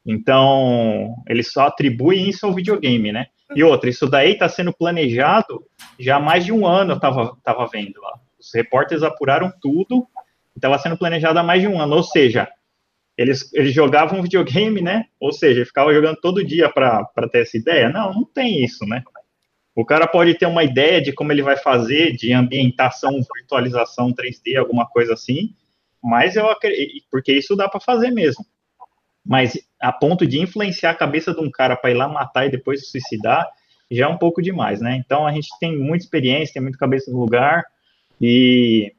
Então, 0.05 1.15
eles 1.27 1.51
só 1.51 1.65
atribuem 1.65 2.29
isso 2.29 2.45
ao 2.45 2.53
videogame, 2.53 3.11
né? 3.11 3.25
E 3.55 3.63
outra, 3.63 3.89
isso 3.89 4.07
daí 4.07 4.33
está 4.33 4.47
sendo 4.47 4.71
planejado 4.71 5.65
já 5.99 6.17
há 6.17 6.19
mais 6.19 6.45
de 6.45 6.51
um 6.51 6.67
ano, 6.67 6.91
eu 6.91 6.97
estava 6.97 7.35
tava 7.43 7.65
vendo 7.65 7.99
lá. 8.01 8.19
Os 8.39 8.53
repórteres 8.53 9.01
apuraram 9.01 9.51
tudo, 9.59 10.05
estava 10.55 10.77
sendo 10.77 10.95
planejado 10.95 11.39
há 11.39 11.43
mais 11.43 11.59
de 11.59 11.67
um 11.67 11.81
ano, 11.81 11.95
ou 11.95 12.03
seja, 12.03 12.47
eles, 13.17 13.51
eles 13.53 13.73
jogavam 13.73 14.21
videogame, 14.21 14.81
né? 14.81 15.05
Ou 15.19 15.31
seja, 15.31 15.65
ficavam 15.65 15.93
jogando 15.93 16.17
todo 16.21 16.43
dia 16.43 16.69
para 16.69 17.05
ter 17.31 17.41
essa 17.41 17.57
ideia. 17.57 17.89
Não, 17.89 18.13
não 18.13 18.23
tem 18.23 18.63
isso, 18.63 18.85
né? 18.85 19.03
O 19.75 19.85
cara 19.85 20.07
pode 20.07 20.35
ter 20.35 20.45
uma 20.45 20.63
ideia 20.63 21.01
de 21.01 21.11
como 21.11 21.31
ele 21.31 21.41
vai 21.41 21.57
fazer, 21.57 22.15
de 22.15 22.33
ambientação, 22.33 23.11
virtualização 23.35 24.13
3D, 24.13 24.57
alguma 24.57 24.87
coisa 24.87 25.13
assim, 25.13 25.53
mas 26.03 26.35
eu 26.35 26.49
acredito, 26.49 27.05
porque 27.11 27.33
isso 27.33 27.55
dá 27.55 27.67
para 27.67 27.79
fazer 27.79 28.11
mesmo. 28.11 28.45
Mas 29.25 29.57
a 29.79 29.91
ponto 29.91 30.25
de 30.25 30.39
influenciar 30.39 30.91
a 30.91 30.95
cabeça 30.95 31.33
de 31.33 31.41
um 31.41 31.51
cara 31.51 31.75
para 31.75 31.91
ir 31.91 31.95
lá 31.95 32.07
matar 32.07 32.47
e 32.47 32.51
depois 32.51 32.81
se 32.81 32.91
suicidar, 32.91 33.47
já 33.89 34.05
é 34.05 34.07
um 34.07 34.17
pouco 34.17 34.41
demais, 34.41 34.81
né? 34.81 34.95
Então 34.95 35.27
a 35.27 35.31
gente 35.31 35.47
tem 35.59 35.77
muita 35.77 36.05
experiência, 36.05 36.53
tem 36.53 36.61
muita 36.61 36.77
cabeça 36.77 37.11
no 37.11 37.19
lugar, 37.19 37.63
e 38.19 38.93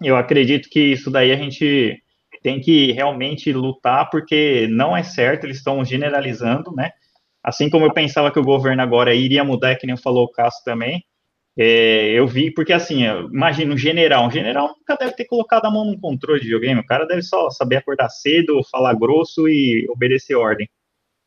eu 0.00 0.16
acredito 0.16 0.68
que 0.68 0.80
isso 0.80 1.10
daí 1.10 1.32
a 1.32 1.36
gente 1.36 2.01
tem 2.42 2.60
que 2.60 2.92
realmente 2.92 3.52
lutar, 3.52 4.10
porque 4.10 4.66
não 4.70 4.96
é 4.96 5.02
certo, 5.02 5.44
eles 5.44 5.58
estão 5.58 5.84
generalizando, 5.84 6.72
né? 6.72 6.90
Assim 7.42 7.70
como 7.70 7.86
eu 7.86 7.92
pensava 7.92 8.30
que 8.30 8.38
o 8.38 8.44
governo 8.44 8.82
agora 8.82 9.14
iria 9.14 9.44
mudar, 9.44 9.72
é 9.72 9.74
que 9.74 9.86
nem 9.86 9.96
falou 9.96 10.24
o 10.24 10.30
Cássio 10.30 10.64
também, 10.64 11.04
é, 11.56 12.08
eu 12.12 12.26
vi, 12.26 12.50
porque 12.50 12.72
assim, 12.72 13.02
imagina 13.30 13.74
um 13.74 13.76
general, 13.76 14.26
um 14.26 14.30
general 14.30 14.68
nunca 14.68 14.96
deve 14.96 15.12
ter 15.12 15.26
colocado 15.26 15.66
a 15.66 15.70
mão 15.70 15.84
num 15.84 15.98
controle 15.98 16.40
de 16.40 16.46
videogame, 16.46 16.80
o 16.80 16.86
cara 16.86 17.04
deve 17.04 17.22
só 17.22 17.50
saber 17.50 17.76
acordar 17.76 18.08
cedo, 18.08 18.62
falar 18.70 18.94
grosso 18.94 19.48
e 19.48 19.86
obedecer 19.90 20.34
ordem. 20.34 20.68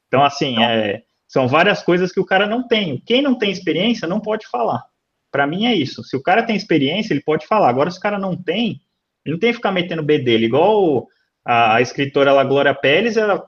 Então, 0.08 0.24
assim, 0.24 0.64
é, 0.64 1.04
são 1.28 1.48
várias 1.48 1.84
coisas 1.84 2.12
que 2.12 2.20
o 2.20 2.26
cara 2.26 2.48
não 2.48 2.68
tem. 2.68 3.02
Quem 3.06 3.22
não 3.22 3.38
tem 3.38 3.52
experiência 3.52 4.08
não 4.08 4.20
pode 4.20 4.48
falar. 4.48 4.84
Para 5.32 5.46
mim 5.46 5.66
é 5.66 5.76
isso. 5.76 6.04
Se 6.04 6.16
o 6.16 6.24
cara 6.24 6.44
tem 6.44 6.56
experiência, 6.56 7.14
ele 7.14 7.22
pode 7.22 7.46
falar. 7.46 7.70
Agora, 7.70 7.92
se 7.92 7.98
o 7.98 8.02
cara 8.02 8.18
não 8.18 8.36
tem, 8.36 8.82
ele 9.26 9.34
não 9.34 9.40
tem 9.40 9.50
que 9.50 9.58
ficar 9.58 9.72
metendo 9.72 10.04
B 10.04 10.20
dele. 10.20 10.46
Igual 10.46 11.08
a, 11.44 11.76
a 11.76 11.82
escritora 11.82 12.32
lá, 12.32 12.44
Glória 12.44 12.74
Pérez, 12.74 13.18
ela 13.18 13.44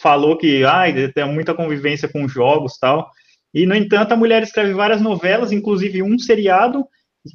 falou 0.00 0.36
que 0.36 0.64
ah, 0.64 0.84
tem 1.14 1.32
muita 1.32 1.54
convivência 1.54 2.08
com 2.08 2.26
jogos 2.26 2.78
tal. 2.78 3.10
E, 3.54 3.66
no 3.66 3.74
entanto, 3.74 4.12
a 4.12 4.16
mulher 4.16 4.42
escreve 4.42 4.72
várias 4.72 5.00
novelas, 5.00 5.52
inclusive 5.52 6.02
um 6.02 6.18
seriado, 6.18 6.86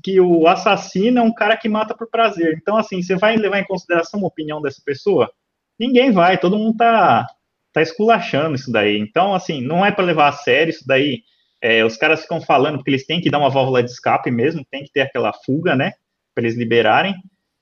que 0.04 0.20
o 0.20 0.48
assassino 0.48 1.20
é 1.20 1.22
um 1.22 1.34
cara 1.34 1.56
que 1.56 1.70
mata 1.70 1.96
por 1.96 2.10
prazer. 2.10 2.58
Então, 2.60 2.76
assim, 2.76 3.02
você 3.02 3.16
vai 3.16 3.38
levar 3.38 3.60
em 3.60 3.66
consideração 3.66 4.22
a 4.22 4.28
opinião 4.28 4.62
dessa 4.62 4.82
pessoa? 4.84 5.32
Ninguém 5.80 6.12
vai, 6.12 6.38
todo 6.38 6.58
mundo 6.58 6.78
tá, 6.78 7.28
tá 7.72 7.82
esculachando 7.82 8.56
isso 8.56 8.72
daí. 8.72 8.98
Então, 8.98 9.34
assim, 9.34 9.62
não 9.62 9.86
é 9.86 9.92
para 9.92 10.04
levar 10.04 10.30
a 10.30 10.34
sério 10.34 10.72
isso 10.72 10.86
daí. 10.86 11.22
É, 11.62 11.86
os 11.86 11.96
caras 11.96 12.22
ficam 12.22 12.42
falando 12.42 12.78
porque 12.78 12.92
eles 12.92 13.06
têm 13.06 13.22
que 13.22 13.30
dar 13.30 13.40
uma 13.40 13.50
válvula 13.50 13.82
de 13.82 13.92
escape 13.92 14.30
mesmo, 14.30 14.66
tem 14.70 14.84
que 14.84 14.92
ter 14.92 15.02
aquela 15.02 15.32
fuga, 15.46 15.76
né? 15.76 15.94
Para 16.34 16.44
eles 16.44 16.58
liberarem. 16.58 17.16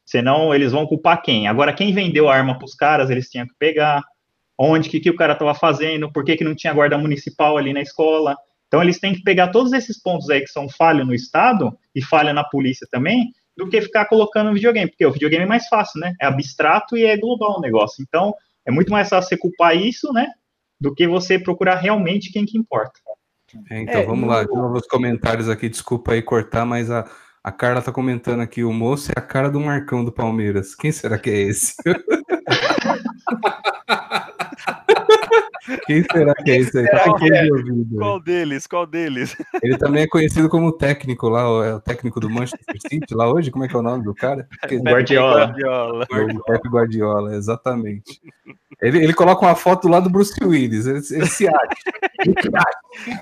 Senão, 0.05 0.53
eles 0.53 0.71
vão 0.71 0.85
culpar 0.85 1.21
quem? 1.21 1.47
Agora, 1.47 1.73
quem 1.73 1.91
vendeu 1.91 2.29
a 2.29 2.35
arma 2.35 2.57
para 2.57 2.65
os 2.65 2.75
caras, 2.75 3.09
eles 3.09 3.29
tinham 3.29 3.47
que 3.47 3.53
pegar 3.57 4.03
onde, 4.57 4.89
que, 4.89 4.99
que 4.99 5.09
o 5.09 5.15
cara 5.15 5.33
estava 5.33 5.53
fazendo, 5.53 6.11
por 6.11 6.23
que, 6.23 6.37
que 6.37 6.43
não 6.43 6.55
tinha 6.55 6.73
guarda 6.73 6.97
municipal 6.97 7.57
ali 7.57 7.73
na 7.73 7.81
escola. 7.81 8.35
Então, 8.67 8.81
eles 8.81 8.99
têm 8.99 9.13
que 9.13 9.23
pegar 9.23 9.49
todos 9.49 9.73
esses 9.73 10.01
pontos 10.01 10.29
aí 10.29 10.41
que 10.41 10.47
são 10.47 10.69
falha 10.69 11.03
no 11.03 11.13
Estado 11.13 11.77
e 11.93 12.01
falha 12.01 12.33
na 12.33 12.43
polícia 12.43 12.87
também, 12.89 13.31
do 13.57 13.67
que 13.67 13.81
ficar 13.81 14.05
colocando 14.05 14.47
no 14.47 14.53
videogame, 14.53 14.89
porque 14.89 15.05
o 15.05 15.11
videogame 15.11 15.43
é 15.43 15.47
mais 15.47 15.67
fácil, 15.67 15.99
né? 15.99 16.13
É 16.21 16.25
abstrato 16.25 16.97
e 16.97 17.05
é 17.05 17.17
global 17.17 17.57
o 17.57 17.61
negócio. 17.61 18.03
Então, 18.07 18.33
é 18.65 18.71
muito 18.71 18.91
mais 18.91 19.09
fácil 19.09 19.29
você 19.29 19.37
culpar 19.37 19.75
isso, 19.75 20.11
né? 20.11 20.27
Do 20.79 20.93
que 20.93 21.07
você 21.07 21.39
procurar 21.39 21.75
realmente 21.75 22.31
quem 22.31 22.45
que 22.45 22.57
importa. 22.57 22.99
É, 23.69 23.81
então, 23.81 24.01
é, 24.01 24.05
vamos 24.05 24.27
lá, 24.27 24.43
de 24.43 24.53
novo 24.53 24.75
os 24.75 24.87
comentários 24.87 25.47
aqui, 25.47 25.69
desculpa 25.69 26.11
aí 26.11 26.21
cortar, 26.21 26.65
mas 26.65 26.91
a, 26.91 27.09
a 27.45 27.51
Carla 27.51 27.79
tá 27.79 27.91
comentando 27.91 28.41
aqui, 28.41 28.63
o 28.63 28.73
moço 28.73 29.11
é 29.11 29.19
a 29.19 29.21
cara 29.21 29.51
do 29.51 29.59
Marcão 29.59 30.03
do 30.03 30.11
Palmeiras. 30.11 30.73
Quem 30.73 30.91
será 30.91 31.15
que 31.19 31.29
é 31.29 31.41
esse? 31.41 31.75
Quem 35.85 36.03
será 36.11 36.33
que 36.33 36.49
é 36.49 36.57
esse 36.57 36.75
aí? 36.79 36.87
Tá 36.87 37.03
de 37.03 37.97
Qual 37.97 38.19
deles? 38.19 38.65
Qual 38.65 38.87
deles? 38.87 39.37
Ele 39.61 39.77
também 39.77 40.01
é 40.01 40.07
conhecido 40.07 40.49
como 40.49 40.71
técnico 40.71 41.29
lá, 41.29 41.41
é 41.63 41.75
o 41.75 41.79
técnico 41.79 42.19
do 42.19 42.31
Manchester 42.31 42.77
City 42.79 43.13
lá 43.13 43.31
hoje. 43.31 43.51
Como 43.51 43.63
é 43.63 43.67
que 43.67 43.75
é 43.75 43.79
o 43.79 43.83
nome 43.83 44.03
do 44.03 44.15
cara? 44.15 44.47
Guardiola. 44.63 45.45
Guardiola. 45.45 46.07
Pep 46.47 46.67
Guardiola, 46.67 47.35
exatamente. 47.35 48.19
Ele, 48.81 49.03
ele 49.03 49.13
coloca 49.13 49.45
uma 49.45 49.55
foto 49.55 49.87
lá 49.87 49.99
do 49.99 50.09
Bruce 50.09 50.33
Willis. 50.43 50.87
Ele, 50.87 51.01
ele 51.11 51.27
se 51.27 51.47
acha. 51.47 51.67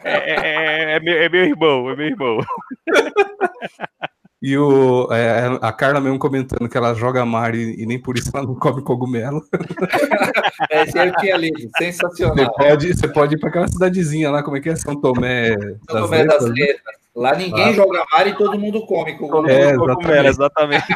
É, 0.06 0.32
é, 0.32 0.96
é, 0.96 1.00
meu, 1.02 1.14
é 1.14 1.28
meu 1.28 1.44
irmão, 1.44 1.90
é 1.90 1.96
meu 1.98 2.08
irmão. 2.08 2.40
E 4.44 4.58
o, 4.58 5.08
é, 5.10 5.58
a 5.62 5.72
Carla 5.72 6.02
mesmo 6.02 6.20
comentando 6.20 6.68
que 6.68 6.78
ela 6.78 6.94
joga 6.94 7.26
Mario 7.26 7.62
e, 7.62 7.84
e 7.84 7.86
nem 7.86 7.98
por 7.98 8.18
isso 8.18 8.30
ela 8.34 8.46
não 8.46 8.54
come 8.56 8.82
cogumelo. 8.82 9.42
Esse 10.70 11.00
aí 11.00 11.08
eu 11.08 11.16
tinha 11.16 11.38
lido, 11.38 11.58
sensacional. 11.78 12.36
Você 12.36 12.52
pode, 12.52 12.88
você 12.94 13.08
pode 13.08 13.36
ir 13.36 13.40
para 13.40 13.48
aquela 13.48 13.68
cidadezinha 13.70 14.30
lá, 14.30 14.44
como 14.44 14.58
é 14.58 14.60
que 14.60 14.70
é? 14.70 14.76
São 14.76 15.00
Tomé, 15.00 15.56
São 15.90 16.02
Tomé 16.02 16.26
das, 16.26 16.42
Letras. 16.42 16.50
Letras. 16.50 16.96
Lá 17.16 17.36
ninguém 17.36 17.70
ah. 17.70 17.72
joga 17.72 18.04
Mario 18.12 18.34
e 18.34 18.38
todo 18.38 18.60
mundo 18.60 18.86
come 18.86 19.18
cogumelo. 19.18 19.54
É, 19.54 19.78
cogumelo, 19.78 20.28
exatamente. 20.28 20.94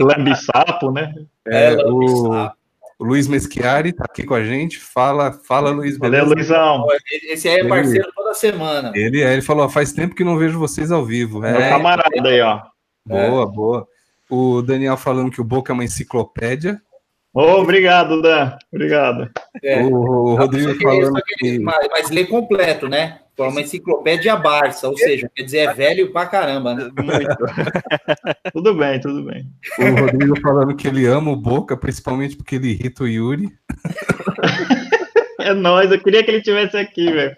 Lambisapo, 0.00 0.90
né? 0.92 1.12
É, 1.46 1.74
é 1.74 1.84
o... 1.84 2.50
O 2.98 3.04
Luiz 3.04 3.28
Meschiari 3.28 3.90
está 3.90 4.04
aqui 4.04 4.24
com 4.24 4.34
a 4.34 4.42
gente. 4.42 4.78
Fala, 4.78 5.32
fala, 5.32 5.70
Luiz. 5.70 5.98
Beleza? 5.98 6.24
Valeu, 6.24 6.36
Luizão. 6.36 6.86
Esse 7.28 7.48
aí 7.48 7.60
é 7.60 7.68
parceiro 7.68 8.06
ele, 8.06 8.12
toda 8.14 8.34
semana. 8.34 8.92
Ele, 8.94 9.22
é, 9.22 9.32
ele 9.34 9.42
falou: 9.42 9.68
faz 9.68 9.92
tempo 9.92 10.14
que 10.14 10.24
não 10.24 10.38
vejo 10.38 10.58
vocês 10.58 10.90
ao 10.90 11.04
vivo. 11.04 11.44
É, 11.44 11.52
Meu 11.52 11.68
camarada 11.68 12.28
aí, 12.28 12.40
ó. 12.40 12.62
Boa, 13.06 13.42
é. 13.42 13.46
boa. 13.46 13.88
O 14.30 14.62
Daniel 14.62 14.96
falando 14.96 15.30
que 15.30 15.40
o 15.40 15.44
Boca 15.44 15.72
é 15.72 15.74
uma 15.74 15.84
enciclopédia. 15.84 16.80
Oh, 17.38 17.60
obrigado, 17.60 18.22
Dan. 18.22 18.56
Obrigado. 18.72 19.30
É. 19.62 19.82
O, 19.82 19.92
o 19.94 20.34
Rodrigo 20.36 20.74
falando 20.80 21.20
que... 21.36 21.58
Mas, 21.58 21.86
mas 21.90 22.10
lê 22.10 22.24
completo, 22.24 22.88
né? 22.88 23.18
Foi 23.36 23.46
uma 23.48 23.60
enciclopédia 23.60 24.34
Barça, 24.36 24.88
ou 24.88 24.96
seja, 24.96 25.30
quer 25.34 25.42
dizer, 25.42 25.58
é 25.58 25.74
velho 25.74 26.10
pra 26.10 26.24
caramba, 26.24 26.74
né? 26.74 26.90
Muito. 26.96 27.36
tudo 28.54 28.74
bem, 28.74 28.98
tudo 29.00 29.22
bem. 29.22 29.46
O 29.78 30.00
Rodrigo 30.00 30.40
falando 30.40 30.74
que 30.74 30.88
ele 30.88 31.04
ama 31.04 31.30
o 31.30 31.36
Boca, 31.36 31.76
principalmente 31.76 32.38
porque 32.38 32.54
ele 32.54 32.70
irrita 32.70 33.04
o 33.04 33.06
Yuri. 33.06 33.50
é 35.38 35.52
nóis, 35.52 35.92
eu 35.92 36.00
queria 36.00 36.24
que 36.24 36.30
ele 36.30 36.40
tivesse 36.40 36.78
aqui, 36.78 37.12
velho. 37.12 37.36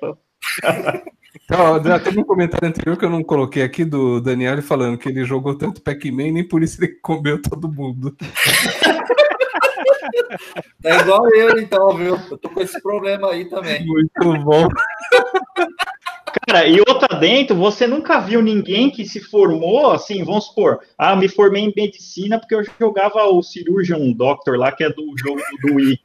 Então, 1.44 1.82
teve 1.98 2.20
um 2.20 2.24
comentário 2.24 2.68
anterior 2.68 2.96
que 2.96 3.04
eu 3.04 3.10
não 3.10 3.24
coloquei 3.24 3.64
aqui 3.64 3.84
do 3.84 4.20
Daniel 4.20 4.62
falando 4.62 4.96
que 4.96 5.08
ele 5.08 5.24
jogou 5.24 5.56
tanto 5.56 5.82
Pac-Man, 5.82 6.30
nem 6.30 6.46
por 6.46 6.62
isso 6.62 6.78
ele 6.80 6.92
comeu 7.02 7.42
todo 7.42 7.68
mundo. 7.68 8.16
Tá 10.82 10.96
igual 11.00 11.28
eu, 11.34 11.58
então, 11.58 11.96
viu? 11.96 12.18
Eu 12.30 12.38
tô 12.38 12.48
com 12.48 12.60
esse 12.60 12.80
problema 12.80 13.30
aí 13.30 13.44
também. 13.46 13.84
Muito 13.84 14.38
bom. 14.44 14.68
Cara, 16.46 16.66
e 16.66 16.78
outra 16.80 17.18
dentro, 17.18 17.56
você 17.56 17.86
nunca 17.86 18.20
viu 18.20 18.42
ninguém 18.42 18.90
que 18.90 19.04
se 19.04 19.20
formou 19.20 19.90
assim, 19.92 20.24
vamos 20.24 20.46
supor, 20.46 20.80
ah, 20.96 21.16
me 21.16 21.28
formei 21.28 21.64
em 21.64 21.72
medicina 21.74 22.38
porque 22.38 22.54
eu 22.54 22.64
jogava 22.78 23.24
o 23.24 23.42
Cirurgian 23.42 24.12
Doctor 24.12 24.56
lá, 24.56 24.70
que 24.70 24.84
é 24.84 24.90
do 24.90 25.14
jogo 25.16 25.40
do 25.62 25.74
Wii. 25.74 25.98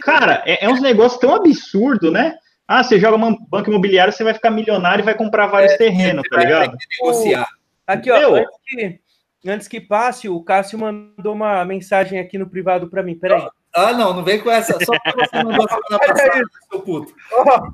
Cara, 0.00 0.42
é, 0.46 0.64
é 0.64 0.68
uns 0.68 0.80
negócios 0.80 1.20
tão 1.20 1.34
absurdo, 1.34 2.10
né? 2.10 2.36
Ah, 2.66 2.82
você 2.82 2.98
joga 2.98 3.16
uma 3.16 3.36
banca 3.48 3.70
imobiliária, 3.70 4.12
você 4.12 4.24
vai 4.24 4.34
ficar 4.34 4.50
milionário 4.50 5.02
e 5.02 5.04
vai 5.04 5.14
comprar 5.14 5.46
vários 5.46 5.72
é, 5.72 5.76
terrenos, 5.76 6.22
tá 6.28 6.38
ligado? 6.38 6.76
Negociar. 7.00 7.48
Aqui, 7.86 8.10
ó, 8.10 8.34
antes 8.36 8.48
que, 8.66 9.00
antes 9.46 9.68
que 9.68 9.80
passe, 9.80 10.28
o 10.28 10.42
Cássio 10.42 10.78
mandou 10.78 11.34
uma 11.34 11.64
mensagem 11.64 12.18
aqui 12.18 12.38
no 12.38 12.48
privado 12.48 12.88
para 12.88 13.02
mim. 13.02 13.14
Peraí. 13.14 13.46
Ah, 13.74 13.92
não, 13.92 14.12
não 14.12 14.22
vem 14.22 14.40
com 14.40 14.50
essa. 14.50 14.72
Só 14.84 14.92
porque 14.92 15.26
você 15.26 15.42
mandou 15.42 15.66
semana 15.68 15.98
passada, 16.06 16.44
seu 16.70 16.80
puto. 16.80 17.14
Oh, 17.32 17.72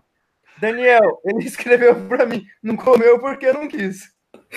Daniel, 0.61 1.21
ele 1.25 1.45
escreveu 1.45 1.95
para 2.07 2.25
mim. 2.25 2.45
Não 2.63 2.77
comeu 2.77 3.19
porque 3.19 3.53
não 3.53 3.67
quis. 3.69 4.17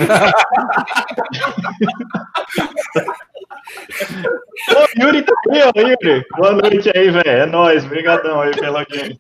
Ô, 4.70 5.02
Yuri 5.02 5.24
tá 5.24 5.34
aí, 5.50 5.62
ó, 5.64 5.72
Yuri. 5.76 6.26
Boa 6.38 6.52
noite 6.54 6.92
aí, 6.96 7.10
velho. 7.10 7.28
É 7.28 7.46
nóis. 7.46 7.86
Obrigadão 7.86 8.42
aí 8.42 8.52
pela 8.52 8.80
audiência. 8.80 9.18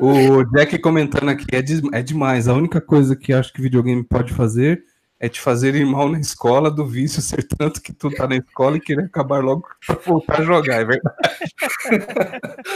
O 0.00 0.44
Jack 0.44 0.78
comentando 0.78 1.28
aqui, 1.30 1.44
é, 1.52 1.60
de, 1.60 1.80
é 1.92 2.02
demais. 2.02 2.46
A 2.46 2.54
única 2.54 2.80
coisa 2.80 3.16
que 3.16 3.32
acho 3.32 3.52
que 3.52 3.60
videogame 3.60 4.04
pode 4.04 4.32
fazer 4.32 4.84
é 5.20 5.28
te 5.28 5.40
fazer 5.40 5.74
ir 5.74 5.84
mal 5.84 6.08
na 6.08 6.20
escola 6.20 6.70
do 6.70 6.86
vício 6.86 7.20
ser 7.20 7.42
tanto 7.46 7.82
que 7.82 7.92
tu 7.92 8.10
tá 8.10 8.26
na 8.28 8.36
escola 8.36 8.76
e 8.76 8.80
querer 8.80 9.04
acabar 9.04 9.42
logo 9.42 9.66
pra 9.84 9.96
voltar 9.96 10.40
a 10.40 10.44
jogar, 10.44 10.80
é 10.80 10.84
verdade. 10.84 11.16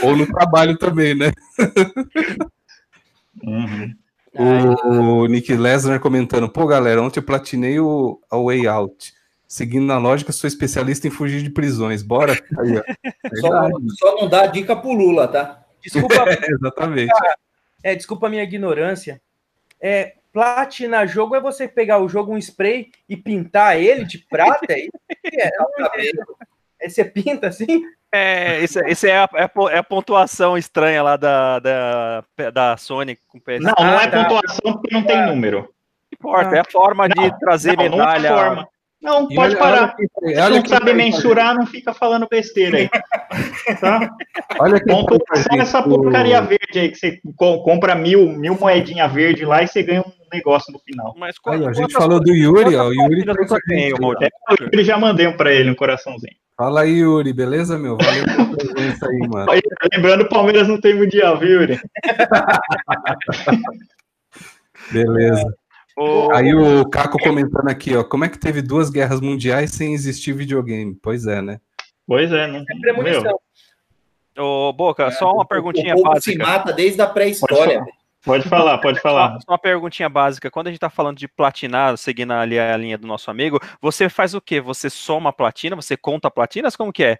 Ou 0.03 0.15
no 0.15 0.27
trabalho 0.27 0.77
também, 0.77 1.15
né? 1.15 1.31
Uhum. 3.41 3.95
O, 4.35 5.21
o 5.21 5.27
Nick 5.27 5.53
Lesnar 5.53 5.99
comentando, 5.99 6.49
pô, 6.49 6.65
galera, 6.65 7.01
ontem 7.01 7.19
eu 7.19 7.23
platinei 7.23 7.79
o 7.79 8.19
a 8.29 8.37
Way 8.37 8.67
Out. 8.67 9.13
Seguindo 9.47 9.85
na 9.85 9.99
lógica, 9.99 10.31
sou 10.31 10.47
especialista 10.47 11.07
em 11.07 11.11
fugir 11.11 11.43
de 11.43 11.49
prisões. 11.51 12.01
Bora? 12.01 12.33
Aí, 12.33 12.73
só, 13.39 13.69
só, 13.99 14.15
não 14.15 14.27
dá 14.27 14.47
dica 14.47 14.75
pro 14.75 14.91
Lula, 14.91 15.27
tá? 15.27 15.63
Desculpa. 15.81 16.15
é, 16.27 16.51
exatamente. 16.51 17.13
É, 17.83 17.95
desculpa 17.95 18.25
a 18.25 18.29
minha 18.29 18.43
ignorância. 18.43 19.21
É, 19.79 20.15
platinar 20.33 21.07
jogo 21.07 21.35
é 21.35 21.39
você 21.39 21.67
pegar 21.67 21.99
o 21.99 22.09
jogo, 22.09 22.33
um 22.33 22.37
spray 22.37 22.91
e 23.07 23.15
pintar 23.15 23.79
ele 23.79 24.03
de 24.03 24.17
prata? 24.17 24.73
É, 24.73 24.87
é, 25.31 25.49
é, 26.81 26.89
você 26.89 27.05
pinta 27.05 27.47
assim? 27.47 27.83
É, 28.11 28.59
esse, 28.61 28.79
esse 28.81 29.09
é, 29.09 29.17
a, 29.17 29.29
é, 29.35 29.49
é, 29.71 29.77
a, 29.77 29.83
pontuação 29.83 30.57
estranha 30.57 31.01
lá 31.01 31.15
da, 31.15 31.59
da, 31.59 32.23
da 32.51 32.77
Sony 32.77 33.17
com 33.27 33.39
PS. 33.39 33.59
Não, 33.61 33.73
não 33.79 33.99
é 33.99 34.05
ah, 34.05 34.09
pontuação 34.09 34.73
porque 34.73 34.93
não 34.93 35.03
tem 35.03 35.25
número. 35.25 35.61
Não 35.61 35.67
importa, 36.11 36.55
é 36.55 36.59
a 36.59 36.65
forma 36.65 37.07
não, 37.07 37.23
de 37.23 37.39
trazer 37.39 37.77
não, 37.77 37.83
medalha. 37.83 38.29
Não, 38.29 38.37
é 38.37 38.45
forma. 38.45 38.67
Não 39.03 39.27
pode 39.27 39.55
olha, 39.55 39.57
parar. 39.57 39.95
Olha, 40.23 40.45
olha 40.45 40.45
Se 40.45 40.59
não 40.59 40.65
sabe 40.65 40.93
mensurar, 40.93 41.53
não 41.53 41.67
fica 41.67 41.93
falando 41.93 42.27
besteira 42.29 42.77
aí. 42.77 42.89
tá? 43.79 44.09
Olha 44.59 44.79
que 44.79 44.85
Pontuação 44.85 45.57
é 45.57 45.59
essa 45.59 45.83
porcaria 45.83 46.41
verde 46.41 46.79
aí, 46.79 46.89
que 46.89 46.97
você 46.97 47.19
compra 47.35 47.93
mil, 47.93 48.29
mil 48.29 48.57
moedinhas 48.57 49.11
verde 49.11 49.45
lá 49.45 49.61
e 49.61 49.67
você 49.67 49.83
ganha 49.83 50.01
um 50.01 50.11
negócio 50.31 50.71
no 50.71 50.79
final. 50.79 51.13
Mas 51.17 51.35
aí, 51.47 51.65
a 51.65 51.73
gente 51.73 51.93
falou 51.93 52.19
do 52.19 52.33
Yuri, 52.33 52.75
ó. 52.75 52.87
O 52.87 52.93
Yuri, 52.93 53.25
tá 53.25 53.33
o 53.33 54.63
Yuri 54.63 54.83
já 54.83 54.97
mandei 54.97 55.27
um 55.27 55.35
pra 55.35 55.53
ele, 55.53 55.69
um 55.69 55.75
coraçãozinho. 55.75 56.33
Fala 56.55 56.81
aí, 56.81 56.99
Yuri, 56.99 57.33
beleza, 57.33 57.77
meu? 57.77 57.97
Valeu 57.97 58.25
pela 58.25 58.45
presença 58.45 59.07
aí, 59.07 59.27
mano. 59.27 59.51
Lembrando, 59.91 60.21
o 60.21 60.29
Palmeiras 60.29 60.67
não 60.67 60.79
tem 60.79 60.93
mundial, 60.93 61.37
viu, 61.37 61.61
Yuri? 61.61 61.79
beleza. 64.91 65.55
Aí 66.33 66.53
o 66.55 66.87
Caco 66.89 67.17
comentando 67.19 67.67
aqui, 67.69 67.95
ó, 67.95 68.03
como 68.03 68.25
é 68.25 68.29
que 68.29 68.39
teve 68.39 68.61
duas 68.61 68.89
guerras 68.89 69.21
mundiais 69.21 69.71
sem 69.71 69.93
existir 69.93 70.33
videogame? 70.33 70.97
Pois 71.01 71.27
é, 71.27 71.41
né? 71.41 71.59
Pois 72.07 72.31
é, 72.31 72.47
não. 72.47 72.59
É 72.59 72.79
premonição. 72.81 73.39
Ô, 74.37 74.73
Boca, 74.73 75.11
só 75.11 75.31
uma 75.31 75.45
perguntinha 75.45 75.95
o 75.95 76.01
básica. 76.01 76.31
se 76.31 76.37
mata 76.37 76.73
desde 76.73 77.01
a 77.01 77.07
pré-história. 77.07 77.85
Pode 78.25 78.47
falar, 78.47 78.77
pode 78.77 78.99
falar. 78.99 79.37
Só 79.41 79.51
uma 79.51 79.59
perguntinha 79.59 80.09
básica. 80.09 80.49
Quando 80.49 80.67
a 80.67 80.69
gente 80.69 80.77
está 80.77 80.89
falando 80.89 81.17
de 81.17 81.27
platinar, 81.27 81.97
seguindo 81.97 82.31
ali 82.31 82.57
a 82.57 82.75
linha 82.77 82.97
do 82.97 83.05
nosso 83.05 83.29
amigo, 83.29 83.59
você 83.81 84.09
faz 84.09 84.33
o 84.33 84.41
quê? 84.41 84.61
Você 84.61 84.89
soma 84.89 85.29
a 85.29 85.33
platina? 85.33 85.75
Você 85.75 85.97
conta 85.97 86.31
platinas? 86.31 86.75
Como 86.75 86.91
que 86.91 87.03
é? 87.03 87.19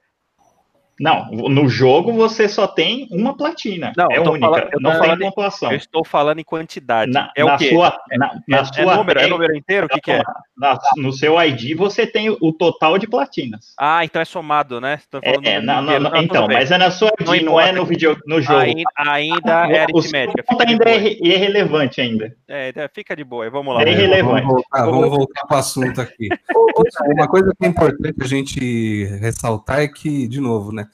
Não, 1.00 1.30
no 1.32 1.68
jogo 1.68 2.14
você 2.14 2.48
só 2.48 2.68
tem 2.68 3.08
uma 3.12 3.36
platina. 3.36 3.94
Não, 3.98 4.08
é 4.12 4.20
única. 4.20 4.48
Falando, 4.48 4.70
não 4.80 5.00
tem 5.00 5.18
pontuação. 5.18 5.72
Eu 5.72 5.78
estou 5.78 6.06
falando 6.06 6.40
em 6.40 6.44
quantidade. 6.44 7.12
Na, 7.12 7.32
é 7.36 7.44
na 7.44 7.56
o 7.56 7.58
quê? 7.58 7.70
Sua, 7.70 8.00
na, 8.12 8.26
é, 8.28 8.30
na 8.48 8.58
é, 8.58 8.64
sua, 8.66 8.94
é 8.94 8.96
número, 8.96 9.20
é 9.20 9.28
número 9.28 9.56
inteiro? 9.56 9.88
O 9.88 9.90
que, 9.90 10.00
que 10.00 10.12
é? 10.12 10.24
Na, 10.56 10.78
no 10.98 11.12
seu 11.12 11.42
ID 11.42 11.76
você 11.76 12.06
tem 12.06 12.30
o 12.30 12.54
total 12.54 12.98
de 12.98 13.08
platinas. 13.08 13.74
Ah, 13.80 14.06
então 14.06 14.22
é 14.22 14.26
somado, 14.26 14.80
né? 14.80 15.00
É, 15.22 15.62
não, 15.62 15.82
não, 15.82 16.00
não, 16.00 16.18
então, 16.18 16.48
mas 16.48 16.72
é 16.72 16.78
na 16.78 16.92
sua 16.92 17.12
ID, 17.20 17.44
não, 17.44 17.60
é 17.60 17.72
no, 17.72 17.86
video, 17.86 18.18
no 18.26 18.40
jogo. 18.40 18.60
Ainda, 18.60 18.84
ainda 18.98 19.68
é 19.68 19.82
aritmética. 19.82 20.44
O 20.54 20.62
ainda 20.62 20.90
é 20.90 20.98
irrelevante 20.98 22.02
ainda. 22.02 22.36
É, 22.48 22.72
fica 22.94 23.16
de 23.16 23.24
boa, 23.24 23.50
vamos 23.50 23.74
lá. 23.74 23.84
É 23.84 23.92
irrelevante. 23.92 24.42
Vamos 24.42 24.54
voltar, 24.54 24.86
vamos 24.86 25.10
voltar 25.10 25.46
para 25.48 25.58
o 25.58 25.60
assunto 25.60 26.02
aqui. 26.02 26.30
Uma 27.08 27.28
coisa 27.28 27.52
que 27.58 27.66
é 27.66 27.68
importante 27.68 28.16
a 28.22 28.28
gente 28.28 29.06
ressaltar 29.20 29.80
é 29.82 29.88
que, 29.88 30.28
de 30.28 30.40
novo, 30.40 30.72
né? 30.72 30.88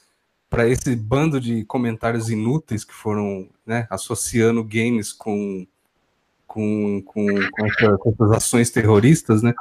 Para 0.50 0.68
esse 0.68 0.96
bando 0.96 1.40
de 1.40 1.64
comentários 1.66 2.30
inúteis 2.30 2.84
que 2.84 2.94
foram 2.94 3.48
né, 3.66 3.88
associando 3.90 4.64
games 4.64 5.14
com, 5.14 5.68
com, 6.48 7.02
com, 7.06 7.26
com, 7.28 7.98
com, 7.98 8.10
essas 8.10 8.32
ações 8.32 8.70
terroristas, 8.72 9.44
né? 9.44 9.54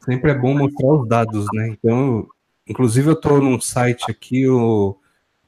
Sempre 0.00 0.30
é 0.30 0.34
bom 0.34 0.56
mostrar 0.56 0.88
os 0.88 1.08
dados, 1.08 1.46
né? 1.54 1.68
Então, 1.68 2.28
inclusive 2.66 3.08
eu 3.08 3.14
estou 3.14 3.40
num 3.40 3.60
site 3.60 4.10
aqui, 4.10 4.46
o, 4.46 4.98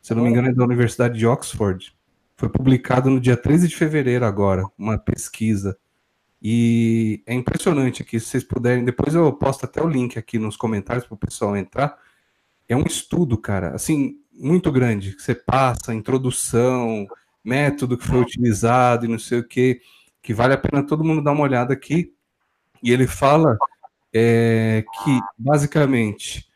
se 0.01 0.15
não 0.15 0.25
me 0.25 0.31
engano 0.31 0.49
é 0.49 0.53
da 0.53 0.65
Universidade 0.65 1.19
de 1.19 1.27
Oxford, 1.27 1.95
foi 2.37 2.49
publicado 2.49 3.11
no 3.11 3.21
dia 3.21 3.37
13 3.37 3.69
de 3.69 3.77
fevereiro 3.77 4.25
agora, 4.25 4.65
uma 4.79 4.97
pesquisa. 4.97 5.77
E 6.43 7.23
é 7.27 7.35
impressionante 7.35 8.01
aqui, 8.01 8.19
se 8.19 8.27
vocês 8.27 8.45
puderem, 8.45 8.83
depois 8.83 9.15
eu 9.15 9.31
posto 9.31 9.67
até 9.67 9.83
o 9.83 9.89
link 9.89 10.19
aqui 10.19 10.39
nos 10.39 10.57
comentários 10.57 11.05
para 11.05 11.15
o 11.15 11.19
pessoal 11.19 11.55
entrar. 11.55 11.99
É 12.67 12.75
um 12.75 12.85
estudo, 12.85 13.37
cara. 13.37 13.75
Assim, 13.75 14.21
muito 14.33 14.71
grande, 14.73 15.15
que 15.15 15.23
você 15.23 15.35
passa, 15.35 15.95
introdução, 15.95 17.07
método 17.45 17.97
que 17.97 18.07
foi 18.07 18.21
utilizado 18.21 19.05
e 19.05 19.09
não 19.09 19.19
sei 19.19 19.39
o 19.39 19.47
que, 19.47 19.81
que 20.23 20.35
vale 20.35 20.55
a 20.55 20.59
pena 20.59 20.87
todo 20.87 21.05
mundo 21.05 21.23
dar 21.23 21.33
uma 21.33 21.43
olhada 21.43 21.73
aqui. 21.73 22.13
E 22.83 22.93
ele 22.93 23.07
fala 23.07 23.57
é, 24.13 24.85
que, 25.05 25.21
basicamente, 25.39 26.49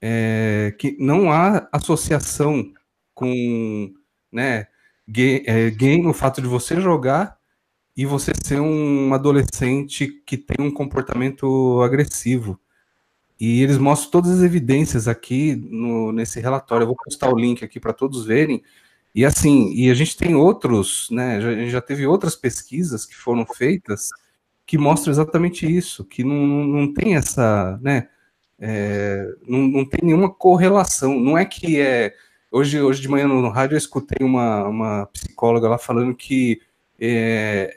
é, 0.00 0.74
que 0.78 0.96
não 0.98 1.30
há 1.30 1.68
associação 1.72 2.72
com 3.14 3.92
né, 4.32 4.66
game, 5.06 5.42
é, 5.46 5.70
game, 5.70 6.06
o 6.06 6.14
fato 6.14 6.40
de 6.40 6.48
você 6.48 6.80
jogar 6.80 7.38
e 7.96 8.06
você 8.06 8.32
ser 8.42 8.60
um 8.60 9.12
adolescente 9.12 10.06
que 10.24 10.36
tem 10.36 10.64
um 10.64 10.70
comportamento 10.70 11.82
agressivo. 11.82 12.58
E 13.40 13.62
eles 13.62 13.78
mostram 13.78 14.10
todas 14.10 14.30
as 14.32 14.42
evidências 14.42 15.08
aqui 15.08 15.56
no, 15.56 16.12
nesse 16.12 16.40
relatório. 16.40 16.84
Eu 16.84 16.88
vou 16.88 16.96
postar 16.96 17.32
o 17.32 17.38
link 17.38 17.64
aqui 17.64 17.80
para 17.80 17.92
todos 17.94 18.26
verem. 18.26 18.62
E 19.14 19.24
assim, 19.24 19.72
e 19.72 19.90
a 19.90 19.94
gente 19.94 20.16
tem 20.16 20.34
outros, 20.34 21.08
né? 21.10 21.40
Já, 21.40 21.66
já 21.66 21.80
teve 21.80 22.06
outras 22.06 22.36
pesquisas 22.36 23.06
que 23.06 23.16
foram 23.16 23.46
feitas 23.46 24.10
que 24.70 24.78
mostram 24.78 25.10
exatamente 25.10 25.66
isso, 25.66 26.04
que 26.04 26.22
não, 26.22 26.36
não 26.36 26.94
tem 26.94 27.16
essa, 27.16 27.76
né? 27.82 28.08
É, 28.56 29.26
não, 29.44 29.58
não 29.66 29.84
tem 29.84 29.98
nenhuma 30.00 30.32
correlação. 30.32 31.18
Não 31.18 31.36
é 31.36 31.44
que 31.44 31.80
é. 31.80 32.14
Hoje, 32.52 32.80
hoje 32.80 33.02
de 33.02 33.08
manhã 33.08 33.26
no 33.26 33.48
rádio 33.48 33.74
eu 33.74 33.78
escutei 33.78 34.24
uma, 34.24 34.68
uma 34.68 35.06
psicóloga 35.06 35.68
lá 35.68 35.76
falando 35.76 36.14
que 36.14 36.60
é, 37.00 37.74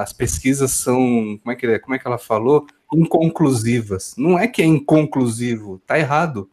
as 0.00 0.12
pesquisas 0.12 0.70
são. 0.70 1.36
Como 1.42 1.50
é, 1.50 1.56
que, 1.56 1.78
como 1.80 1.96
é 1.96 1.98
que 1.98 2.06
ela 2.06 2.18
falou? 2.18 2.64
Inconclusivas. 2.92 4.14
Não 4.16 4.38
é 4.38 4.46
que 4.46 4.62
é 4.62 4.64
inconclusivo, 4.64 5.80
tá 5.86 5.98
errado. 5.98 6.48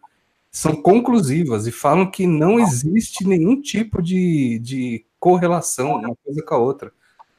São 0.52 0.76
conclusivas 0.76 1.66
e 1.66 1.72
falam 1.72 2.10
que 2.10 2.28
não 2.28 2.60
existe 2.60 3.26
nenhum 3.28 3.60
tipo 3.60 4.02
de, 4.02 4.60
de 4.60 5.06
correlação 5.20 5.96
uma 5.96 6.16
coisa 6.24 6.44
com 6.44 6.56
a 6.56 6.58
outra. 6.58 6.92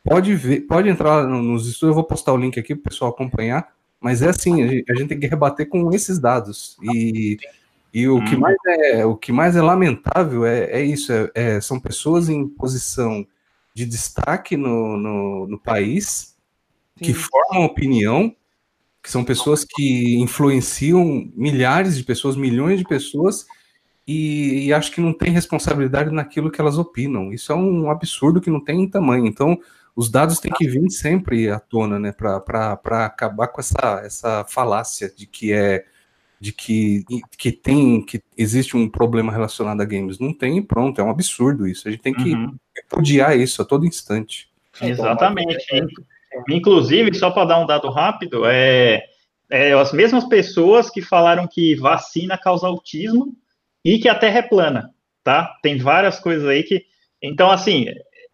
Pode 0.03 0.35
ver, 0.35 0.63
pode 0.63 0.89
entrar 0.89 1.27
nos 1.27 1.67
estudos, 1.67 1.91
eu 1.91 1.95
vou 1.95 2.05
postar 2.05 2.33
o 2.33 2.37
link 2.37 2.59
aqui 2.59 2.75
para 2.75 2.81
o 2.81 2.91
pessoal 2.91 3.11
acompanhar, 3.11 3.73
mas 4.01 4.21
é 4.21 4.29
assim, 4.29 4.63
a 4.63 4.95
gente 4.95 5.09
tem 5.09 5.21
que 5.21 5.27
rebater 5.27 5.69
com 5.69 5.91
esses 5.93 6.19
dados. 6.19 6.77
E, 6.83 7.39
e 7.93 8.07
o, 8.07 8.23
que 8.25 8.37
hum. 8.37 8.41
mais 8.41 8.57
é, 8.67 9.07
o 9.07 9.17
que 9.17 9.33
mais 9.33 9.57
é 9.57 9.63
lamentável 9.63 10.45
é, 10.45 10.65
é 10.65 10.83
isso: 10.83 11.11
é, 11.13 11.31
é, 11.35 11.61
são 11.61 11.81
pessoas 11.81 12.29
em 12.29 12.47
posição 12.47 13.27
de 13.73 13.87
destaque 13.87 14.57
no, 14.57 14.97
no, 14.97 15.47
no 15.47 15.59
país, 15.59 16.37
Sim. 16.99 17.05
que 17.05 17.15
formam 17.15 17.65
opinião, 17.65 18.35
que 19.05 19.11
são 19.11 19.23
pessoas 19.23 19.67
que 19.69 20.17
influenciam 20.17 21.31
milhares 21.37 21.95
de 21.95 22.03
pessoas, 22.03 22.37
milhões 22.37 22.79
de 22.79 22.85
pessoas, 22.87 23.45
e, 24.07 24.67
e, 24.67 24.73
acho 24.73 24.91
que 24.91 25.01
não 25.01 25.13
tem 25.13 25.31
responsabilidade 25.31 26.11
naquilo 26.11 26.51
que 26.51 26.59
elas 26.59 26.79
opinam. 26.79 27.31
Isso 27.31 27.53
é 27.53 27.55
um 27.55 27.91
absurdo 27.91 28.41
que 28.41 28.51
não 28.51 28.65
tem 28.65 28.89
tamanho. 28.89 29.27
Então, 29.27 29.59
os 29.95 30.11
dados 30.11 30.41
têm 30.41 30.51
que 30.53 30.67
vir 30.67 30.91
sempre 30.91 31.51
à 31.51 31.61
tona, 31.61 31.99
né, 31.99 32.13
para 32.13 33.05
acabar 33.05 33.49
com 33.49 33.61
essa, 33.61 34.03
essa 34.03 34.45
falácia 34.49 35.13
de 35.15 35.27
que 35.27 35.53
é 35.53 35.85
de 36.41 36.53
que, 36.53 37.05
que 37.39 37.53
tem, 37.53 38.03
que 38.05 38.23
existe 38.37 38.77
um 38.77 38.89
problema 38.89 39.33
relacionado 39.33 39.81
a 39.81 39.85
games. 39.85 40.19
Não 40.19 40.33
tem, 40.33 40.63
pronto, 40.63 41.01
é 41.01 41.05
um 41.05 41.11
absurdo 41.11 41.67
isso. 41.67 41.89
A 41.89 41.91
gente 41.91 42.03
tem 42.03 42.13
que 42.13 42.35
uhum. 42.35 42.55
repudiar 42.77 43.39
isso 43.39 43.63
a 43.63 43.65
todo 43.65 43.87
instante. 43.87 44.51
Exatamente. 44.83 45.67
Inclusive, 46.49 47.15
só 47.15 47.31
para 47.31 47.47
dar 47.47 47.61
um 47.61 47.67
dado 47.67 47.91
rápido, 47.91 48.45
é, 48.47 49.03
é, 49.51 49.73
as 49.73 49.93
mesmas 49.93 50.25
pessoas 50.25 50.91
que 50.91 51.03
falaram 51.03 51.47
que 51.47 51.75
vacina 51.77 52.39
causa 52.39 52.67
autismo 52.67 53.35
e 53.85 53.99
que 53.99 54.09
a 54.09 54.15
Terra 54.15 54.39
é 54.39 54.43
plana, 54.43 54.91
tá? 55.23 55.55
Tem 55.63 55.79
várias 55.79 56.19
coisas 56.19 56.49
aí 56.49 56.63
que. 56.63 56.85
Então, 57.23 57.51
assim, 57.51 57.87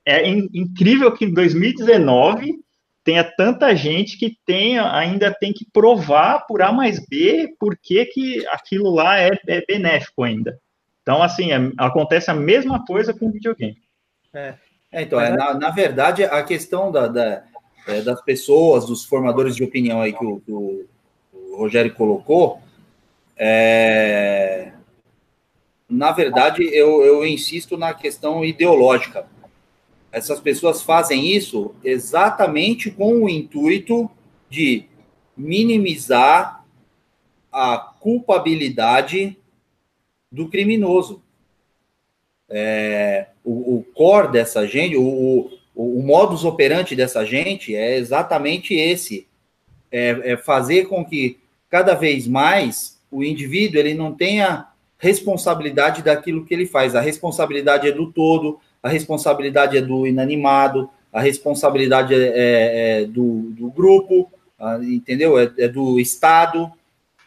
é 0.05 0.29
in, 0.29 0.49
incrível 0.53 1.13
que 1.13 1.25
em 1.25 1.33
2019 1.33 2.61
tenha 3.03 3.25
tanta 3.25 3.75
gente 3.75 4.19
que 4.19 4.37
tenha, 4.45 4.95
ainda 4.95 5.33
tem 5.33 5.53
que 5.53 5.67
provar 5.73 6.47
por 6.47 6.63
A 6.63 6.73
mais 6.73 7.05
B 7.07 7.55
por 7.59 7.77
que, 7.77 8.05
que 8.07 8.47
aquilo 8.49 8.91
lá 8.91 9.19
é, 9.19 9.31
é 9.47 9.65
benéfico 9.67 10.23
ainda. 10.23 10.59
Então, 11.03 11.23
assim, 11.23 11.53
é, 11.53 11.73
acontece 11.79 12.31
a 12.31 12.35
mesma 12.35 12.85
coisa 12.85 13.13
com 13.13 13.27
o 13.27 13.33
videogame. 13.33 13.79
É. 14.33 14.55
é 14.93 15.03
então, 15.03 15.21
é, 15.21 15.31
na, 15.31 15.55
na, 15.55 15.71
verdade, 15.71 16.25
a 16.25 16.43
questão 16.43 16.93
da, 16.93 17.09
da 17.09 17.43
é, 17.87 18.01
das 18.03 18.21
pessoas, 18.23 18.87
dos 18.87 19.05
formadores 19.05 19.57
de 19.57 19.65
opinião 19.65 20.01
aí 20.01 20.13
que 20.13 20.25
o, 20.25 20.41
que 20.41 20.53
o, 20.53 20.87
Rogério 21.57 21.95
colocou, 21.95 22.61
é, 23.37 24.73
na 25.89 26.13
verdade, 26.13 26.63
eu, 26.63 27.03
eu 27.03 27.27
insisto 27.27 27.77
na 27.77 27.93
questão 27.93 28.45
ideológica 28.45 29.27
essas 30.13 30.41
pessoas 30.41 30.83
fazem 30.83 31.27
isso 31.35 31.75
exatamente 31.85 32.91
com 32.91 33.23
o 33.23 33.29
intuito 33.29 34.11
de 34.49 34.85
minimizar 35.37 36.65
a 37.53 37.79
culpabilidade 37.79 39.37
do 40.31 40.49
criminoso. 40.49 41.23
É, 42.49 43.29
o, 43.45 43.77
o, 43.77 43.85
core 43.95 44.33
dessa 44.33 44.67
gente, 44.67 44.97
o, 44.97 45.51
o, 45.75 46.01
o, 46.01 46.03
modus 46.03 46.45
operandi 46.45 46.97
dessa 46.97 47.25
gente 47.25 47.75
é 47.75 47.97
exatamente 47.97 48.75
esse: 48.75 49.27
é, 49.91 50.33
é 50.33 50.37
fazer 50.37 50.87
com 50.87 51.05
que 51.05 51.39
cada 51.69 51.95
vez 51.95 52.27
mais 52.27 53.01
o 53.11 53.25
indivíduo 53.25 53.81
ele 53.81 53.95
não 53.95 54.13
tenha 54.13 54.69
responsabilidade 54.99 56.03
daquilo 56.03 56.45
que 56.45 56.55
ele 56.55 56.67
faz. 56.67 56.95
A 56.95 57.01
responsabilidade 57.01 57.89
é 57.89 57.93
do 57.93 58.13
todo, 58.13 58.61
a 58.83 58.89
responsabilidade 58.89 59.77
é 59.77 59.81
do 59.81 60.07
inanimado, 60.07 60.91
a 61.13 61.21
responsabilidade 61.21 62.15
é, 62.15 62.19
é, 62.19 63.03
é 63.03 63.05
do, 63.07 63.51
do, 63.53 63.71
grupo, 63.71 64.31
entendeu? 64.83 65.39
É, 65.39 65.51
é, 65.59 65.69
do 65.69 65.99
Estado. 65.99 66.71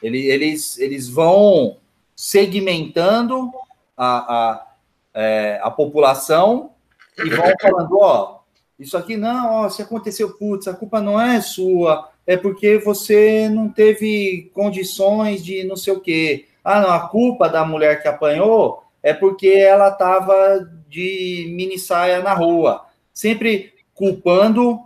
Ele, 0.02 0.20
eles, 0.28 0.78
eles 0.80 1.10
vão 1.10 1.78
segmentando 2.16 3.52
a, 3.98 4.18
a, 4.18 4.68
é, 5.14 5.60
a 5.64 5.72
população 5.72 6.72
e 7.18 7.30
vão 7.30 7.54
falando, 7.62 7.98
ó, 8.00 8.40
isso 8.80 8.98
aqui 8.98 9.16
não, 9.16 9.64
ó, 9.64 9.70
se 9.70 9.82
aconteceu, 9.82 10.34
putz, 10.38 10.68
a 10.68 10.74
culpa 10.74 11.02
não 11.02 11.20
é 11.20 11.40
sua, 11.42 12.10
é 12.26 12.36
porque 12.38 12.78
você 12.78 13.50
não 13.50 13.70
teve 13.70 14.52
condições 14.54 15.44
de 15.44 15.64
não 15.64 15.76
sei 15.76 15.94
o 15.94 16.00
quê. 16.00 16.48
Ah, 16.64 16.82
não, 16.82 16.90
a 16.90 17.08
culpa 17.08 17.50
da 17.50 17.66
mulher 17.66 18.02
que 18.02 18.08
apanhou 18.08 18.84
é 19.02 19.14
porque 19.14 19.48
ela 19.48 19.90
estava 19.90 20.70
de 20.88 21.52
mini 21.56 21.78
saia 21.78 22.22
na 22.22 22.34
rua, 22.34 22.86
sempre 23.14 23.74
culpando 23.94 24.80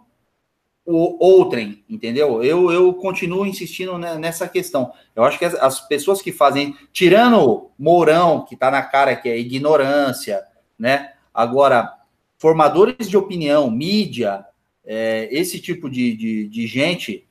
o 0.85 1.17
outrem, 1.19 1.83
entendeu? 1.89 2.41
Eu, 2.41 2.71
eu 2.71 2.93
continuo 2.93 3.45
insistindo 3.45 3.97
nessa 3.97 4.47
questão. 4.47 4.93
Eu 5.13 5.23
acho 5.25 5.37
que 5.37 5.43
as, 5.43 5.53
as 5.55 5.81
pessoas 5.81 6.21
que 6.21 6.31
fazem, 6.31 6.75
tirando 6.93 7.69
Mourão, 7.77 8.45
que 8.45 8.53
está 8.53 8.71
na 8.71 8.81
cara, 8.81 9.15
que 9.15 9.27
é 9.27 9.37
ignorância, 9.37 10.41
né? 10.79 11.11
Agora, 11.33 11.93
formadores 12.37 13.09
de 13.09 13.17
opinião, 13.17 13.69
mídia, 13.69 14.45
é, 14.85 15.27
esse 15.31 15.59
tipo 15.59 15.89
de, 15.89 16.15
de, 16.15 16.47
de, 16.47 16.67
gente 16.67 17.27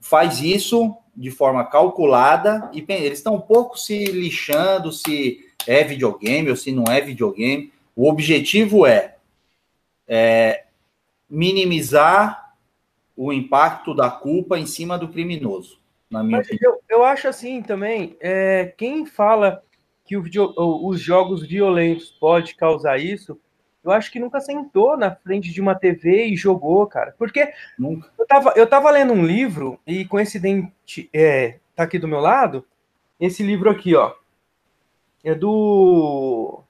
faz 0.00 0.40
isso 0.40 0.94
de 1.16 1.30
forma 1.30 1.64
calculada 1.64 2.70
e 2.72 2.84
eles 2.88 3.18
estão 3.18 3.36
um 3.36 3.40
pouco 3.40 3.78
se 3.78 4.04
lixando 4.06 4.92
se 4.92 5.40
é 5.66 5.84
videogame 5.84 6.50
ou 6.50 6.56
se 6.56 6.72
não 6.72 6.84
é 6.84 7.00
videogame. 7.00 7.72
O 7.94 8.08
objetivo 8.08 8.86
é, 8.86 9.16
é 10.06 10.64
minimizar 11.28 12.56
o 13.16 13.32
impacto 13.32 13.94
da 13.94 14.10
culpa 14.10 14.58
em 14.58 14.66
cima 14.66 14.98
do 14.98 15.08
criminoso. 15.08 15.78
Na 16.10 16.22
minha 16.22 16.38
Mas 16.38 16.46
opinião. 16.46 16.72
Eu, 16.72 16.98
eu 16.98 17.04
acho 17.04 17.28
assim 17.28 17.62
também, 17.62 18.16
é, 18.20 18.74
quem 18.76 19.06
fala 19.06 19.62
que 20.04 20.18
video, 20.18 20.52
os 20.56 21.00
jogos 21.00 21.46
violentos 21.46 22.10
pode 22.10 22.54
causar 22.54 22.98
isso, 22.98 23.38
eu 23.84 23.90
acho 23.90 24.12
que 24.12 24.20
nunca 24.20 24.40
sentou 24.40 24.96
na 24.96 25.14
frente 25.14 25.50
de 25.50 25.60
uma 25.60 25.74
TV 25.74 26.26
e 26.26 26.36
jogou, 26.36 26.86
cara. 26.86 27.14
Porque 27.18 27.52
nunca. 27.78 28.08
Eu, 28.18 28.26
tava, 28.26 28.52
eu 28.56 28.66
tava 28.66 28.90
lendo 28.90 29.12
um 29.12 29.24
livro, 29.24 29.78
e 29.86 30.04
coincidente, 30.04 31.10
é, 31.12 31.58
tá 31.74 31.82
aqui 31.82 31.98
do 31.98 32.08
meu 32.08 32.20
lado, 32.20 32.64
esse 33.18 33.42
livro 33.42 33.70
aqui, 33.70 33.94
ó. 33.94 34.14
É 35.24 35.34
do 35.34 36.62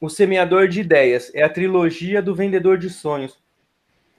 o 0.00 0.08
Semeador 0.08 0.66
de 0.66 0.80
Ideias. 0.80 1.30
É 1.34 1.42
a 1.42 1.48
trilogia 1.48 2.20
do 2.20 2.34
Vendedor 2.34 2.76
de 2.76 2.90
Sonhos. 2.90 3.38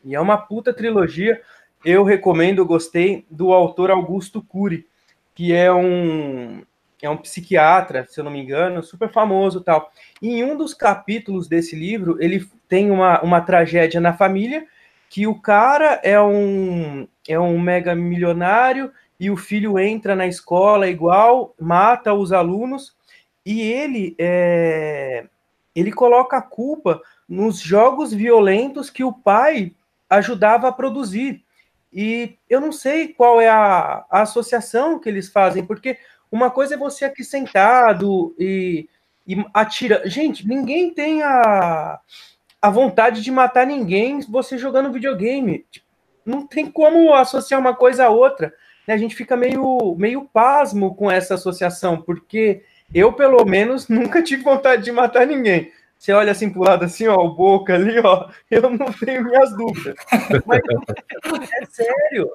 E 0.04 0.16
é 0.16 0.20
uma 0.20 0.38
puta 0.38 0.74
trilogia. 0.74 1.42
Eu 1.84 2.04
recomendo, 2.04 2.66
gostei 2.66 3.26
do 3.30 3.52
autor 3.52 3.92
Augusto 3.92 4.42
Cury, 4.42 4.88
que 5.36 5.52
é 5.54 5.72
um 5.72 6.64
é 7.06 7.10
um 7.10 7.18
psiquiatra, 7.18 8.06
se 8.10 8.20
eu 8.20 8.24
não 8.24 8.32
me 8.32 8.40
engano, 8.40 8.82
super 8.82 9.10
famoso 9.10 9.62
tal. 9.62 9.92
E 10.22 10.40
em 10.40 10.44
um 10.44 10.56
dos 10.56 10.74
capítulos 10.74 11.48
desse 11.48 11.76
livro, 11.76 12.18
ele 12.20 12.48
tem 12.68 12.90
uma, 12.90 13.22
uma 13.22 13.42
tragédia 13.42 14.00
na 14.00 14.14
família, 14.14 14.66
que 15.10 15.28
o 15.28 15.36
cara 15.36 16.00
é 16.04 16.20
um 16.20 17.08
é 17.28 17.40
um 17.40 17.60
mega 17.60 17.94
milionário 17.94 18.92
e 19.20 19.30
o 19.30 19.38
filho 19.38 19.78
entra 19.80 20.16
na 20.16 20.28
escola 20.28 20.90
igual, 20.90 21.54
mata 21.60 22.14
os 22.14 22.32
alunos 22.32 22.96
e 23.46 23.62
ele 23.62 24.16
é, 24.18 25.26
ele 25.76 25.92
coloca 25.92 26.38
a 26.38 26.42
culpa 26.42 27.02
nos 27.28 27.60
jogos 27.60 28.14
violentos 28.14 28.90
que 28.90 29.04
o 29.04 29.14
pai 29.14 29.74
ajudava 30.10 30.68
a 30.68 30.72
produzir. 30.72 31.44
E 31.92 32.38
eu 32.50 32.60
não 32.60 32.72
sei 32.72 33.10
qual 33.10 33.40
é 33.40 33.50
a, 33.50 34.04
a 34.10 34.22
associação 34.22 35.00
que 35.00 35.08
eles 35.08 35.30
fazem, 35.30 35.64
porque 35.64 35.98
uma 36.34 36.50
coisa 36.50 36.74
é 36.74 36.78
você 36.78 37.06
aqui 37.06 37.24
sentado 37.24 38.36
e, 38.40 38.90
e 39.28 39.46
atira. 39.54 40.02
Gente, 40.10 40.48
ninguém 40.48 40.92
tem 40.92 41.22
a, 41.22 42.00
a 42.60 42.70
vontade 42.72 43.22
de 43.22 43.30
matar 43.30 43.68
ninguém 43.68 44.20
você 44.22 44.58
jogando 44.58 44.92
videogame. 44.92 45.64
Não 46.26 46.48
tem 46.48 46.72
como 46.72 47.14
associar 47.14 47.62
uma 47.62 47.76
coisa 47.76 48.06
a 48.06 48.10
outra. 48.10 48.52
Né? 48.88 48.96
A 48.96 48.98
gente 48.98 49.16
fica 49.16 49.38
meio, 49.38 49.96
meio 49.96 50.28
pasmo 50.34 50.96
com 50.96 51.12
essa 51.12 51.36
associação, 51.36 52.02
porque 52.02 52.64
eu, 52.92 53.14
pelo 53.14 53.46
menos, 53.46 53.86
nunca 53.88 54.24
tive 54.24 54.42
vontade 54.42 54.84
de 54.84 54.92
matar 54.92 55.28
ninguém. 55.28 55.72
Você 56.00 56.14
olha 56.14 56.32
assim 56.32 56.50
pro 56.50 56.64
lado, 56.64 56.84
assim, 56.84 57.08
ó, 57.08 57.16
o 57.16 57.36
boca 57.36 57.76
ali, 57.76 58.00
ó, 58.00 58.28
eu 58.50 58.72
não 58.72 58.92
tenho 58.92 59.24
minhas 59.24 59.56
dúvidas. 59.56 59.94
Mas 60.48 60.62
é 61.62 61.66
sério. 61.68 62.32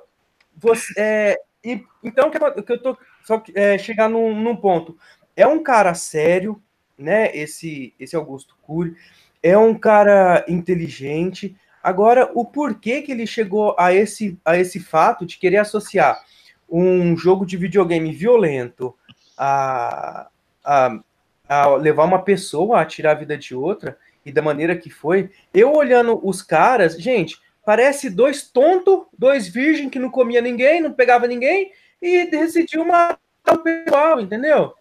Você, 0.57 0.95
é, 0.97 1.37
e, 1.65 1.85
então, 2.05 2.29
o 2.29 2.63
que 2.63 2.73
eu 2.73 2.81
tô 2.81 2.97
só 3.25 3.43
é, 3.55 3.77
chegar 3.79 4.09
num, 4.09 4.35
num 4.35 4.57
ponto. 4.57 4.97
É 5.37 5.47
um 5.47 5.63
cara 5.63 5.95
sério, 5.95 6.61
né? 6.97 7.31
Esse, 7.37 7.95
esse 7.99 8.17
Augusto 8.17 8.57
Cury. 8.63 8.95
É 9.43 9.57
um 9.57 9.75
cara 9.75 10.45
inteligente. 10.49 11.57
Agora, 11.83 12.31
o 12.35 12.45
porquê 12.45 13.03
que 13.03 13.13
ele 13.13 13.27
chegou 13.27 13.75
a 13.79 13.93
esse, 13.95 14.39
a 14.45 14.59
esse 14.59 14.81
fato 14.81 15.25
de 15.25 15.39
querer 15.39 15.59
associar 15.59 16.21
um 16.69 17.17
jogo 17.17 17.47
de 17.47 17.57
videogame 17.57 18.13
violento 18.13 18.95
a, 19.37 20.29
a, 20.65 21.01
a 21.49 21.77
levar 21.77 22.05
uma 22.05 22.23
pessoa 22.23 22.81
a 22.81 22.85
tirar 22.85 23.13
a 23.13 23.21
vida 23.21 23.39
de 23.39 23.55
outra 23.55 23.97
e 24.27 24.33
da 24.33 24.43
maneira 24.43 24.77
que 24.77 24.91
foi. 24.91 25.31
Eu 25.55 25.73
olhando 25.73 26.21
os 26.23 26.43
caras, 26.43 27.01
gente, 27.01 27.39
parece 27.65 28.11
dois 28.11 28.43
tontos, 28.43 29.07
dois 29.17 29.49
virgens 29.49 29.91
que 29.91 29.99
não 29.99 30.11
comia 30.11 30.43
ninguém, 30.43 30.81
não 30.81 30.93
pegava 30.93 31.27
ninguém 31.27 31.71
e 32.01 32.31
decidiu 32.31 32.85
matar 32.85 33.19
o 33.55 33.59
pessoal, 33.59 34.21
entendeu? 34.21 34.75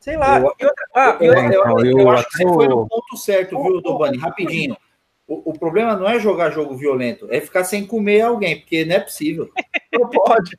Sei 0.00 0.16
lá. 0.16 0.38
Eu, 0.38 0.54
eu, 0.58 0.70
ah, 0.94 1.16
eu, 1.20 1.34
eu, 1.34 1.98
eu 1.98 2.10
acho 2.10 2.28
que 2.28 2.38
você 2.38 2.44
foi 2.44 2.68
no 2.68 2.86
ponto 2.86 3.16
certo, 3.16 3.62
viu, 3.62 3.80
Dobani? 3.80 4.18
Rapidinho. 4.18 4.76
O, 5.26 5.50
o, 5.50 5.58
problema 5.58 5.96
não 5.96 6.08
é 6.08 6.20
jogar 6.20 6.50
jogo 6.50 6.76
violento, 6.76 7.26
é 7.32 7.40
ficar 7.40 7.64
sem 7.64 7.84
comer 7.84 8.20
alguém, 8.20 8.60
porque 8.60 8.84
não 8.84 8.94
é 8.94 9.00
possível. 9.00 9.50
Não 9.92 10.10
pode. 10.10 10.58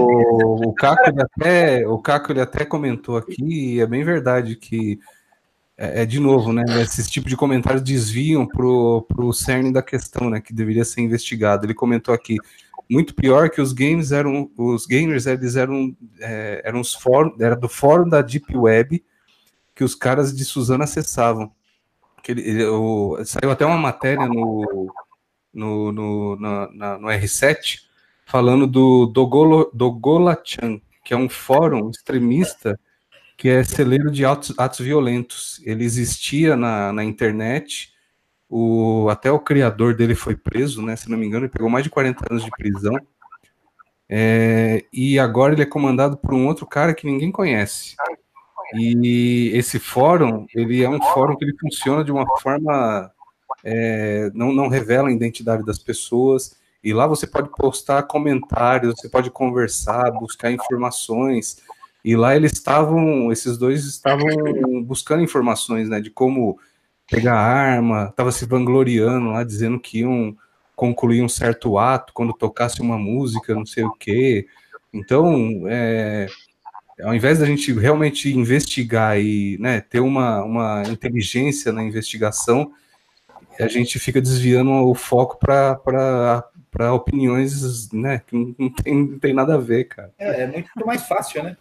o, 0.00 0.68
o, 0.68 0.72
Caco, 0.72 1.10
ele 1.10 1.20
até, 1.20 1.88
o 1.88 1.98
Caco 1.98 2.30
ele 2.30 2.40
até 2.40 2.64
comentou 2.64 3.16
aqui, 3.16 3.74
e 3.74 3.80
é 3.80 3.86
bem 3.86 4.04
verdade 4.04 4.54
que 4.54 5.00
é, 5.76 6.02
é 6.02 6.06
de 6.06 6.18
novo, 6.20 6.52
né? 6.52 6.64
Esses 6.80 7.10
tipos 7.10 7.28
de 7.28 7.36
comentários 7.36 7.82
desviam 7.82 8.46
pro, 8.46 9.04
pro 9.08 9.32
cerne 9.32 9.72
da 9.72 9.82
questão, 9.82 10.30
né? 10.30 10.40
Que 10.40 10.54
deveria 10.54 10.84
ser 10.84 11.00
investigado. 11.00 11.66
Ele 11.66 11.74
comentou 11.74 12.14
aqui. 12.14 12.36
Muito 12.88 13.14
pior 13.14 13.50
que 13.50 13.60
os 13.60 13.72
games 13.72 14.12
eram, 14.12 14.50
os 14.56 14.86
gamers 14.86 15.26
eles 15.26 15.56
eram, 15.56 15.96
é, 16.20 16.62
eram 16.64 16.80
os 16.80 16.94
fórum, 16.94 17.34
era 17.40 17.56
do 17.56 17.68
fórum 17.68 18.08
da 18.08 18.22
Deep 18.22 18.56
Web 18.56 19.04
que 19.74 19.84
os 19.84 19.94
caras 19.94 20.34
de 20.34 20.44
Suzano 20.44 20.84
acessavam. 20.84 21.52
Que 22.22 22.32
ele, 22.32 22.42
ele, 22.42 22.64
o, 22.64 23.18
saiu 23.24 23.50
até 23.50 23.66
uma 23.66 23.76
matéria 23.76 24.26
no, 24.26 24.92
no, 25.52 25.92
no, 25.92 26.36
na, 26.36 26.98
no 26.98 27.08
R7 27.08 27.80
falando 28.24 28.66
do 28.66 29.06
Dogolo, 29.06 29.70
Dogolachan, 29.72 30.80
que 31.04 31.14
é 31.14 31.16
um 31.16 31.28
fórum 31.28 31.90
extremista 31.90 32.78
que 33.36 33.48
é 33.48 33.62
celeiro 33.62 34.10
de 34.10 34.24
atos, 34.24 34.54
atos 34.58 34.80
violentos. 34.80 35.60
Ele 35.64 35.84
existia 35.84 36.56
na, 36.56 36.92
na 36.92 37.04
internet, 37.04 37.92
o, 38.48 39.08
até 39.10 39.30
o 39.30 39.40
criador 39.40 39.94
dele 39.94 40.14
foi 40.14 40.36
preso, 40.36 40.82
né? 40.82 40.96
Se 40.96 41.10
não 41.10 41.18
me 41.18 41.26
engano, 41.26 41.44
ele 41.44 41.52
pegou 41.52 41.68
mais 41.68 41.84
de 41.84 41.90
40 41.90 42.32
anos 42.32 42.44
de 42.44 42.50
prisão. 42.50 42.96
É, 44.08 44.84
e 44.92 45.18
agora 45.18 45.52
ele 45.52 45.62
é 45.62 45.66
comandado 45.66 46.16
por 46.16 46.32
um 46.32 46.46
outro 46.46 46.66
cara 46.66 46.94
que 46.94 47.06
ninguém 47.06 47.32
conhece. 47.32 47.96
E 48.74 49.50
esse 49.54 49.78
fórum, 49.78 50.46
ele 50.54 50.82
é 50.82 50.88
um 50.88 51.00
fórum 51.00 51.36
que 51.36 51.44
ele 51.44 51.56
funciona 51.60 52.04
de 52.04 52.12
uma 52.12 52.26
forma 52.40 53.10
é, 53.64 54.30
não, 54.32 54.52
não 54.52 54.68
revela 54.68 55.08
a 55.08 55.12
identidade 55.12 55.64
das 55.64 55.78
pessoas. 55.78 56.56
E 56.82 56.92
lá 56.92 57.06
você 57.06 57.26
pode 57.26 57.50
postar 57.50 58.04
comentários, 58.04 58.94
você 58.96 59.08
pode 59.08 59.30
conversar, 59.30 60.10
buscar 60.12 60.52
informações. 60.52 61.58
E 62.04 62.14
lá 62.14 62.36
eles 62.36 62.52
estavam, 62.52 63.32
esses 63.32 63.58
dois 63.58 63.84
estavam 63.84 64.28
buscando 64.84 65.24
informações, 65.24 65.88
né, 65.88 66.00
de 66.00 66.10
como 66.10 66.60
pegar 67.10 67.34
arma, 67.34 68.12
tava 68.16 68.32
se 68.32 68.44
vangloriando 68.46 69.30
lá, 69.30 69.44
dizendo 69.44 69.78
que 69.78 70.00
iam 70.00 70.36
concluir 70.74 71.22
um 71.22 71.28
certo 71.28 71.78
ato 71.78 72.12
quando 72.12 72.32
tocasse 72.32 72.80
uma 72.80 72.98
música, 72.98 73.54
não 73.54 73.64
sei 73.64 73.84
o 73.84 73.92
quê. 73.92 74.46
Então, 74.92 75.62
é, 75.66 76.26
ao 77.02 77.14
invés 77.14 77.38
da 77.38 77.46
gente 77.46 77.72
realmente 77.72 78.34
investigar 78.34 79.18
e 79.18 79.56
né, 79.58 79.80
ter 79.80 80.00
uma, 80.00 80.42
uma 80.42 80.82
inteligência 80.88 81.72
na 81.72 81.82
investigação, 81.82 82.72
a 83.58 83.68
gente 83.68 83.98
fica 83.98 84.20
desviando 84.20 84.70
o 84.70 84.94
foco 84.94 85.38
para 85.38 86.92
opiniões 86.92 87.90
né, 87.92 88.20
que 88.26 88.54
não 88.58 88.70
tem, 88.70 88.94
não 88.94 89.18
tem 89.18 89.32
nada 89.32 89.54
a 89.54 89.58
ver, 89.58 89.84
cara. 89.84 90.12
É, 90.18 90.42
é 90.42 90.46
muito 90.46 90.86
mais 90.86 91.02
fácil, 91.06 91.42
né? 91.42 91.56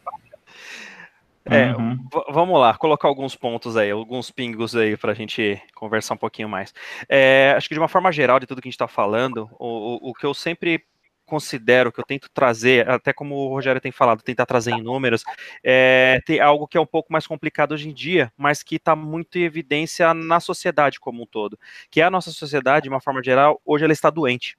É, 1.47 1.71
uhum. 1.73 1.97
vamos 2.31 2.59
lá, 2.59 2.75
colocar 2.75 3.07
alguns 3.07 3.35
pontos 3.35 3.77
aí, 3.77 3.91
alguns 3.91 4.31
pingos 4.31 4.75
aí 4.75 4.97
para 4.97 5.11
a 5.11 5.15
gente 5.15 5.61
conversar 5.75 6.15
um 6.15 6.17
pouquinho 6.17 6.49
mais. 6.49 6.73
É, 7.07 7.53
acho 7.55 7.67
que 7.67 7.75
de 7.75 7.79
uma 7.79 7.87
forma 7.87 8.11
geral 8.11 8.39
de 8.39 8.47
tudo 8.47 8.61
que 8.61 8.67
a 8.67 8.71
gente 8.71 8.75
está 8.75 8.87
falando, 8.87 9.47
o, 9.59 10.07
o, 10.07 10.09
o, 10.09 10.13
que 10.13 10.25
eu 10.25 10.33
sempre 10.33 10.83
considero, 11.23 11.91
que 11.91 11.99
eu 11.99 12.03
tento 12.03 12.29
trazer, 12.31 12.89
até 12.89 13.13
como 13.13 13.35
o 13.35 13.49
Rogério 13.49 13.79
tem 13.79 13.91
falado, 13.91 14.23
tentar 14.23 14.45
trazer 14.45 14.71
em 14.71 14.81
números, 14.81 15.23
é, 15.63 16.19
tem 16.25 16.39
algo 16.39 16.67
que 16.67 16.77
é 16.77 16.81
um 16.81 16.85
pouco 16.85 17.13
mais 17.13 17.27
complicado 17.27 17.73
hoje 17.73 17.89
em 17.89 17.93
dia, 17.93 18.31
mas 18.35 18.63
que 18.63 18.75
está 18.75 18.95
muito 18.95 19.37
em 19.37 19.43
evidência 19.43 20.13
na 20.13 20.39
sociedade 20.39 20.99
como 20.99 21.23
um 21.23 21.27
todo, 21.27 21.59
que 21.91 22.01
é 22.01 22.03
a 22.03 22.11
nossa 22.11 22.31
sociedade, 22.31 22.83
de 22.83 22.89
uma 22.89 23.01
forma 23.01 23.23
geral, 23.23 23.61
hoje 23.65 23.83
ela 23.83 23.93
está 23.93 24.09
doente 24.09 24.57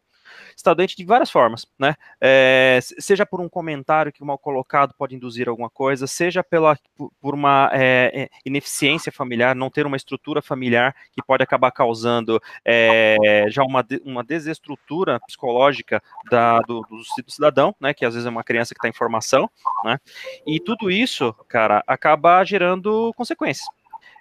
está 0.57 0.74
doente 0.74 0.97
de 0.97 1.05
várias 1.05 1.30
formas, 1.30 1.66
né? 1.78 1.95
É, 2.20 2.78
seja 2.82 3.24
por 3.26 3.41
um 3.41 3.49
comentário 3.49 4.12
que 4.12 4.24
mal 4.24 4.39
colocado 4.39 4.95
pode 4.97 5.14
induzir 5.14 5.49
alguma 5.49 5.70
coisa, 5.70 6.07
seja 6.07 6.43
pela, 6.43 6.78
por 7.20 7.34
uma 7.34 7.70
é, 7.72 8.11
é, 8.14 8.28
ineficiência 8.45 9.12
familiar, 9.12 9.55
não 9.55 9.70
ter 9.70 9.87
uma 9.87 9.97
estrutura 9.97 10.43
familiar 10.43 10.95
que 11.12 11.22
pode 11.22 11.43
acabar 11.43 11.70
causando 11.70 12.41
é, 12.64 13.47
já 13.49 13.62
uma, 13.62 13.84
uma 14.05 14.24
desestrutura 14.24 15.20
psicológica 15.26 16.03
da, 16.30 16.61
do, 16.61 16.80
do, 16.82 17.03
cidadão, 17.30 17.74
né? 17.80 17.95
Que 17.95 18.05
às 18.05 18.14
vezes 18.14 18.26
é 18.26 18.30
uma 18.30 18.45
criança 18.45 18.74
que 18.74 18.78
está 18.78 18.89
em 18.89 18.97
formação, 18.97 19.51
né? 19.84 19.99
E 20.47 20.61
tudo 20.61 20.91
isso, 20.91 21.32
cara, 21.49 21.82
acaba 21.87 22.45
gerando 22.45 23.12
consequências. 23.14 23.66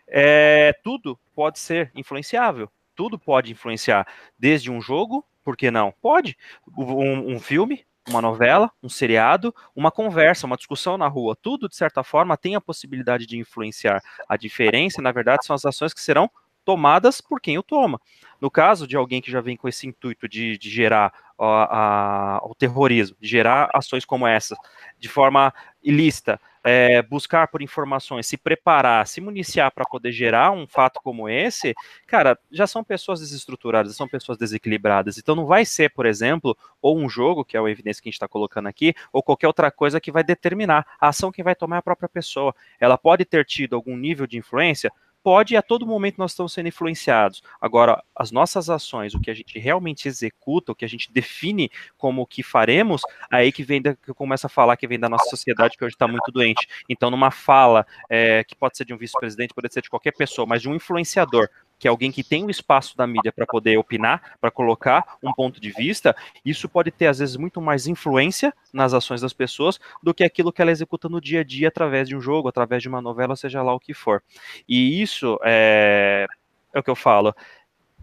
É, 0.07 0.74
tudo 0.84 1.20
pode 1.34 1.59
ser 1.59 1.91
influenciável, 1.95 2.70
tudo 2.95 3.18
pode 3.18 3.51
influenciar, 3.51 4.07
desde 4.38 4.72
um 4.72 4.80
jogo 4.80 5.26
por 5.45 5.55
que 5.55 5.69
não? 5.69 5.93
Pode. 6.01 6.35
Um, 6.75 7.35
um 7.35 7.39
filme, 7.39 7.85
uma 8.09 8.21
novela, 8.21 8.71
um 8.81 8.89
seriado, 8.89 9.53
uma 9.75 9.91
conversa, 9.91 10.47
uma 10.47 10.57
discussão 10.57 10.97
na 10.97 11.07
rua, 11.07 11.37
tudo 11.39 11.69
de 11.69 11.75
certa 11.75 12.03
forma 12.03 12.35
tem 12.35 12.55
a 12.55 12.61
possibilidade 12.61 13.27
de 13.27 13.37
influenciar. 13.37 14.01
A 14.27 14.35
diferença, 14.35 15.01
na 15.01 15.11
verdade, 15.11 15.45
são 15.45 15.55
as 15.55 15.63
ações 15.63 15.93
que 15.93 16.01
serão 16.01 16.29
tomadas 16.66 17.22
por 17.22 17.39
quem 17.39 17.57
o 17.57 17.63
toma. 17.63 18.01
No 18.41 18.51
caso 18.51 18.88
de 18.88 18.97
alguém 18.97 19.22
que 19.22 19.32
já 19.32 19.39
vem 19.39 19.55
com 19.55 19.70
esse 19.70 19.88
intuito 19.88 20.28
de, 20.28 20.57
de 20.57 20.70
gerar 20.70 21.13
a, 21.38 22.36
a, 22.38 22.45
o 22.45 22.55
terrorismo, 22.55 23.16
de 23.20 23.28
gerar 23.28 23.70
ações 23.74 24.03
como 24.03 24.28
essa, 24.28 24.55
de 24.99 25.07
forma 25.07 25.53
ilícita, 25.84 26.39
é, 26.63 27.03
buscar 27.03 27.47
por 27.47 27.61
informações, 27.61 28.26
se 28.26 28.38
preparar, 28.38 29.05
se 29.05 29.22
municiar 29.22 29.72
para 29.72 29.86
poder 29.86 30.11
gerar 30.11 30.51
um 30.51 30.66
fato 30.66 30.99
como 31.03 31.30
esse, 31.30 31.76
cara, 32.07 32.38
já 32.51 32.66
são 32.66 32.84
pessoas 32.84 33.20
desestruturadas, 33.20 33.95
são 33.95 34.07
pessoas 34.07 34.36
desequilibradas. 34.36 35.20
Então 35.20 35.36
não 35.36 35.45
vai 35.45 35.63
ser, 35.63 35.91
por 35.91 36.07
exemplo, 36.07 36.57
ou 36.82 36.97
um 36.97 37.07
jogo, 37.07 37.45
que 37.45 37.55
é 37.55 37.59
a 37.59 37.70
evidência 37.70 38.01
que 38.01 38.09
a 38.09 38.11
gente 38.11 38.16
está 38.16 38.28
colocando 38.28 38.68
aqui, 38.68 38.95
ou 39.13 39.22
qualquer 39.22 39.45
outra 39.45 39.70
coisa 39.70 40.01
que 40.01 40.11
vai 40.11 40.24
determinar 40.24 40.88
a 40.99 41.09
ação 41.09 41.32
que 41.32 41.43
vai 41.43 41.53
tomar 41.53 41.76
é 41.76 41.80
a 41.80 41.84
própria 41.84 42.09
pessoa. 42.09 42.55
Ela 42.80 42.97
pode 42.97 43.24
ter 43.26 43.45
tido 43.45 43.76
algum 43.76 43.95
nível 43.95 44.26
de 44.26 44.38
influência, 44.38 44.91
pode 45.26 45.55
e 45.55 45.57
a 45.57 45.61
todo 45.63 45.88
momento 45.88 46.19
nós 46.19 46.34
estamos 46.34 46.53
sendo 46.53 46.67
influenciados. 46.67 47.41
Agora, 47.59 47.99
as 48.15 48.32
nossas 48.32 48.69
ações, 48.69 49.15
o 49.15 49.19
que 49.19 49.32
a 49.32 49.34
gente 49.34 49.57
realmente 49.57 50.07
executa, 50.07 50.71
o 50.71 50.76
que 50.76 50.86
a 50.86 50.88
gente 50.88 51.11
define 51.11 51.71
como 51.97 52.21
o 52.21 52.28
que 52.28 52.43
faremos, 52.43 53.01
aí 53.32 53.51
que 53.51 53.63
vem 53.63 53.82
da, 53.82 53.95
que 53.95 54.11
eu 54.11 54.13
começo 54.13 54.45
a 54.45 54.49
falar 54.49 54.78
que 54.78 54.88
vem 54.88 54.99
da 54.99 55.09
nossa 55.09 55.28
sociedade 55.28 55.76
que 55.76 55.84
hoje 55.84 55.95
está 55.95 56.07
muito 56.07 56.32
doente. 56.32 56.67
Então, 56.88 57.09
numa 57.09 57.32
fala 57.32 57.88
é, 58.07 58.43
que 58.43 58.55
pode 58.55 58.78
ser 58.78 58.86
de 58.86 58.93
um 58.93 58.97
vice-presidente, 58.97 59.51
pode 59.51 59.73
ser 59.73 59.82
de 59.82 59.89
qualquer 59.89 60.11
pessoa, 60.11 60.45
mas 60.45 60.61
de 60.61 60.69
um 60.69 60.76
influenciador, 60.76 61.49
que 61.78 61.88
é 61.88 61.91
alguém 61.91 62.11
que 62.11 62.23
tem 62.23 62.43
o 62.43 62.49
espaço 62.49 62.95
da 62.95 63.05
mídia 63.05 63.32
para 63.32 63.45
poder 63.45 63.78
opinar, 63.78 64.38
para 64.39 64.51
colocar 64.51 65.17
um 65.21 65.34
ponto 65.34 65.59
de 65.59 65.71
vista, 65.71 66.15
isso 66.43 66.69
pode 66.69 66.91
ter, 66.91 67.07
às 67.07 67.19
vezes, 67.19 67.36
muito 67.36 67.61
mais 67.61 67.88
influência 67.88 68.53
nas 68.73 68.93
ações 68.93 69.21
das 69.21 69.34
pessoas 69.34 69.80
do 70.01 70.13
que 70.13 70.23
aquilo 70.23 70.51
que 70.51 70.61
ela 70.61 70.71
executa 70.71 71.09
no 71.09 71.19
dia 71.19 71.41
a 71.41 71.43
dia 71.43 71.67
através 71.67 72.07
de 72.07 72.15
um 72.15 72.21
jogo, 72.21 72.47
através 72.47 72.82
de 72.82 72.89
uma 72.89 73.01
novela, 73.01 73.36
seja 73.36 73.61
lá 73.61 73.73
o 73.73 73.80
que 73.80 73.93
for. 73.93 74.23
E 74.67 75.01
isso 75.01 75.38
é, 75.43 76.26
é 76.73 76.80
o 76.80 76.84
que 76.84 76.89
eu 76.89 76.95
falo, 76.95 77.36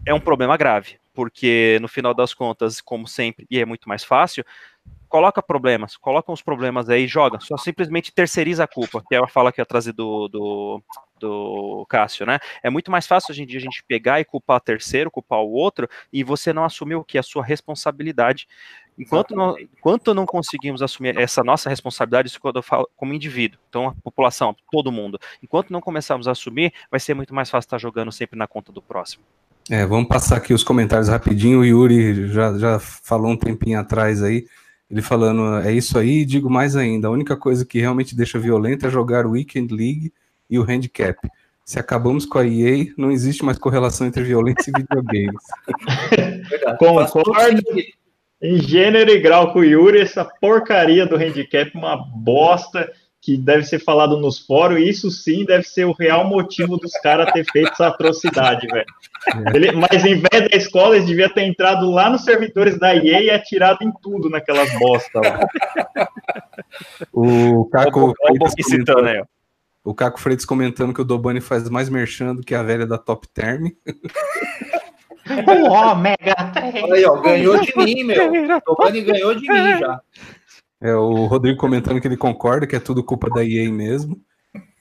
é 0.05 0.13
um 0.13 0.19
problema 0.19 0.57
grave, 0.57 0.97
porque 1.13 1.77
no 1.81 1.87
final 1.87 2.13
das 2.13 2.33
contas, 2.33 2.81
como 2.81 3.07
sempre, 3.07 3.45
e 3.49 3.59
é 3.59 3.65
muito 3.65 3.87
mais 3.87 4.03
fácil, 4.03 4.43
coloca 5.07 5.43
problemas, 5.43 5.95
coloca 5.95 6.31
os 6.31 6.41
problemas 6.41 6.89
aí, 6.89 7.07
joga, 7.07 7.39
só 7.39 7.55
simplesmente 7.55 8.11
terceiriza 8.11 8.63
a 8.63 8.67
culpa, 8.67 9.03
que 9.07 9.15
é 9.15 9.19
a 9.19 9.27
fala 9.27 9.51
que 9.51 9.61
eu 9.61 9.65
trazer 9.65 9.93
do, 9.93 10.27
do, 10.27 10.83
do 11.23 11.85
Cássio, 11.87 12.25
né? 12.25 12.39
É 12.61 12.69
muito 12.69 12.91
mais 12.91 13.07
fácil 13.07 13.31
hoje 13.31 13.43
em 13.43 13.45
dia 13.45 13.59
a 13.59 13.61
gente 13.61 13.83
pegar 13.87 14.19
e 14.19 14.25
culpar 14.25 14.59
terceiro, 14.59 15.09
culpar 15.09 15.39
o 15.39 15.51
outro, 15.51 15.87
e 16.11 16.23
você 16.23 16.51
não 16.51 16.65
assumir 16.65 16.95
o 16.95 17.03
que? 17.03 17.17
A 17.17 17.23
sua 17.23 17.43
responsabilidade. 17.43 18.47
Enquanto 18.97 19.35
não, 19.35 19.57
enquanto 19.57 20.13
não 20.13 20.25
conseguimos 20.25 20.81
assumir 20.81 21.17
essa 21.17 21.43
nossa 21.43 21.69
responsabilidade, 21.69 22.27
isso 22.27 22.39
quando 22.39 22.57
eu 22.57 22.63
falo 22.63 22.87
como 22.95 23.13
indivíduo, 23.13 23.59
então 23.67 23.87
a 23.87 23.95
população, 24.03 24.55
todo 24.71 24.91
mundo, 24.91 25.19
enquanto 25.41 25.71
não 25.71 25.81
começarmos 25.81 26.27
a 26.27 26.31
assumir, 26.31 26.71
vai 26.91 26.99
ser 26.99 27.15
muito 27.15 27.33
mais 27.33 27.49
fácil 27.49 27.65
estar 27.65 27.77
jogando 27.79 28.11
sempre 28.11 28.37
na 28.37 28.45
conta 28.45 28.71
do 28.71 28.81
próximo. 28.81 29.23
É, 29.69 29.85
vamos 29.85 30.09
passar 30.09 30.37
aqui 30.37 30.53
os 30.53 30.63
comentários 30.63 31.07
rapidinho. 31.07 31.61
O 31.61 31.65
Yuri 31.65 32.27
já, 32.27 32.57
já 32.57 32.79
falou 32.79 33.31
um 33.31 33.37
tempinho 33.37 33.79
atrás 33.79 34.21
aí. 34.21 34.45
Ele 34.91 35.01
falando, 35.01 35.65
é 35.65 35.71
isso 35.71 35.97
aí, 35.97 36.25
digo 36.25 36.49
mais 36.49 36.75
ainda, 36.75 37.07
a 37.07 37.11
única 37.11 37.35
coisa 37.35 37.65
que 37.65 37.79
realmente 37.79 38.15
deixa 38.15 38.37
violento 38.37 38.85
é 38.85 38.91
jogar 38.91 39.25
o 39.25 39.31
Weekend 39.31 39.73
League 39.73 40.13
e 40.49 40.59
o 40.59 40.63
Handicap. 40.63 41.17
Se 41.65 41.79
acabamos 41.79 42.25
com 42.25 42.39
a 42.39 42.45
EA, 42.45 42.87
não 42.97 43.09
existe 43.09 43.43
mais 43.43 43.57
correlação 43.57 44.05
entre 44.05 44.23
violência 44.23 44.69
e 44.69 44.81
videogames. 44.81 45.41
Concordo 46.77 47.61
em 48.41 48.61
gênero 48.61 49.09
e 49.09 49.19
grau 49.21 49.53
com 49.53 49.59
o 49.59 49.63
Yuri, 49.63 50.01
essa 50.01 50.25
porcaria 50.25 51.05
do 51.05 51.15
handicap, 51.15 51.71
uma 51.73 51.95
bosta 51.95 52.91
que 53.21 53.37
deve 53.37 53.63
ser 53.63 53.79
falado 53.79 54.19
nos 54.19 54.37
fóruns, 54.37 54.81
e 54.81 54.89
isso 54.89 55.09
sim 55.09 55.45
deve 55.45 55.63
ser 55.63 55.85
o 55.85 55.93
real 55.93 56.27
motivo 56.27 56.75
dos 56.75 56.91
caras 56.99 57.31
ter 57.31 57.45
feito 57.49 57.71
essa 57.71 57.87
atrocidade, 57.87 58.67
velho. 58.67 58.85
Mas 59.79 60.03
em 60.03 60.15
vez 60.15 60.49
da 60.49 60.57
escola, 60.57 60.97
eles 60.97 61.07
deviam 61.07 61.29
ter 61.29 61.43
entrado 61.43 61.89
lá 61.89 62.09
nos 62.09 62.25
servidores 62.25 62.77
da 62.77 62.93
EA 62.93 63.21
e 63.21 63.29
atirado 63.29 63.81
em 63.81 63.93
tudo 64.01 64.29
naquelas 64.29 64.77
bosta 64.77 65.21
lá. 65.21 65.39
O 67.13 67.63
Caco 67.71 68.13
comentando, 68.13 69.03
né? 69.03 69.21
o 69.21 69.25
Caco 69.91 70.19
Freitas 70.19 70.45
comentando 70.45 70.93
que 70.93 71.01
o 71.01 71.05
Dobani 71.05 71.41
faz 71.41 71.67
mais 71.67 71.89
merchan 71.89 72.35
do 72.35 72.43
que 72.43 72.53
a 72.53 72.61
velha 72.61 72.85
da 72.85 72.99
Top 72.99 73.27
Term. 73.33 73.71
O 75.25 75.71
Ômega 75.71 76.35
3. 76.53 76.91
Aí, 76.91 77.05
ó, 77.05 77.19
ganhou 77.19 77.59
de 77.59 77.75
mim, 77.75 78.03
meu. 78.03 78.61
Dobani 78.65 79.01
ganhou 79.01 79.33
de 79.33 79.41
mim 79.41 79.79
já. 79.79 80.01
É, 80.81 80.93
o 80.95 81.25
Rodrigo 81.25 81.57
comentando 81.57 82.01
que 82.01 82.07
ele 82.07 82.17
concorda 82.17 82.67
que 82.67 82.75
é 82.75 82.79
tudo 82.79 83.03
culpa 83.03 83.29
da 83.29 83.43
EA 83.43 83.71
mesmo. 83.71 84.21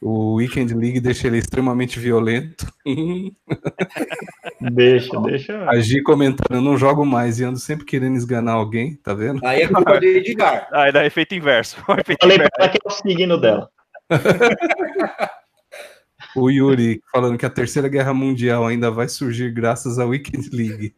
O 0.00 0.34
Weekend 0.34 0.74
League 0.74 0.98
deixa 0.98 1.28
ele 1.28 1.38
extremamente 1.38 2.00
violento. 2.00 2.66
deixa, 4.60 5.20
deixa. 5.20 5.70
Agir 5.70 6.02
comentando, 6.02 6.56
eu 6.56 6.60
não 6.60 6.76
jogo 6.76 7.06
mais 7.06 7.38
e 7.38 7.44
ando 7.44 7.60
sempre 7.60 7.86
querendo 7.86 8.16
esganar 8.16 8.56
alguém, 8.56 8.96
tá 8.96 9.14
vendo? 9.14 9.40
Aí 9.46 9.62
é 9.62 9.68
culpa 9.68 10.00
do 10.00 10.04
Edgar. 10.04 10.66
Aí 10.72 10.90
dá 10.90 11.06
efeito 11.06 11.36
inverso. 11.36 11.76
Efeito 11.96 12.18
Falei 12.20 12.36
pra 12.36 12.48
ela 12.58 12.68
que 12.68 12.78
é 12.78 12.80
o 12.84 12.90
signo 12.90 13.40
dela. 13.40 13.70
o 16.36 16.50
Yuri 16.50 17.00
falando 17.12 17.38
que 17.38 17.46
a 17.46 17.50
Terceira 17.50 17.88
Guerra 17.88 18.14
Mundial 18.14 18.66
ainda 18.66 18.90
vai 18.90 19.08
surgir 19.08 19.52
graças 19.52 19.98
ao 19.98 20.08
Weekend 20.08 20.48
League. 20.52 20.94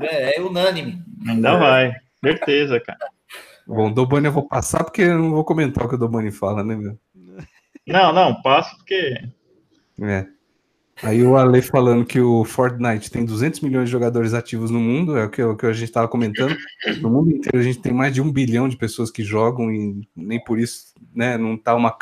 É 0.00 0.40
unânime. 0.40 1.02
Ainda 1.26 1.56
vai, 1.56 1.92
certeza, 2.20 2.80
cara. 2.80 2.98
Bom, 3.66 3.92
Dobani 3.92 4.26
eu 4.26 4.32
vou 4.32 4.46
passar 4.46 4.84
porque 4.84 5.02
eu 5.02 5.18
não 5.18 5.30
vou 5.30 5.44
comentar 5.44 5.84
o 5.84 5.88
que 5.88 5.94
o 5.94 5.98
Dobani 5.98 6.30
fala, 6.30 6.62
né, 6.62 6.76
meu? 6.76 6.98
Não, 7.86 8.12
não, 8.12 8.42
passo 8.42 8.76
porque. 8.76 9.14
É. 10.02 10.26
Aí 11.02 11.22
o 11.22 11.36
Ale 11.36 11.60
falando 11.60 12.04
que 12.04 12.20
o 12.20 12.44
Fortnite 12.44 13.10
tem 13.10 13.24
200 13.24 13.60
milhões 13.60 13.86
de 13.86 13.92
jogadores 13.92 14.32
ativos 14.32 14.70
no 14.70 14.78
mundo, 14.78 15.16
é 15.16 15.24
o 15.24 15.30
que, 15.30 15.42
o 15.42 15.56
que 15.56 15.66
a 15.66 15.72
gente 15.72 15.88
estava 15.88 16.08
comentando. 16.08 16.56
No 17.00 17.10
mundo 17.10 17.32
inteiro 17.32 17.58
a 17.58 17.62
gente 17.62 17.80
tem 17.80 17.92
mais 17.92 18.14
de 18.14 18.22
um 18.22 18.32
bilhão 18.32 18.68
de 18.68 18.76
pessoas 18.76 19.10
que 19.10 19.24
jogam 19.24 19.72
e 19.72 20.08
nem 20.14 20.42
por 20.42 20.58
isso 20.58 20.94
né, 21.14 21.36
não 21.36 21.54
está 21.54 21.74
uma, 21.74 21.96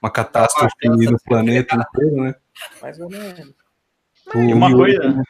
uma 0.00 0.10
catástrofe 0.10 0.88
no 0.88 1.18
planeta 1.24 1.74
inteiro, 1.74 2.22
né? 2.22 2.34
Mais 2.80 2.98
ou 3.00 3.10
menos. 3.10 3.52
O 4.34 4.38
uma 4.38 4.72
coisa. 4.72 5.22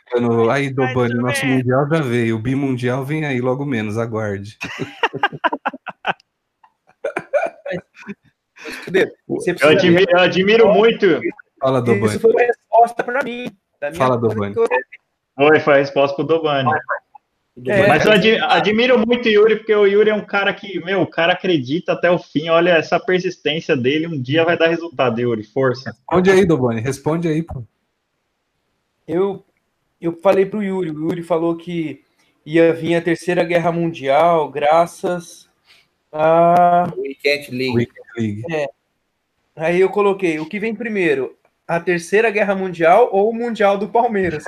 Aí, 0.51 0.71
Dobani, 0.71 1.15
nosso 1.15 1.45
mundial 1.45 1.87
já 1.89 2.01
veio, 2.01 2.37
o 2.37 2.39
bimundial 2.39 3.05
vem 3.05 3.27
aí 3.27 3.41
logo 3.41 3.67
menos, 3.67 3.99
aguarde. 3.99 4.57
eu, 9.63 9.69
admiro, 9.69 10.07
eu 10.11 10.19
admiro 10.19 10.73
muito. 10.73 11.21
Fala, 11.61 11.83
Dobani. 11.83 12.07
Isso 12.07 12.21
foi 12.21 12.33
resposta 12.77 13.05
para 13.05 13.23
mim. 13.23 13.51
Fala, 13.95 14.17
Dobani. 14.17 14.55
Foi, 15.35 15.61
foi 15.61 15.75
a 15.75 15.79
resposta 15.79 16.15
pro 16.17 16.25
Dobani. 16.25 16.71
É, 17.65 17.87
Mas 17.89 18.05
eu 18.05 18.13
admiro 18.45 18.99
muito 18.99 19.27
o 19.27 19.33
Yuri, 19.33 19.57
porque 19.57 19.75
o 19.75 19.87
Yuri 19.87 20.11
é 20.11 20.15
um 20.15 20.25
cara 20.25 20.53
que, 20.53 20.79
meu, 20.85 21.01
o 21.01 21.07
cara 21.07 21.33
acredita 21.33 21.93
até 21.93 22.11
o 22.11 22.19
fim. 22.19 22.51
Olha, 22.51 22.71
essa 22.71 23.01
persistência 23.01 23.75
dele 23.75 24.07
um 24.07 24.21
dia 24.21 24.45
vai 24.45 24.59
dar 24.59 24.69
resultado, 24.69 25.19
Yuri. 25.19 25.43
Força. 25.43 25.91
Responde 25.91 26.31
aí, 26.31 26.45
Dobani. 26.45 26.81
Responde 26.83 27.29
aí, 27.29 27.43
pô. 27.43 27.63
Eu, 29.09 29.43
eu 30.01 30.13
falei 30.21 30.45
pro 30.45 30.63
Yuri. 30.63 30.91
O 30.91 31.09
Yuri 31.09 31.23
falou 31.23 31.57
que 31.57 32.03
ia 32.45 32.75
vir 32.75 32.95
a 32.95 33.01
Terceira 33.01 33.43
Guerra 33.43 33.73
Mundial 33.73 34.51
graças 34.51 35.49
a. 36.13 36.93
Weekend 36.95 37.51
League. 37.53 37.75
Weekend 37.75 38.09
League. 38.19 38.43
É. 38.53 38.69
Aí 39.57 39.81
eu 39.81 39.89
coloquei, 39.89 40.39
o 40.39 40.45
que 40.45 40.61
vem 40.61 40.75
primeiro? 40.75 41.36
A 41.67 41.81
Terceira 41.81 42.31
Guerra 42.31 42.55
Mundial 42.55 43.09
ou 43.13 43.31
o 43.31 43.35
Mundial 43.35 43.77
do 43.77 43.89
Palmeiras? 43.89 44.45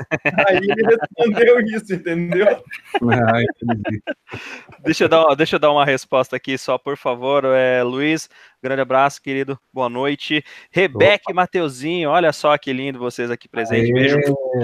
Aí 0.48 0.56
ele 0.56 0.84
respondeu 0.86 1.60
isso, 1.60 1.94
entendeu? 1.94 2.62
Ah, 3.10 3.42
deixa, 4.84 5.04
eu 5.04 5.08
dar, 5.08 5.34
deixa 5.34 5.56
eu 5.56 5.60
dar 5.60 5.72
uma 5.72 5.84
resposta 5.84 6.36
aqui 6.36 6.56
só, 6.56 6.78
por 6.78 6.96
favor. 6.96 7.44
É, 7.44 7.82
Luiz, 7.82 8.28
grande 8.62 8.80
abraço, 8.80 9.22
querido. 9.22 9.58
Boa 9.72 9.88
noite. 9.88 10.44
Rebeca 10.70 11.30
e 11.30 11.34
Mateuzinho, 11.34 12.10
olha 12.10 12.32
só 12.32 12.56
que 12.58 12.72
lindo 12.72 12.98
vocês 12.98 13.30
aqui 13.30 13.48
presentes. 13.48 13.90
Beijo. 13.92 14.18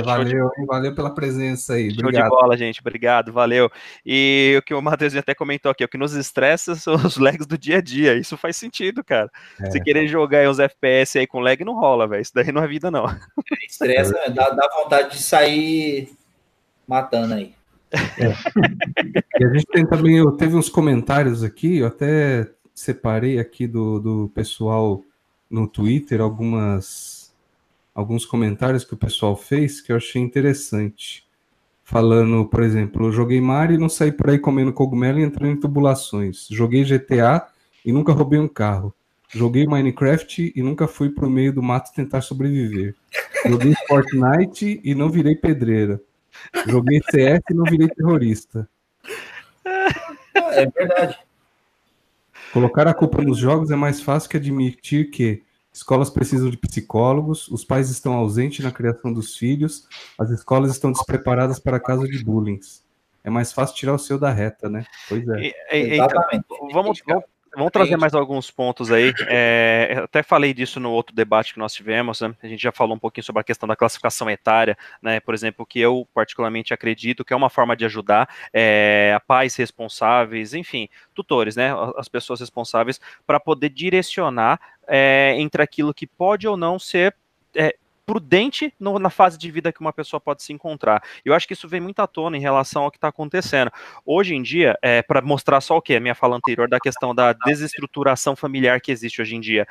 Valeu, 0.05 0.51
valeu 0.67 0.95
pela 0.95 1.15
presença 1.15 1.75
aí. 1.75 1.95
Show 1.95 2.11
de 2.11 2.29
bola, 2.29 2.57
gente. 2.57 2.81
Obrigado, 2.81 3.33
valeu. 3.33 3.71
E 4.05 4.57
o 4.59 4.63
que 4.63 4.75
o 4.75 4.83
Mateuzinho 4.83 5.21
até 5.21 5.35
comentou 5.35 5.71
aqui, 5.71 5.85
o 5.85 5.89
que 5.89 5.99
nos 5.99 6.15
estressa 6.15 6.75
são 6.77 6.95
os 6.95 7.17
lags 7.17 7.47
do 7.47 7.57
dia 7.57 7.79
a 7.79 7.81
dia. 7.81 8.15
Isso 8.17 8.37
faz 8.37 8.57
sentido, 8.57 9.05
cara. 9.05 9.31
É. 9.61 9.71
Se 9.71 9.81
querer 9.81 10.07
jogar 10.09 10.39
aí 10.39 10.49
uns 10.49 10.59
FPS 10.59 11.19
aí 11.19 11.27
com 11.27 11.41
lag, 11.41 11.65
não 11.65 11.75
rola, 11.75 12.07
velho. 12.07 12.23
Isso 12.23 12.33
daí 12.35 12.51
não 12.53 12.63
é 12.63 12.67
vida, 12.67 12.91
não. 12.91 13.07
Estressa, 13.69 14.15
dá, 14.31 14.51
dá 14.51 14.69
vontade 14.83 15.13
de 15.13 15.23
sair 15.23 16.11
matando 16.87 17.35
aí. 17.35 17.55
É. 18.19 19.41
E 19.41 19.45
a 19.45 19.49
gente 19.53 19.67
tem 19.67 19.87
também, 19.87 20.19
eu 20.19 20.33
teve 20.33 20.57
uns 20.57 20.69
comentários 20.69 21.43
aqui, 21.43 21.79
eu 21.79 21.87
até 21.87 22.51
separei 22.75 23.39
aqui 23.39 23.67
do, 23.67 24.01
do 24.01 24.33
pessoal 24.35 25.03
no 25.49 25.69
Twitter 25.69 26.21
algumas 26.21 27.33
alguns 27.95 28.27
comentários 28.27 28.85
que 28.85 28.95
o 28.95 28.97
pessoal 28.97 29.37
fez 29.37 29.81
que 29.81 29.93
eu 29.93 29.97
achei 29.97 30.21
interessante. 30.21 31.25
Falando, 31.85 32.47
por 32.47 32.63
exemplo, 32.63 33.07
eu 33.07 33.13
joguei 33.13 33.41
Mario 33.41 33.77
e 33.77 33.79
não 33.79 33.89
saí 33.89 34.11
por 34.11 34.31
aí 34.31 34.39
comendo 34.39 34.73
cogumelo 34.73 35.21
e 35.21 35.23
entrando 35.23 35.53
em 35.53 35.61
tubulações. 35.61 36.49
Joguei 36.51 36.83
GTA 36.83 37.47
e 37.85 37.93
nunca 37.93 38.13
roubei 38.13 38.41
um 38.41 38.49
carro. 38.49 38.93
Joguei 39.29 39.67
Minecraft 39.67 40.53
e 40.55 40.63
nunca 40.63 40.89
fui 40.89 41.11
pro 41.11 41.29
meio 41.29 41.53
do 41.53 41.63
mato 41.63 41.93
tentar 41.93 42.23
sobreviver. 42.23 42.95
Joguei 43.47 43.75
Fortnite 43.87 44.81
e 44.83 44.95
não 44.95 45.11
virei 45.11 45.37
pedreira. 45.37 46.01
Joguei 46.67 47.01
CS 47.11 47.43
e 47.51 47.55
não 47.55 47.65
virei 47.65 47.89
terrorista. 47.89 48.69
É 50.35 50.67
verdade. 50.67 51.19
Colocar 52.55 52.87
a 52.87 52.95
culpa 52.95 53.21
nos 53.21 53.37
jogos 53.37 53.73
é 53.73 53.75
mais 53.75 54.01
fácil 54.01 54.31
que 54.31 54.37
admitir 54.37 55.11
que 55.11 55.43
escolas 55.73 56.09
precisam 56.09 56.49
de 56.49 56.57
psicólogos, 56.57 57.49
os 57.49 57.65
pais 57.65 57.91
estão 57.91 58.13
ausentes 58.13 58.65
na 58.65 58.71
criação 58.71 59.13
dos 59.13 59.37
filhos, 59.37 59.89
as 60.17 60.31
escolas 60.31 60.71
estão 60.71 60.93
despreparadas 60.93 61.59
para 61.59 61.81
casos 61.81 62.09
de 62.09 62.25
bullying. 62.25 62.61
É 63.25 63.29
mais 63.29 63.53
fácil 63.53 63.75
tirar 63.75 63.93
o 63.93 63.99
seu 63.99 64.21
da 64.21 64.31
reta, 64.31 64.69
né? 64.69 64.87
Pois 65.09 65.27
é. 65.31 65.41
E, 65.41 65.55
e, 65.73 65.95
então, 65.97 66.07
vamos, 66.73 67.03
vamos, 67.05 67.25
Vamos 67.57 67.73
trazer 67.73 67.97
mais 67.97 68.15
alguns 68.15 68.51
pontos 68.51 68.91
aí. 68.91 69.13
É, 69.29 70.01
até 70.05 70.23
falei 70.23 70.53
disso 70.53 70.81
no 70.81 70.91
outro 70.91 71.15
debate 71.15 71.53
que 71.53 71.59
nós 71.59 71.73
tivemos. 71.73 72.21
Né? 72.21 72.35
A 72.43 72.47
gente 72.47 72.63
já 72.63 72.73
falou 72.73 72.97
um 72.97 72.99
pouquinho 72.99 73.25
sobre 73.25 73.41
a 73.41 73.45
questão 73.45 73.67
da 73.69 73.77
classificação 73.77 74.29
etária, 74.29 74.77
né? 75.01 75.21
Por 75.21 75.35
exemplo, 75.35 75.65
que 75.67 75.81
eu 75.81 76.07
particularmente 76.13 76.75
acredito 76.75 77.25
que 77.25 77.33
é 77.33 77.37
uma 77.37 77.51
forma 77.51 77.77
de 77.77 77.85
ajudar 77.85 78.29
é, 78.53 79.13
a 79.15 79.21
pais 79.21 79.57
responsáveis, 79.57 80.55
enfim, 80.55 80.89
tutores, 81.15 81.57
né? 81.57 81.71
As 81.97 82.09
pessoas 82.09 82.41
responsáveis 82.41 83.01
para 83.27 83.39
poder 83.39 83.69
direcionar 83.69 84.61
é, 84.87 85.35
entre 85.39 85.63
aquilo 85.63 85.95
que 85.95 86.07
pode 86.07 86.47
ou 86.47 86.57
não 86.57 86.79
ser 86.79 87.15
é, 87.55 87.77
prudente 88.07 88.73
no, 88.79 88.99
na 88.99 89.11
fase 89.11 89.39
de 89.39 89.51
vida 89.51 89.73
que 89.73 89.81
uma 89.81 89.93
pessoa 89.93 90.21
pode 90.21 90.43
se 90.43 90.53
encontrar. 90.53 91.03
Eu 91.25 91.35
acho 91.35 91.47
que 91.47 91.53
isso 91.53 91.69
vem 91.69 91.81
muito 91.81 92.01
à 92.01 92.07
tona 92.07 92.37
em 92.37 92.41
relação 92.41 92.85
ao 92.85 92.91
que 92.91 92.97
está 92.97 93.09
acontecendo. 93.09 93.71
Hoje 94.05 94.35
em 94.35 94.43
dia, 94.43 94.79
é, 94.83 95.03
para 95.03 95.21
mostrar 95.23 95.61
só 95.61 95.77
o 95.77 95.83
que? 95.83 95.95
A 95.95 96.01
minha 96.01 96.15
fala 96.15 96.37
anterior 96.37 96.69
da 96.69 96.81
questão 96.81 97.15
da 97.15 97.33
desestruturação 97.33 98.37
familiar 98.37 98.81
que 98.81 98.93
existe 98.93 99.23
hoje 99.23 99.37
em 99.37 99.41
dia. 99.41 99.67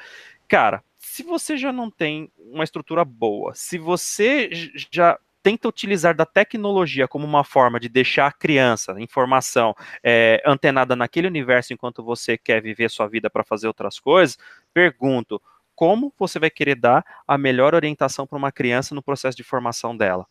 Cara, 0.47 0.83
se 0.97 1.23
você 1.23 1.57
já 1.57 1.71
não 1.71 1.89
tem 1.89 2.31
uma 2.37 2.63
estrutura 2.63 3.05
boa, 3.05 3.53
se 3.55 3.77
você 3.77 4.49
já 4.91 5.17
tenta 5.43 5.67
utilizar 5.67 6.15
da 6.15 6.25
tecnologia 6.25 7.05
como 7.05 7.25
uma 7.25 7.43
forma 7.43 7.77
de 7.79 7.89
deixar 7.89 8.27
a 8.27 8.31
criança, 8.31 8.95
informação, 8.97 9.75
é, 10.01 10.41
antenada 10.45 10.95
naquele 10.95 11.27
universo 11.27 11.73
enquanto 11.73 12.01
você 12.01 12.37
quer 12.37 12.61
viver 12.61 12.89
sua 12.89 13.07
vida 13.07 13.29
para 13.29 13.43
fazer 13.43 13.67
outras 13.67 13.99
coisas, 13.99 14.37
pergunto, 14.73 15.41
como 15.75 16.13
você 16.17 16.39
vai 16.39 16.49
querer 16.49 16.75
dar 16.75 17.05
a 17.27 17.37
melhor 17.37 17.73
orientação 17.73 18.25
para 18.27 18.37
uma 18.37 18.51
criança 18.51 18.93
no 18.93 19.03
processo 19.03 19.35
de 19.37 19.43
formação 19.43 19.95
dela? 19.95 20.25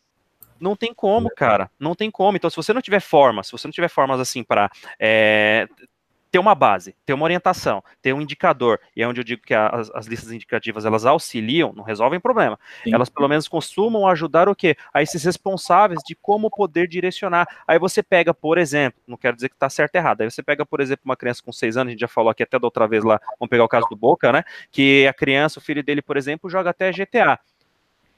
Não 0.59 0.75
tem 0.75 0.93
como, 0.93 1.29
cara. 1.35 1.69
Não 1.77 1.93
tem 1.93 2.09
como. 2.09 2.37
Então, 2.37 2.49
se 2.49 2.55
você 2.55 2.73
não 2.73 2.81
tiver 2.81 3.01
formas, 3.01 3.47
se 3.47 3.51
você 3.51 3.67
não 3.67 3.71
tiver 3.73 3.89
formas 3.89 4.19
assim 4.19 4.43
para 4.43 4.69
é, 4.99 5.67
ter 6.33 6.39
uma 6.39 6.55
base, 6.55 6.95
ter 7.05 7.13
uma 7.13 7.25
orientação, 7.25 7.83
ter 8.01 8.11
um 8.11 8.19
indicador, 8.19 8.79
e 8.95 9.03
é 9.03 9.07
onde 9.07 9.21
eu 9.21 9.23
digo 9.23 9.43
que 9.43 9.53
as, 9.53 9.91
as 9.91 10.07
listas 10.07 10.31
indicativas 10.31 10.83
elas 10.83 11.05
auxiliam, 11.05 11.71
não 11.75 11.83
resolvem 11.83 12.19
problema. 12.19 12.59
Sim. 12.83 12.91
Elas 12.91 13.07
pelo 13.07 13.27
menos 13.27 13.47
costumam 13.47 14.07
ajudar 14.07 14.49
o 14.49 14.55
quê? 14.55 14.75
A 14.91 15.03
esses 15.03 15.23
responsáveis 15.23 15.99
de 16.03 16.15
como 16.15 16.49
poder 16.49 16.87
direcionar. 16.87 17.47
Aí 17.67 17.77
você 17.77 18.01
pega, 18.01 18.33
por 18.33 18.57
exemplo, 18.57 18.99
não 19.07 19.15
quero 19.15 19.35
dizer 19.35 19.47
que 19.47 19.55
está 19.55 19.69
certo 19.69 19.93
ou 19.93 20.01
errado, 20.01 20.21
aí 20.21 20.31
você 20.31 20.41
pega, 20.41 20.65
por 20.65 20.81
exemplo, 20.81 21.03
uma 21.05 21.15
criança 21.15 21.43
com 21.43 21.51
seis 21.51 21.77
anos, 21.77 21.89
a 21.89 21.91
gente 21.91 22.01
já 22.01 22.07
falou 22.07 22.31
aqui 22.31 22.41
até 22.41 22.57
da 22.57 22.65
outra 22.65 22.87
vez 22.87 23.03
lá, 23.03 23.21
vamos 23.39 23.51
pegar 23.51 23.65
o 23.65 23.69
caso 23.69 23.85
do 23.87 23.95
Boca, 23.95 24.31
né? 24.31 24.43
Que 24.71 25.05
a 25.05 25.13
criança, 25.13 25.59
o 25.59 25.61
filho 25.61 25.83
dele, 25.83 26.01
por 26.01 26.17
exemplo, 26.17 26.49
joga 26.49 26.71
até 26.71 26.91
GTA 26.91 27.39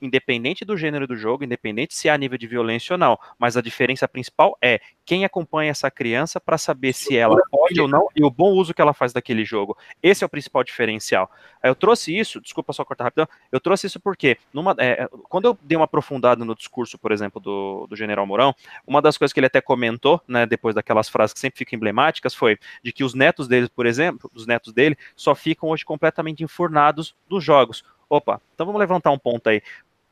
independente 0.01 0.65
do 0.65 0.77
gênero 0.77 1.07
do 1.07 1.15
jogo, 1.15 1.43
independente 1.43 1.95
se 1.95 2.09
há 2.09 2.17
nível 2.17 2.37
de 2.37 2.47
violência 2.47 2.93
ou 2.93 2.97
não, 2.97 3.17
mas 3.37 3.57
a 3.57 3.61
diferença 3.61 4.07
principal 4.07 4.57
é 4.61 4.79
quem 5.05 5.23
acompanha 5.23 5.71
essa 5.71 5.91
criança 5.91 6.39
para 6.39 6.57
saber 6.57 6.93
se 6.93 7.15
ela 7.15 7.39
pode 7.49 7.79
ou 7.79 7.87
não 7.87 8.07
e 8.15 8.23
o 8.23 8.29
bom 8.29 8.51
uso 8.51 8.73
que 8.73 8.81
ela 8.81 8.93
faz 8.93 9.13
daquele 9.13 9.45
jogo. 9.45 9.77
Esse 10.01 10.23
é 10.23 10.27
o 10.27 10.29
principal 10.29 10.63
diferencial. 10.63 11.29
Eu 11.63 11.75
trouxe 11.75 12.17
isso, 12.17 12.41
desculpa 12.41 12.73
só 12.73 12.83
cortar 12.83 13.05
rapidão, 13.05 13.27
eu 13.51 13.59
trouxe 13.59 13.87
isso 13.87 13.99
porque 13.99 14.37
numa, 14.53 14.75
é, 14.79 15.07
quando 15.29 15.45
eu 15.45 15.57
dei 15.61 15.75
uma 15.75 15.85
aprofundada 15.85 16.43
no 16.43 16.55
discurso, 16.55 16.97
por 16.97 17.11
exemplo, 17.11 17.39
do, 17.39 17.87
do 17.87 17.95
General 17.95 18.25
Mourão, 18.25 18.53
uma 18.85 19.01
das 19.01 19.17
coisas 19.17 19.31
que 19.31 19.39
ele 19.39 19.47
até 19.47 19.61
comentou, 19.61 20.21
né, 20.27 20.45
depois 20.45 20.73
daquelas 20.73 21.07
frases 21.07 21.33
que 21.33 21.39
sempre 21.39 21.59
ficam 21.59 21.77
emblemáticas, 21.77 22.33
foi 22.33 22.57
de 22.83 22.91
que 22.91 23.03
os 23.03 23.13
netos 23.13 23.47
dele, 23.47 23.69
por 23.69 23.85
exemplo, 23.85 24.29
os 24.33 24.47
netos 24.47 24.73
dele, 24.73 24.97
só 25.15 25.35
ficam 25.35 25.69
hoje 25.69 25.85
completamente 25.85 26.43
enfurnados 26.43 27.15
dos 27.27 27.43
jogos. 27.43 27.83
Opa, 28.07 28.39
então 28.53 28.65
vamos 28.65 28.79
levantar 28.79 29.11
um 29.11 29.17
ponto 29.17 29.49
aí 29.49 29.61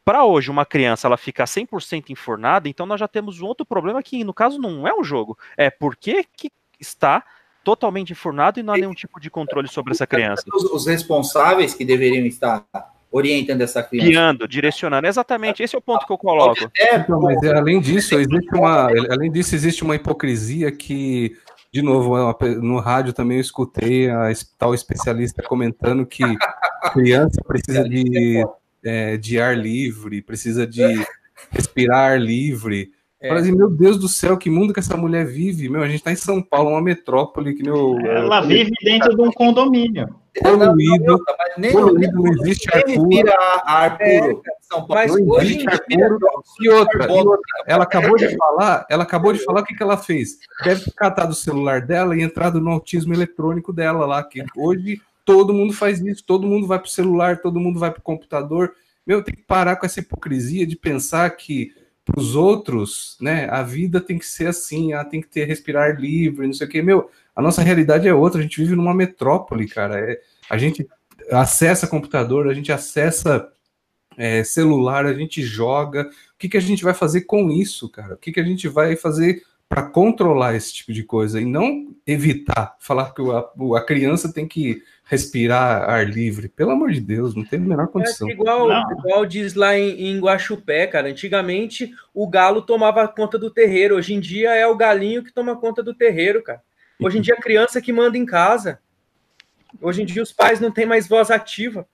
para 0.06 0.26
hoje 0.26 0.51
uma 0.51 0.66
criança 0.66 1.08
ela 1.08 1.18
ficar 1.18 1.45
100% 1.45 2.10
enfornada, 2.10 2.68
então 2.68 2.86
nós 2.86 2.99
já 2.99 3.08
temos 3.08 3.41
um 3.41 3.45
outro 3.45 3.66
problema 3.66 4.04
que 4.04 4.24
no 4.24 4.34
caso 4.34 4.60
não 4.60 4.88
é 4.88 4.93
um 4.93 5.04
jogo, 5.04 5.38
é 5.58 5.70
por 5.70 5.95
que, 5.95 6.26
está 6.80 7.24
totalmente 7.64 8.12
enfurnado 8.12 8.60
e 8.60 8.64
não 8.64 8.74
há 8.74 8.78
nenhum 8.78 8.93
tipo 8.93 9.20
de 9.20 9.30
controle 9.30 9.70
sobre 9.70 9.93
essa 9.93 10.06
criança. 10.06 10.43
Os, 10.54 10.86
responsáveis 10.86 11.74
que 11.74 11.86
deveriam 11.86 12.26
estar 12.26 12.66
orientando 13.10 13.62
essa 13.62 13.82
criança. 13.82 14.10
Guiando, 14.10 14.47
direcionando. 14.47 15.08
Exatamente, 15.08 15.64
esse 15.64 15.76
é 15.76 15.78
o 15.78 15.82
ponto 15.82 16.06
que 16.06 16.12
eu 16.12 16.18
coloco. 16.18 16.70
Então, 16.78 17.22
mas 17.22 17.41
é, 17.41 17.56
além 17.56 17.80
disso, 17.80 18.16
existe 18.16 18.54
uma, 18.54 18.89
além 19.10 19.32
disso, 19.32 19.56
existe 19.56 19.84
uma 19.84 19.95
hipocrisia 19.95 20.72
que, 20.74 21.38
de 21.72 21.82
novo, 21.82 22.18
é 22.18 22.56
no 22.56 22.80
rádio 22.80 23.14
também 23.14 23.38
eu 23.38 23.41
escutei 23.41 24.10
a 24.10 24.30
tal 24.58 24.74
especialista 24.74 25.41
comentando 25.41 26.06
que 26.06 26.24
criança 26.91 27.41
precisa 27.47 27.88
de, 27.88 28.43
é, 28.84 29.18
de 29.18 29.40
ar 29.40 29.58
livre, 29.58 30.22
precisa 30.22 30.66
de 30.68 30.82
respirar 31.52 32.12
ar 32.12 32.22
livre. 32.22 32.92
É. 33.24 33.30
Falei 33.30 33.44
assim, 33.44 33.56
meu 33.56 33.70
Deus 33.70 33.98
do 33.98 34.10
céu, 34.10 34.38
que 34.38 34.50
mundo 34.50 34.74
que 34.74 34.82
essa 34.82 34.98
mulher 34.98 35.26
vive? 35.26 35.70
Meu, 35.70 35.82
a 35.82 35.88
gente 35.88 36.04
tá 36.04 36.12
em 36.12 36.16
São 36.16 36.42
Paulo, 36.42 36.72
uma 36.72 36.82
metrópole 36.82 37.56
que 37.56 37.64
meu. 37.64 37.98
Ela 38.02 38.42
vive 38.42 38.72
dentro 38.84 39.16
de 39.16 39.22
um 39.22 39.32
condomínio. 39.32 40.24
Poluído, 40.42 41.24
poluído, 41.72 42.22
não 42.22 42.34
existe 42.34 42.68
ar 42.76 42.84
puro. 42.84 43.34
ar 43.66 43.98
puro. 43.98 44.42
São 44.62 44.86
Paulo, 44.86 45.26
não 45.26 45.40
existe 45.40 45.70
ar 45.70 45.80
puro. 45.80 46.20
E 46.60 46.70
outra, 46.70 47.06
e 47.06 47.12
outra, 47.12 47.64
ela 47.68 47.84
acabou 47.84 48.18
de 48.18 48.36
falar, 48.36 48.86
ela 48.90 49.04
acabou 49.04 49.32
de 49.32 49.40
falar 49.40 49.62
o 49.62 49.64
que, 49.64 49.76
que 49.76 49.84
ela 49.84 49.96
fez. 49.96 50.40
Deve 50.64 50.86
ter 50.86 50.94
catado 50.94 51.32
o 51.32 51.36
celular 51.36 51.82
dela 51.82 52.18
e 52.18 52.22
entrado 52.22 52.60
no 52.60 52.72
autismo 52.72 53.14
eletrônico 53.14 53.72
dela 53.72 54.06
lá, 54.06 54.24
que 54.24 54.44
hoje 54.58 55.00
todo 55.26 55.53
mundo 55.53 55.74
faz 55.74 55.99
isso, 56.01 56.24
todo 56.26 56.47
mundo 56.47 56.67
vai 56.67 56.80
pro 56.80 56.89
celular, 56.89 57.41
todo 57.41 57.59
mundo 57.59 57.80
vai 57.80 57.91
pro 57.91 58.01
computador. 58.01 58.74
Meu, 59.05 59.24
tem 59.24 59.36
que 59.36 59.43
parar 59.43 59.76
com 59.76 59.86
essa 59.86 59.99
hipocrisia 59.99 60.65
de 60.65 60.76
pensar 60.76 61.30
que 61.32 61.74
para 62.05 62.19
os 62.19 62.36
outros, 62.36 63.17
né, 63.21 63.47
a 63.49 63.63
vida 63.63 64.01
tem 64.01 64.17
que 64.17 64.26
ser 64.26 64.47
assim, 64.47 64.91
ela 64.93 65.05
tem 65.05 65.21
que 65.21 65.28
ter 65.28 65.45
respirar 65.45 65.99
livre, 65.99 66.45
não 66.45 66.53
sei 66.53 66.67
o 66.67 66.69
que. 66.69 66.82
Meu, 66.82 67.09
a 67.36 67.41
nossa 67.41 67.61
realidade 67.61 68.07
é 68.07 68.13
outra, 68.13 68.39
a 68.39 68.43
gente 68.43 68.59
vive 68.59 68.76
numa 68.76 68.93
metrópole, 68.93 69.67
cara. 69.67 69.99
É, 69.99 70.19
a 70.49 70.57
gente 70.57 70.88
acessa 71.32 71.88
computador, 71.88 72.47
a 72.47 72.53
gente 72.53 72.71
acessa 72.71 73.49
é, 74.17 74.43
celular, 74.43 75.05
a 75.05 75.13
gente 75.13 75.41
joga. 75.41 76.09
O 76.36 76.38
que, 76.38 76.49
que 76.49 76.57
a 76.57 76.61
gente 76.61 76.84
vai 76.84 76.93
fazer 76.93 77.21
com 77.21 77.49
isso, 77.49 77.89
cara? 77.89 78.15
O 78.15 78.17
que, 78.17 78.32
que 78.32 78.39
a 78.39 78.43
gente 78.43 78.67
vai 78.67 78.95
fazer 78.95 79.41
para 79.67 79.84
controlar 79.84 80.55
esse 80.55 80.74
tipo 80.74 80.93
de 80.93 81.03
coisa 81.03 81.41
e 81.41 81.45
não 81.45 81.95
evitar 82.05 82.76
falar 82.80 83.13
que 83.13 83.21
a, 83.21 83.78
a 83.78 83.82
criança 83.82 84.32
tem 84.32 84.47
que 84.47 84.84
respirar 85.04 85.89
ar 85.89 86.10
livre. 86.10 86.47
Pelo 86.47 86.72
amor 86.72 86.91
de 86.91 87.01
Deus, 87.01 87.36
não 87.36 87.43
tem 87.43 87.60
a 87.60 87.64
menor 87.64 87.88
condição. 87.88 88.28
É 88.30 88.32
igual, 88.32 88.70
igual 88.99 89.26
diz 89.26 89.54
lá 89.54 89.78
em, 89.78 90.10
em 90.10 90.20
Guaxupé, 90.20 90.88
cara. 90.88 91.10
Antigamente 91.10 91.93
o 92.14 92.28
galo 92.28 92.62
tomava 92.62 93.08
conta 93.08 93.38
do 93.38 93.51
terreiro. 93.51 93.95
Hoje 93.95 94.14
em 94.14 94.20
dia 94.20 94.56
é 94.56 94.66
o 94.66 94.76
galinho 94.76 95.24
que 95.24 95.34
toma 95.34 95.56
conta 95.56 95.84
do 95.84 95.93
terreiro, 95.93 96.41
cara. 96.41 96.62
Hoje 96.99 97.18
em 97.18 97.22
dia 97.22 97.34
a 97.34 97.41
criança 97.41 97.82
que 97.82 97.91
manda 97.91 98.18
em 98.18 98.26
casa. 98.26 98.80
Hoje 99.82 100.01
em 100.01 100.06
dia 100.06 100.24
os 100.24 100.32
pais 100.32 100.60
não 100.60 100.72
têm 100.72 100.86
mais 100.86 101.08
voz 101.08 101.30
ativa. 101.30 101.88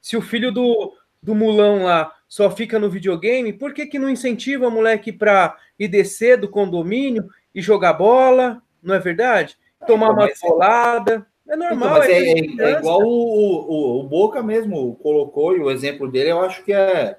Se 0.00 0.16
o 0.16 0.20
filho 0.20 0.52
do, 0.52 0.92
do 1.22 1.34
mulão 1.34 1.84
lá 1.84 2.12
só 2.28 2.50
fica 2.50 2.78
no 2.78 2.90
videogame, 2.90 3.52
por 3.52 3.72
que, 3.72 3.86
que 3.86 3.98
não 3.98 4.10
incentiva 4.10 4.68
o 4.68 4.70
moleque 4.70 5.12
para 5.12 5.56
ir 5.78 5.88
descer 5.88 6.36
do 6.36 6.48
condomínio 6.48 7.28
e 7.54 7.62
jogar 7.62 7.94
bola? 7.94 8.60
Não 8.82 8.94
é 8.94 8.98
verdade? 8.98 9.56
Tomar 9.86 10.10
uma 10.10 10.28
bolada. 10.42 11.26
É 11.48 11.56
normal. 11.56 11.76
Então, 11.76 11.98
mas 11.98 12.08
é, 12.08 12.22
é, 12.22 12.72
é, 12.72 12.78
igual 12.78 13.02
o, 13.02 13.06
o, 13.06 14.00
o, 14.00 14.02
Boca 14.04 14.42
mesmo 14.42 14.94
colocou, 14.96 15.56
e 15.56 15.60
o 15.60 15.70
exemplo 15.70 16.10
dele 16.10 16.30
eu 16.30 16.40
acho 16.40 16.64
que 16.64 16.72
é, 16.72 17.18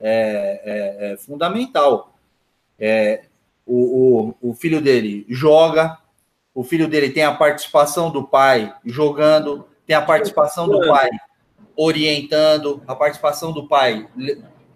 é, 0.00 1.10
é, 1.10 1.12
é 1.12 1.16
fundamental. 1.16 2.14
É, 2.78 3.24
o, 3.66 4.34
o, 4.42 4.50
o 4.50 4.54
filho 4.54 4.80
dele 4.80 5.26
joga, 5.28 5.98
o 6.54 6.64
filho 6.64 6.88
dele 6.88 7.10
tem 7.10 7.24
a 7.24 7.34
participação 7.34 8.10
do 8.10 8.26
pai 8.26 8.74
jogando, 8.84 9.66
tem 9.86 9.94
a 9.94 10.02
participação 10.02 10.68
do 10.68 10.80
pai 10.88 11.10
orientando, 11.76 12.82
a 12.86 12.94
participação 12.96 13.52
do 13.52 13.68
pai 13.68 14.08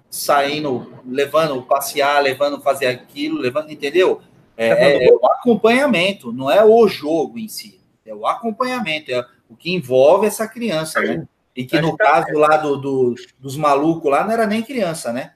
saindo, 0.09 0.93
levando 1.07 1.63
passear, 1.63 2.23
levando 2.23 2.61
fazer 2.61 2.87
aquilo, 2.87 3.39
levando, 3.39 3.73
entendeu? 3.73 4.21
É, 4.57 4.69
é, 4.69 5.09
é 5.09 5.13
o 5.13 5.27
acompanhamento, 5.27 6.33
não 6.33 6.51
é 6.51 6.63
o 6.63 6.87
jogo 6.87 7.39
em 7.39 7.49
si. 7.49 7.82
É 8.13 8.15
o 8.15 8.27
acompanhamento, 8.27 9.11
é 9.11 9.25
o 9.49 9.57
que 9.57 9.73
envolve 9.73 10.27
essa 10.27 10.47
criança, 10.47 11.01
né? 11.01 11.27
E 11.57 11.65
que 11.65 11.81
no 11.81 11.97
caso 11.97 12.33
lá 12.35 12.57
do, 12.57 12.77
do, 12.77 13.15
dos 13.39 13.57
malucos 13.57 14.11
lá 14.11 14.25
não 14.25 14.33
era 14.33 14.47
nem 14.47 14.63
criança, 14.63 15.13
né? 15.13 15.33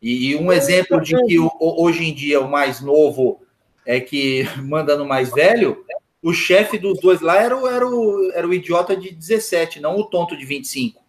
E, 0.00 0.30
e 0.30 0.36
um 0.36 0.50
exemplo 0.50 1.00
de 1.00 1.14
que 1.26 1.36
hoje 1.58 2.04
em 2.04 2.14
dia 2.14 2.40
o 2.40 2.50
mais 2.50 2.80
novo 2.80 3.42
é 3.84 4.00
que 4.00 4.44
manda 4.62 4.96
no 4.96 5.04
mais 5.04 5.30
velho, 5.30 5.84
o 6.22 6.32
chefe 6.32 6.78
dos 6.78 6.98
dois 7.00 7.20
lá 7.20 7.36
era 7.36 7.56
o, 7.56 7.66
era, 7.66 7.86
o, 7.86 8.32
era 8.32 8.46
o 8.46 8.54
idiota 8.54 8.96
de 8.96 9.10
17, 9.10 9.80
não 9.80 9.96
o 9.96 10.04
tonto 10.04 10.36
de 10.36 10.44
25. 10.44 11.02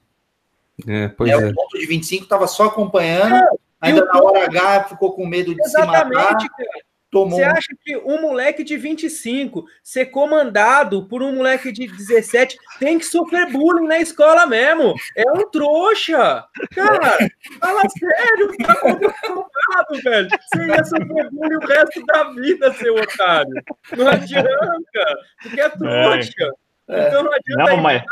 É, 0.87 1.07
pois 1.09 1.29
é, 1.29 1.33
é. 1.33 1.37
O 1.37 1.53
tonto 1.53 1.77
de 1.77 1.85
25 1.85 2.23
estava 2.23 2.47
só 2.47 2.65
acompanhando, 2.65 3.35
é, 3.35 3.49
ainda 3.79 4.05
na 4.05 4.21
hora 4.21 4.45
H 4.45 4.89
ficou 4.89 5.13
com 5.13 5.25
medo 5.25 5.53
de 5.53 5.61
Exatamente, 5.61 6.09
se 6.09 6.15
matar. 6.15 6.49
Cara. 6.49 6.90
Tomou... 7.11 7.37
Você 7.37 7.43
acha 7.43 7.75
que 7.83 7.97
um 7.97 8.21
moleque 8.21 8.63
de 8.63 8.77
25 8.77 9.65
ser 9.83 10.05
comandado 10.05 11.05
por 11.09 11.21
um 11.21 11.35
moleque 11.35 11.69
de 11.69 11.85
17 11.85 12.57
tem 12.79 12.97
que 12.97 13.05
sofrer 13.05 13.51
bullying 13.51 13.85
na 13.85 13.99
escola 13.99 14.45
mesmo? 14.45 14.95
É 15.17 15.29
um 15.29 15.49
trouxa! 15.49 16.45
Cara, 16.73 17.17
fala 17.59 17.81
sério, 17.99 18.57
tá 18.65 18.75
comprovado, 18.75 20.01
velho. 20.01 20.29
Você 20.29 20.67
ia 20.67 20.83
sofrer 20.85 21.29
bullying 21.31 21.55
o 21.55 21.67
resto 21.67 22.05
da 22.05 22.23
vida, 22.31 22.73
seu 22.75 22.95
otário. 22.95 23.63
Não 23.97 24.07
adianta, 24.07 25.17
porque 25.43 25.59
é 25.59 25.69
trouxa. 25.69 26.51
É. 26.87 27.07
Então 27.07 27.23
não 27.23 27.33
adianta. 27.33 27.75
Não, 27.75 27.77
mas... 27.77 28.03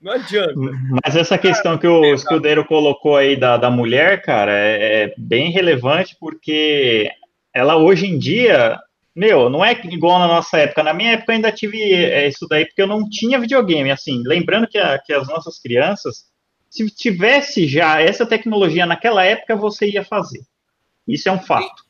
Não 0.00 0.12
adianta. 0.12 0.54
Mas 1.04 1.16
essa 1.16 1.36
questão 1.36 1.76
que 1.76 1.86
o 1.86 2.14
escudeiro 2.14 2.64
colocou 2.64 3.16
aí 3.16 3.36
da, 3.36 3.56
da 3.56 3.68
mulher, 3.68 4.22
cara, 4.22 4.52
é, 4.52 5.02
é 5.02 5.14
bem 5.16 5.50
relevante 5.50 6.16
porque 6.20 7.10
ela 7.58 7.76
hoje 7.76 8.06
em 8.06 8.18
dia, 8.18 8.78
meu, 9.14 9.50
não 9.50 9.64
é 9.64 9.72
igual 9.84 10.20
na 10.20 10.28
nossa 10.28 10.58
época. 10.58 10.82
Na 10.82 10.94
minha 10.94 11.12
época 11.12 11.32
eu 11.32 11.36
ainda 11.36 11.50
tive 11.50 11.92
é, 11.92 12.28
isso 12.28 12.46
daí 12.48 12.64
porque 12.64 12.80
eu 12.80 12.86
não 12.86 13.08
tinha 13.08 13.40
videogame. 13.40 13.90
Assim, 13.90 14.22
lembrando 14.24 14.68
que, 14.68 14.78
a, 14.78 14.98
que 14.98 15.12
as 15.12 15.26
nossas 15.26 15.58
crianças, 15.58 16.26
se 16.70 16.88
tivesse 16.88 17.66
já 17.66 18.00
essa 18.00 18.24
tecnologia 18.24 18.86
naquela 18.86 19.24
época, 19.24 19.56
você 19.56 19.90
ia 19.90 20.04
fazer. 20.04 20.40
Isso 21.06 21.28
é 21.28 21.32
um 21.32 21.40
fato. 21.40 21.82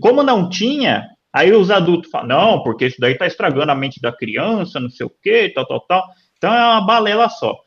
Como 0.00 0.22
não 0.22 0.48
tinha, 0.48 1.08
aí 1.32 1.52
os 1.52 1.70
adultos 1.70 2.10
falam, 2.10 2.28
não, 2.28 2.62
porque 2.62 2.86
isso 2.86 3.00
daí 3.00 3.16
tá 3.16 3.26
estragando 3.26 3.72
a 3.72 3.74
mente 3.74 4.00
da 4.00 4.12
criança, 4.12 4.78
não 4.78 4.90
sei 4.90 5.06
o 5.06 5.12
quê, 5.22 5.50
tal, 5.52 5.66
tal, 5.66 5.80
tal. 5.80 6.04
Então 6.38 6.54
é 6.54 6.64
uma 6.64 6.86
balela 6.86 7.28
só. 7.28 7.58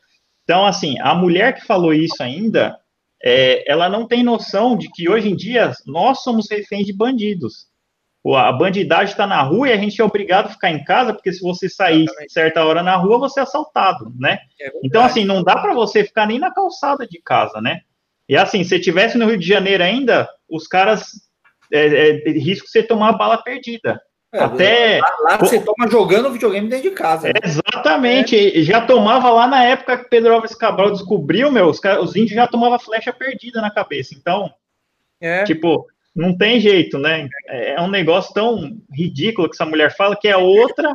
Então, 0.44 0.64
assim, 0.64 0.98
a 1.00 1.14
mulher 1.14 1.54
que 1.54 1.66
falou 1.66 1.92
isso 1.92 2.22
ainda, 2.22 2.77
é, 3.22 3.70
ela 3.70 3.88
não 3.88 4.06
tem 4.06 4.22
noção 4.22 4.76
de 4.76 4.90
que 4.90 5.08
hoje 5.08 5.28
em 5.28 5.36
dia 5.36 5.72
nós 5.86 6.22
somos 6.22 6.50
reféns 6.50 6.86
de 6.86 6.92
bandidos. 6.92 7.66
A 8.26 8.52
bandidagem 8.52 9.12
está 9.12 9.26
na 9.26 9.40
rua 9.40 9.68
e 9.68 9.72
a 9.72 9.76
gente 9.76 10.00
é 10.00 10.04
obrigado 10.04 10.46
a 10.46 10.50
ficar 10.50 10.70
em 10.70 10.84
casa, 10.84 11.14
porque 11.14 11.32
se 11.32 11.40
você 11.40 11.68
sair 11.68 12.02
Exatamente. 12.02 12.32
certa 12.32 12.64
hora 12.64 12.82
na 12.82 12.96
rua, 12.96 13.18
você 13.18 13.40
é 13.40 13.42
assaltado, 13.42 14.12
né? 14.18 14.38
É 14.60 14.70
então, 14.84 15.02
assim, 15.02 15.24
não 15.24 15.42
dá 15.42 15.56
para 15.56 15.72
você 15.72 16.04
ficar 16.04 16.26
nem 16.26 16.38
na 16.38 16.52
calçada 16.52 17.06
de 17.06 17.20
casa, 17.22 17.60
né? 17.60 17.80
E 18.28 18.36
assim, 18.36 18.62
se 18.64 18.78
tivesse 18.80 19.16
no 19.16 19.26
Rio 19.26 19.38
de 19.38 19.46
Janeiro 19.46 19.82
ainda, 19.82 20.28
os 20.48 20.66
caras, 20.66 21.12
é, 21.72 22.10
é, 22.10 22.30
risco 22.32 22.68
você 22.68 22.82
tomar 22.82 23.12
bala 23.12 23.38
perdida. 23.38 24.00
É, 24.32 24.40
Até 24.40 24.98
lá, 24.98 25.16
lá 25.22 25.36
você 25.38 25.58
toma 25.58 25.90
jogando 25.90 26.30
videogame 26.30 26.68
dentro 26.68 26.90
de 26.90 26.94
casa. 26.94 27.28
Né? 27.28 27.34
Exatamente. 27.42 28.36
É. 28.36 28.62
Já 28.62 28.80
tomava 28.82 29.30
lá 29.30 29.46
na 29.46 29.64
época 29.64 29.98
que 29.98 30.10
Pedro 30.10 30.34
Alves 30.34 30.54
Cabral 30.54 30.90
descobriu, 30.90 31.50
meu, 31.50 31.66
os, 31.66 31.80
os 32.02 32.14
índios 32.14 32.34
já 32.34 32.46
tomavam 32.46 32.78
flecha 32.78 33.12
perdida 33.12 33.60
na 33.60 33.70
cabeça. 33.70 34.14
Então, 34.14 34.52
é. 35.18 35.44
tipo, 35.44 35.86
não 36.14 36.36
tem 36.36 36.60
jeito, 36.60 36.98
né? 36.98 37.26
É, 37.46 37.74
é 37.74 37.80
um 37.80 37.88
negócio 37.88 38.34
tão 38.34 38.76
ridículo 38.92 39.48
que 39.48 39.56
essa 39.56 39.64
mulher 39.64 39.96
fala 39.96 40.16
que 40.16 40.28
é 40.28 40.36
outra 40.36 40.94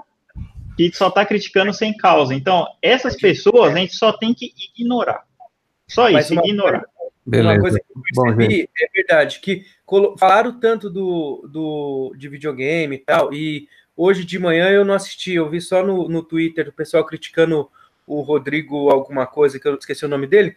que 0.78 0.92
só 0.94 1.10
tá 1.10 1.26
criticando 1.26 1.74
sem 1.74 1.96
causa. 1.96 2.34
Então, 2.36 2.68
essas 2.82 3.16
pessoas 3.16 3.74
a 3.74 3.78
gente 3.78 3.96
só 3.96 4.12
tem 4.12 4.34
que 4.34 4.52
ignorar. 4.76 5.24
Só 5.88 6.10
isso, 6.10 6.34
ignorar. 6.34 6.84
Beleza. 7.26 7.54
Uma 7.54 7.62
coisa 7.62 7.80
que 7.80 7.86
eu 7.90 8.02
percebi, 8.02 8.64
Bom, 8.64 8.72
é 8.80 8.88
verdade, 8.94 9.40
que 9.40 9.64
falaram 10.18 10.60
tanto 10.60 10.90
do, 10.90 11.48
do, 11.52 12.16
de 12.18 12.28
videogame 12.30 12.96
e 12.96 13.00
tal, 13.00 13.34
e 13.34 13.68
hoje 13.96 14.26
de 14.26 14.40
manhã 14.40 14.70
eu 14.70 14.86
não 14.86 14.94
assisti, 14.94 15.34
eu 15.34 15.50
vi 15.50 15.62
só 15.62 15.84
no, 15.86 16.08
no 16.08 16.24
Twitter 16.24 16.70
o 16.70 16.74
pessoal 16.74 17.06
criticando 17.06 17.70
o 18.06 18.22
Rodrigo 18.22 18.90
alguma 18.90 19.26
coisa, 19.26 19.60
que 19.60 19.68
eu 19.68 19.76
esqueci 19.76 20.06
o 20.06 20.10
nome 20.10 20.28
dele, 20.28 20.56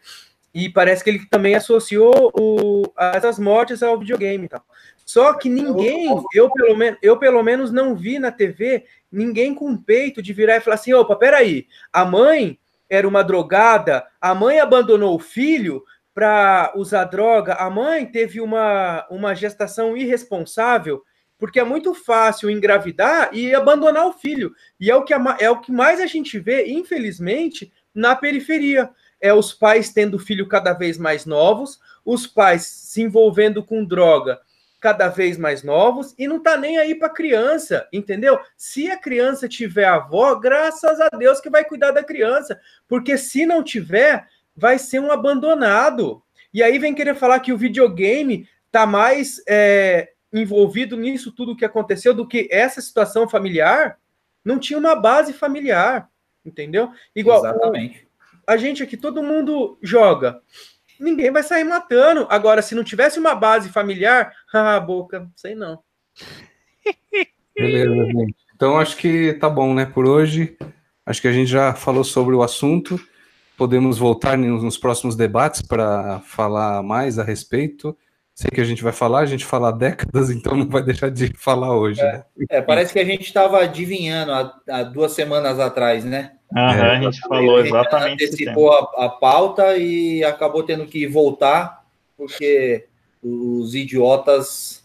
e 0.54 0.68
parece 0.68 1.04
que 1.04 1.10
ele 1.10 1.26
também 1.26 1.54
associou 1.54 2.32
o, 2.34 2.84
essas 2.96 3.38
mortes 3.38 3.82
ao 3.82 3.98
videogame 3.98 4.46
e 4.46 4.48
tal. 4.48 4.64
Só 5.04 5.34
que 5.34 5.48
ninguém, 5.48 6.08
eu 6.32 6.50
pelo, 6.50 6.76
menos, 6.76 6.98
eu 7.02 7.16
pelo 7.16 7.42
menos 7.42 7.70
não 7.70 7.94
vi 7.94 8.18
na 8.18 8.32
TV 8.32 8.84
ninguém 9.12 9.54
com 9.54 9.76
peito 9.76 10.20
de 10.20 10.32
virar 10.32 10.56
e 10.56 10.60
falar 10.60 10.74
assim: 10.74 10.92
opa, 10.94 11.14
peraí, 11.14 11.66
a 11.92 12.04
mãe 12.04 12.58
era 12.88 13.06
uma 13.06 13.22
drogada, 13.22 14.04
a 14.20 14.34
mãe 14.34 14.58
abandonou 14.58 15.14
o 15.14 15.20
filho, 15.20 15.84
para 16.16 16.72
usar 16.74 17.04
droga, 17.04 17.52
a 17.56 17.68
mãe 17.68 18.06
teve 18.06 18.40
uma, 18.40 19.06
uma 19.10 19.34
gestação 19.34 19.94
irresponsável 19.94 21.04
Porque 21.38 21.60
é 21.60 21.64
muito 21.64 21.92
fácil 21.92 22.50
engravidar 22.50 23.28
e 23.34 23.54
abandonar 23.54 24.06
o 24.06 24.14
filho. 24.14 24.54
E 24.80 24.90
é 24.90 24.96
o 24.96 25.04
que, 25.04 25.12
é 25.12 25.50
o 25.50 25.60
que 25.60 25.70
mais 25.70 26.00
a 26.00 26.06
gente 26.06 26.38
vê, 26.38 26.68
infelizmente, 26.68 27.70
na 27.94 28.16
periferia. 28.16 28.88
É 29.20 29.34
os 29.34 29.52
pais 29.52 29.92
tendo 29.92 30.18
filho 30.18 30.48
cada 30.48 30.72
vez 30.72 30.96
mais 30.96 31.26
novos, 31.26 31.78
os 32.02 32.26
pais 32.26 32.62
se 32.62 33.02
envolvendo 33.02 33.62
com 33.62 33.84
droga 33.84 34.40
cada 34.80 35.08
vez 35.08 35.36
mais 35.36 35.62
novos 35.62 36.14
e 36.18 36.28
não 36.28 36.40
tá 36.40 36.56
nem 36.56 36.78
aí 36.78 36.94
para 36.94 37.08
criança, 37.08 37.86
entendeu? 37.92 38.38
Se 38.56 38.90
a 38.90 38.96
criança 38.96 39.48
tiver 39.48 39.86
avó, 39.86 40.34
graças 40.36 41.00
a 41.00 41.08
Deus 41.08 41.40
que 41.40 41.50
vai 41.50 41.64
cuidar 41.64 41.90
da 41.90 42.04
criança, 42.04 42.58
porque 42.86 43.18
se 43.18 43.44
não 43.44 43.62
tiver, 43.62 44.26
vai 44.56 44.78
ser 44.78 45.00
um 45.00 45.12
abandonado. 45.12 46.22
E 46.52 46.62
aí 46.62 46.78
vem 46.78 46.94
querer 46.94 47.14
falar 47.14 47.40
que 47.40 47.52
o 47.52 47.58
videogame 47.58 48.48
tá 48.70 48.86
mais 48.86 49.42
é, 49.48 50.12
envolvido 50.32 50.96
nisso 50.96 51.32
tudo 51.32 51.56
que 51.56 51.64
aconteceu 51.64 52.14
do 52.14 52.26
que 52.26 52.48
essa 52.50 52.80
situação 52.80 53.28
familiar. 53.28 53.98
Não 54.44 54.58
tinha 54.58 54.78
uma 54.78 54.94
base 54.94 55.32
familiar, 55.32 56.08
entendeu? 56.44 56.90
Igual 57.14 57.44
Exatamente. 57.44 58.08
a 58.46 58.56
gente 58.56 58.82
aqui, 58.82 58.96
todo 58.96 59.22
mundo 59.22 59.78
joga 59.82 60.40
ninguém 60.98 61.30
vai 61.30 61.42
sair 61.42 61.64
matando. 61.64 62.26
Agora, 62.30 62.62
se 62.62 62.74
não 62.74 62.84
tivesse 62.84 63.18
uma 63.18 63.34
base 63.34 63.68
familiar, 63.68 64.32
ah, 64.52 64.80
boca, 64.80 65.28
sei 65.34 65.54
não. 65.54 65.80
Beleza, 67.54 68.04
gente. 68.06 68.36
Então 68.54 68.78
acho 68.78 68.96
que 68.96 69.34
tá 69.34 69.48
bom, 69.48 69.74
né? 69.74 69.84
Por 69.84 70.06
hoje, 70.06 70.56
acho 71.04 71.20
que 71.20 71.28
a 71.28 71.32
gente 71.32 71.50
já 71.50 71.74
falou 71.74 72.04
sobre 72.04 72.34
o 72.34 72.42
assunto. 72.42 72.98
Podemos 73.56 73.98
voltar 73.98 74.36
nos 74.36 74.76
próximos 74.76 75.16
debates 75.16 75.62
para 75.62 76.20
falar 76.20 76.82
mais 76.82 77.18
a 77.18 77.24
respeito. 77.24 77.96
Sei 78.34 78.50
que 78.50 78.60
a 78.60 78.64
gente 78.64 78.82
vai 78.82 78.92
falar, 78.92 79.20
a 79.20 79.26
gente 79.26 79.46
fala 79.46 79.70
há 79.70 79.72
décadas, 79.72 80.28
então 80.30 80.54
não 80.54 80.68
vai 80.68 80.82
deixar 80.82 81.10
de 81.10 81.32
falar 81.36 81.74
hoje. 81.74 82.00
É, 82.00 82.12
né? 82.12 82.24
é 82.50 82.60
parece 82.60 82.92
que 82.92 82.98
a 82.98 83.04
gente 83.04 83.22
estava 83.22 83.62
adivinhando 83.62 84.32
há, 84.32 84.54
há, 84.68 84.82
duas 84.82 85.12
semanas 85.12 85.58
atrás, 85.58 86.04
né? 86.04 86.32
Aham, 86.54 86.84
é, 86.84 86.96
a 86.96 87.00
gente 87.00 87.20
falou 87.20 87.60
exatamente. 87.60 88.04
A 88.04 88.08
gente 88.08 88.24
antecipou 88.24 88.72
a, 88.72 89.06
a, 89.06 89.08
pauta 89.08 89.76
e 89.76 90.22
acabou 90.22 90.62
tendo 90.62 90.86
que 90.86 91.06
voltar, 91.06 91.82
porque 92.16 92.86
os 93.22 93.74
idiotas 93.74 94.84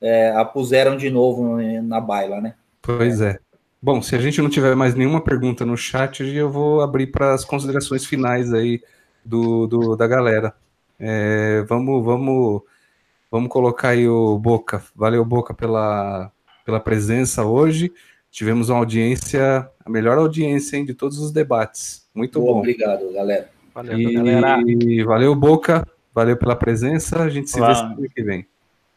é, 0.00 0.30
a 0.30 0.44
puseram 0.44 0.96
de 0.96 1.08
novo 1.08 1.56
na 1.82 2.00
baila, 2.00 2.40
né? 2.40 2.54
Pois 2.82 3.20
é. 3.20 3.38
Bom, 3.80 4.02
se 4.02 4.16
a 4.16 4.18
gente 4.18 4.42
não 4.42 4.50
tiver 4.50 4.74
mais 4.74 4.94
nenhuma 4.94 5.20
pergunta 5.20 5.64
no 5.64 5.76
chat, 5.76 6.24
eu 6.24 6.50
vou 6.50 6.80
abrir 6.80 7.06
para 7.08 7.32
as 7.32 7.44
considerações 7.44 8.04
finais 8.04 8.52
aí 8.52 8.82
do, 9.24 9.66
do 9.68 9.96
da 9.96 10.06
galera. 10.06 10.52
É, 10.98 11.62
vamos, 11.68 12.04
vamos, 12.04 12.62
vamos 13.30 13.48
colocar 13.48 13.90
aí 13.90 14.08
o 14.08 14.36
Boca. 14.36 14.82
Valeu, 14.96 15.24
Boca, 15.24 15.54
pela, 15.54 16.32
pela 16.64 16.80
presença 16.80 17.44
hoje. 17.44 17.92
Tivemos 18.32 18.68
uma 18.68 18.78
audiência, 18.78 19.70
a 19.84 19.88
melhor 19.88 20.18
audiência 20.18 20.76
hein, 20.76 20.84
de 20.84 20.92
todos 20.92 21.18
os 21.18 21.30
debates. 21.30 22.08
Muito 22.12 22.40
bom. 22.40 22.58
Obrigado, 22.58 23.12
galera. 23.12 23.48
Valeu, 23.72 23.98
e, 23.98 24.12
galera. 24.12 24.56
valeu, 25.06 25.34
Boca. 25.36 25.86
Valeu 26.12 26.36
pela 26.36 26.56
presença. 26.56 27.22
A 27.22 27.28
gente 27.28 27.48
se 27.48 27.60
Olá. 27.60 27.68
vê 27.68 27.74
semana 27.76 28.08
que 28.12 28.22
vem. 28.22 28.46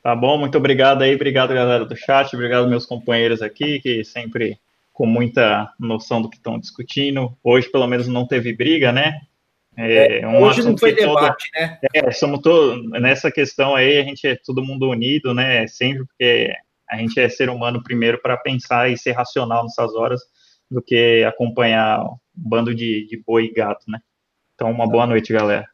Tá 0.01 0.15
bom, 0.15 0.39
muito 0.39 0.57
obrigado 0.57 1.03
aí. 1.03 1.13
Obrigado, 1.13 1.53
galera 1.53 1.85
do 1.85 1.95
chat. 1.95 2.35
Obrigado, 2.35 2.67
meus 2.67 2.87
companheiros 2.87 3.43
aqui, 3.43 3.79
que 3.79 4.03
sempre 4.03 4.57
com 5.01 5.07
muita 5.07 5.73
noção 5.79 6.21
do 6.21 6.29
que 6.29 6.35
estão 6.35 6.59
discutindo. 6.59 7.35
Hoje, 7.43 7.67
pelo 7.71 7.87
menos, 7.87 8.07
não 8.07 8.27
teve 8.27 8.53
briga, 8.53 8.91
né? 8.91 9.19
É, 9.75 10.19
é 10.19 10.27
um 10.27 10.43
hoje 10.43 10.61
não 10.61 10.77
foi 10.77 10.93
debate, 10.93 11.49
todo, 11.51 11.59
né? 11.59 11.79
É, 11.91 12.11
somos 12.11 12.39
todos, 12.41 12.87
nessa 13.01 13.31
questão 13.31 13.75
aí, 13.75 13.97
a 13.97 14.03
gente 14.03 14.27
é 14.27 14.35
todo 14.35 14.63
mundo 14.63 14.87
unido, 14.87 15.33
né? 15.33 15.65
Sempre 15.65 16.05
porque 16.05 16.53
a 16.87 16.97
gente 16.97 17.19
é 17.19 17.27
ser 17.27 17.49
humano 17.49 17.81
primeiro 17.81 18.21
para 18.21 18.37
pensar 18.37 18.91
e 18.91 18.97
ser 18.97 19.13
racional 19.13 19.63
nessas 19.63 19.91
horas 19.95 20.21
do 20.69 20.83
que 20.83 21.23
acompanhar 21.23 22.03
um 22.03 22.17
bando 22.35 22.75
de, 22.75 23.07
de 23.07 23.23
boi 23.25 23.45
e 23.45 23.53
gato, 23.55 23.83
né? 23.87 23.97
Então, 24.53 24.69
uma 24.69 24.87
boa 24.87 25.07
noite, 25.07 25.33
galera. 25.33 25.65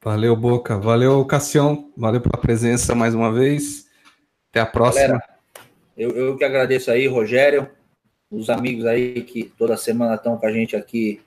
Valeu, 0.00 0.36
Boca. 0.36 0.78
Valeu, 0.78 1.24
Cassião. 1.24 1.90
Valeu 1.96 2.20
pela 2.20 2.40
presença 2.40 2.94
mais 2.94 3.12
uma 3.12 3.32
vez. 3.32 3.86
Até 4.50 4.60
a 4.60 4.66
próxima. 4.66 5.08
Galera, 5.08 5.24
eu, 5.96 6.10
eu 6.10 6.36
que 6.36 6.44
agradeço 6.44 6.92
aí, 6.92 7.08
Rogério, 7.08 7.68
os 8.32 8.48
amigos 8.50 8.86
aí 8.86 9.22
que 9.22 9.44
toda 9.44 9.76
semana 9.76 10.14
estão 10.14 10.36
com 10.36 10.46
a 10.46 10.52
gente 10.52 10.74
aqui 10.74 11.20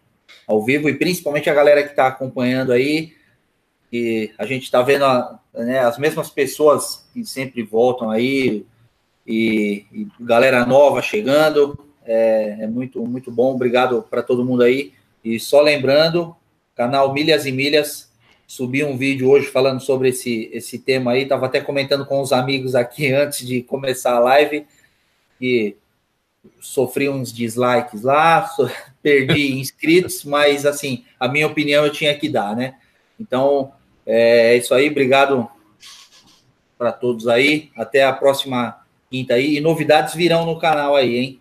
ao 0.47 0.63
vivo, 0.63 0.89
e 0.89 0.95
principalmente 0.95 1.49
a 1.49 1.53
galera 1.53 1.83
que 1.83 1.91
está 1.91 2.07
acompanhando 2.07 2.71
aí, 2.71 3.13
que 3.89 4.33
a 4.37 4.45
gente 4.45 4.63
está 4.63 4.81
vendo 4.81 5.05
a, 5.05 5.39
né, 5.53 5.79
as 5.79 5.97
mesmas 5.97 6.29
pessoas 6.29 7.07
que 7.13 7.23
sempre 7.23 7.63
voltam 7.63 8.09
aí, 8.09 8.65
e, 9.25 9.85
e 9.91 10.07
galera 10.19 10.65
nova 10.65 11.01
chegando. 11.01 11.77
É, 12.05 12.57
é, 12.61 12.67
muito, 12.67 13.03
muito 13.05 13.31
bom. 13.31 13.55
Obrigado 13.55 14.05
para 14.09 14.21
todo 14.21 14.45
mundo 14.45 14.63
aí. 14.63 14.93
E 15.23 15.39
só 15.39 15.61
lembrando, 15.61 16.35
canal 16.75 17.11
Milhas 17.11 17.45
e 17.45 17.51
Milhas, 17.51 18.11
subi 18.45 18.83
um 18.83 18.95
vídeo 18.95 19.29
hoje 19.29 19.47
falando 19.47 19.81
sobre 19.81 20.09
esse, 20.09 20.49
esse 20.53 20.77
tema 20.77 21.11
aí. 21.11 21.23
Estava 21.23 21.47
até 21.47 21.59
comentando 21.59 22.05
com 22.05 22.21
os 22.21 22.31
amigos 22.31 22.75
aqui 22.75 23.11
antes 23.13 23.45
de 23.45 23.63
começar 23.63 24.13
a 24.13 24.19
live. 24.19 24.67
E 25.41 25.75
sofri 26.59 27.09
uns 27.09 27.31
dislikes 27.31 28.03
lá, 28.03 28.49
perdi 29.01 29.53
inscritos, 29.59 30.23
mas 30.23 30.65
assim, 30.65 31.05
a 31.19 31.27
minha 31.27 31.47
opinião 31.47 31.85
eu 31.85 31.91
tinha 31.91 32.17
que 32.17 32.29
dar, 32.29 32.55
né? 32.55 32.75
Então, 33.19 33.71
é 34.05 34.55
isso 34.55 34.73
aí. 34.73 34.89
Obrigado 34.89 35.49
para 36.77 36.91
todos 36.91 37.27
aí. 37.27 37.69
Até 37.75 38.03
a 38.03 38.13
próxima 38.13 38.77
quinta 39.09 39.35
aí. 39.35 39.57
E 39.57 39.61
novidades 39.61 40.13
virão 40.13 40.45
no 40.45 40.59
canal 40.59 40.95
aí, 40.95 41.15
hein? 41.15 41.39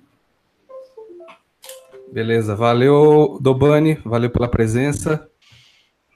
Beleza, 2.10 2.54
valeu, 2.54 3.38
Dobani, 3.40 3.94
valeu 4.04 4.30
pela 4.30 4.46
presença. 4.46 5.28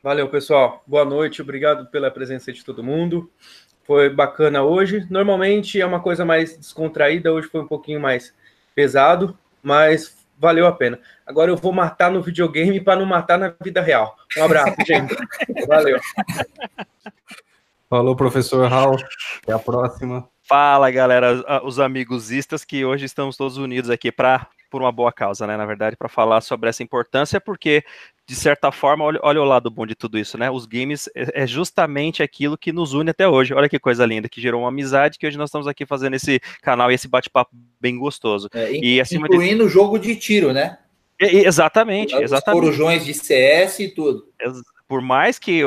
Valeu, 0.00 0.28
pessoal. 0.28 0.82
Boa 0.86 1.04
noite, 1.04 1.42
obrigado 1.42 1.90
pela 1.90 2.08
presença 2.08 2.52
de 2.52 2.64
todo 2.64 2.84
mundo. 2.84 3.28
Foi 3.82 4.08
bacana 4.08 4.62
hoje. 4.62 5.04
Normalmente 5.10 5.80
é 5.80 5.84
uma 5.84 5.98
coisa 5.98 6.24
mais 6.24 6.56
descontraída, 6.56 7.32
hoje 7.32 7.48
foi 7.48 7.62
um 7.62 7.66
pouquinho 7.66 7.98
mais 7.98 8.32
pesado, 8.78 9.36
mas 9.60 10.16
valeu 10.38 10.64
a 10.64 10.70
pena. 10.70 11.00
Agora 11.26 11.50
eu 11.50 11.56
vou 11.56 11.72
matar 11.72 12.12
no 12.12 12.22
videogame 12.22 12.80
para 12.80 12.94
não 12.94 13.04
matar 13.04 13.36
na 13.36 13.52
vida 13.60 13.80
real. 13.80 14.16
Um 14.36 14.44
abraço, 14.44 14.76
gente. 14.86 15.16
Valeu. 15.66 15.98
Falou, 17.90 18.14
professor 18.14 18.70
Raul. 18.70 18.96
Até 19.42 19.52
a 19.52 19.58
próxima. 19.58 20.28
Fala, 20.44 20.92
galera, 20.92 21.44
os 21.64 21.80
amigosistas 21.80 22.64
que 22.64 22.84
hoje 22.84 23.04
estamos 23.04 23.36
todos 23.36 23.56
unidos 23.56 23.90
aqui 23.90 24.12
para 24.12 24.46
por 24.70 24.82
uma 24.82 24.92
boa 24.92 25.12
causa, 25.12 25.46
né? 25.46 25.56
Na 25.56 25.66
verdade, 25.66 25.96
para 25.96 26.08
falar 26.08 26.40
sobre 26.40 26.68
essa 26.68 26.82
importância, 26.82 27.40
porque 27.40 27.84
de 28.26 28.34
certa 28.34 28.70
forma, 28.70 29.04
olha, 29.04 29.18
olha, 29.22 29.40
o 29.40 29.44
lado 29.44 29.70
bom 29.70 29.86
de 29.86 29.94
tudo 29.94 30.18
isso, 30.18 30.36
né? 30.36 30.50
Os 30.50 30.66
games 30.66 31.08
é, 31.14 31.42
é 31.42 31.46
justamente 31.46 32.22
aquilo 32.22 32.58
que 32.58 32.72
nos 32.72 32.92
une 32.92 33.10
até 33.10 33.26
hoje. 33.26 33.54
Olha 33.54 33.68
que 33.68 33.78
coisa 33.78 34.04
linda, 34.04 34.28
que 34.28 34.40
gerou 34.40 34.62
uma 34.62 34.68
amizade, 34.68 35.18
que 35.18 35.26
hoje 35.26 35.38
nós 35.38 35.48
estamos 35.48 35.66
aqui 35.66 35.86
fazendo 35.86 36.14
esse 36.14 36.40
canal 36.62 36.90
e 36.90 36.94
esse 36.94 37.08
bate-papo 37.08 37.50
bem 37.80 37.98
gostoso. 37.98 38.48
É, 38.52 38.72
e 38.72 39.00
acima 39.00 39.26
incluindo 39.26 39.64
o 39.64 39.66
de... 39.66 39.72
jogo 39.72 39.98
de 39.98 40.14
tiro, 40.16 40.52
né? 40.52 40.78
exatamente, 41.20 42.14
Os 42.14 42.22
exatamente. 42.22 42.60
corujões 42.60 43.04
de 43.04 43.12
CS 43.12 43.80
e 43.80 43.88
tudo. 43.88 44.28
Exatamente 44.40 44.77
por 44.88 45.02
mais 45.02 45.38
que 45.38 45.62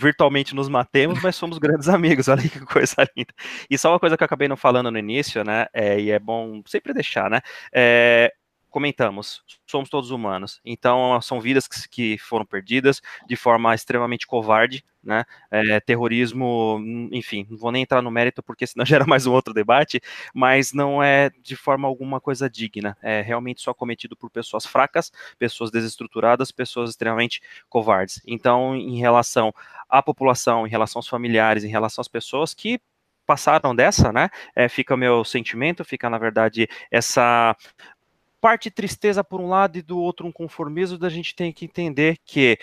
virtualmente 0.00 0.54
nos 0.54 0.68
matemos, 0.68 1.22
mas 1.22 1.36
somos 1.36 1.58
grandes 1.58 1.88
amigos, 1.90 2.28
olha 2.28 2.42
que 2.42 2.60
coisa 2.60 2.96
linda. 3.16 3.32
E 3.70 3.76
só 3.78 3.92
uma 3.92 4.00
coisa 4.00 4.16
que 4.16 4.22
eu 4.22 4.26
acabei 4.26 4.48
não 4.48 4.56
falando 4.56 4.90
no 4.90 4.98
início, 4.98 5.44
né, 5.44 5.66
é, 5.72 6.00
e 6.00 6.10
é 6.10 6.18
bom 6.18 6.62
sempre 6.66 6.94
deixar, 6.94 7.30
né, 7.30 7.40
é, 7.72 8.32
comentamos, 8.74 9.40
somos 9.68 9.88
todos 9.88 10.10
humanos. 10.10 10.60
Então, 10.64 11.20
são 11.22 11.40
vidas 11.40 11.68
que, 11.68 11.88
que 11.88 12.18
foram 12.18 12.44
perdidas 12.44 13.00
de 13.24 13.36
forma 13.36 13.72
extremamente 13.72 14.26
covarde, 14.26 14.84
né? 15.00 15.24
É, 15.48 15.78
terrorismo, 15.78 16.80
enfim, 17.12 17.46
não 17.48 17.56
vou 17.56 17.70
nem 17.70 17.84
entrar 17.84 18.02
no 18.02 18.10
mérito 18.10 18.42
porque 18.42 18.66
senão 18.66 18.84
gera 18.84 19.06
mais 19.06 19.26
um 19.26 19.32
outro 19.32 19.54
debate, 19.54 20.00
mas 20.34 20.72
não 20.72 21.00
é 21.00 21.30
de 21.40 21.54
forma 21.54 21.86
alguma 21.86 22.20
coisa 22.20 22.50
digna. 22.50 22.96
É 23.00 23.20
realmente 23.20 23.62
só 23.62 23.72
cometido 23.72 24.16
por 24.16 24.28
pessoas 24.28 24.66
fracas, 24.66 25.12
pessoas 25.38 25.70
desestruturadas, 25.70 26.50
pessoas 26.50 26.90
extremamente 26.90 27.40
covardes. 27.68 28.20
Então, 28.26 28.74
em 28.74 28.98
relação 28.98 29.54
à 29.88 30.02
população, 30.02 30.66
em 30.66 30.70
relação 30.70 30.98
aos 30.98 31.06
familiares, 31.06 31.62
em 31.62 31.68
relação 31.70 32.02
às 32.02 32.08
pessoas 32.08 32.52
que 32.52 32.80
passaram 33.26 33.74
dessa, 33.74 34.12
né? 34.12 34.28
É, 34.54 34.68
fica 34.68 34.94
o 34.94 34.96
meu 34.96 35.24
sentimento, 35.24 35.84
fica 35.84 36.08
na 36.10 36.18
verdade 36.18 36.68
essa 36.90 37.56
parte 38.44 38.70
tristeza 38.70 39.24
por 39.24 39.40
um 39.40 39.48
lado 39.48 39.78
e 39.78 39.80
do 39.80 39.98
outro 39.98 40.26
um 40.26 40.30
conformismo, 40.30 40.98
da 40.98 41.08
gente 41.08 41.34
tem 41.34 41.50
que 41.50 41.64
entender 41.64 42.18
que 42.26 42.58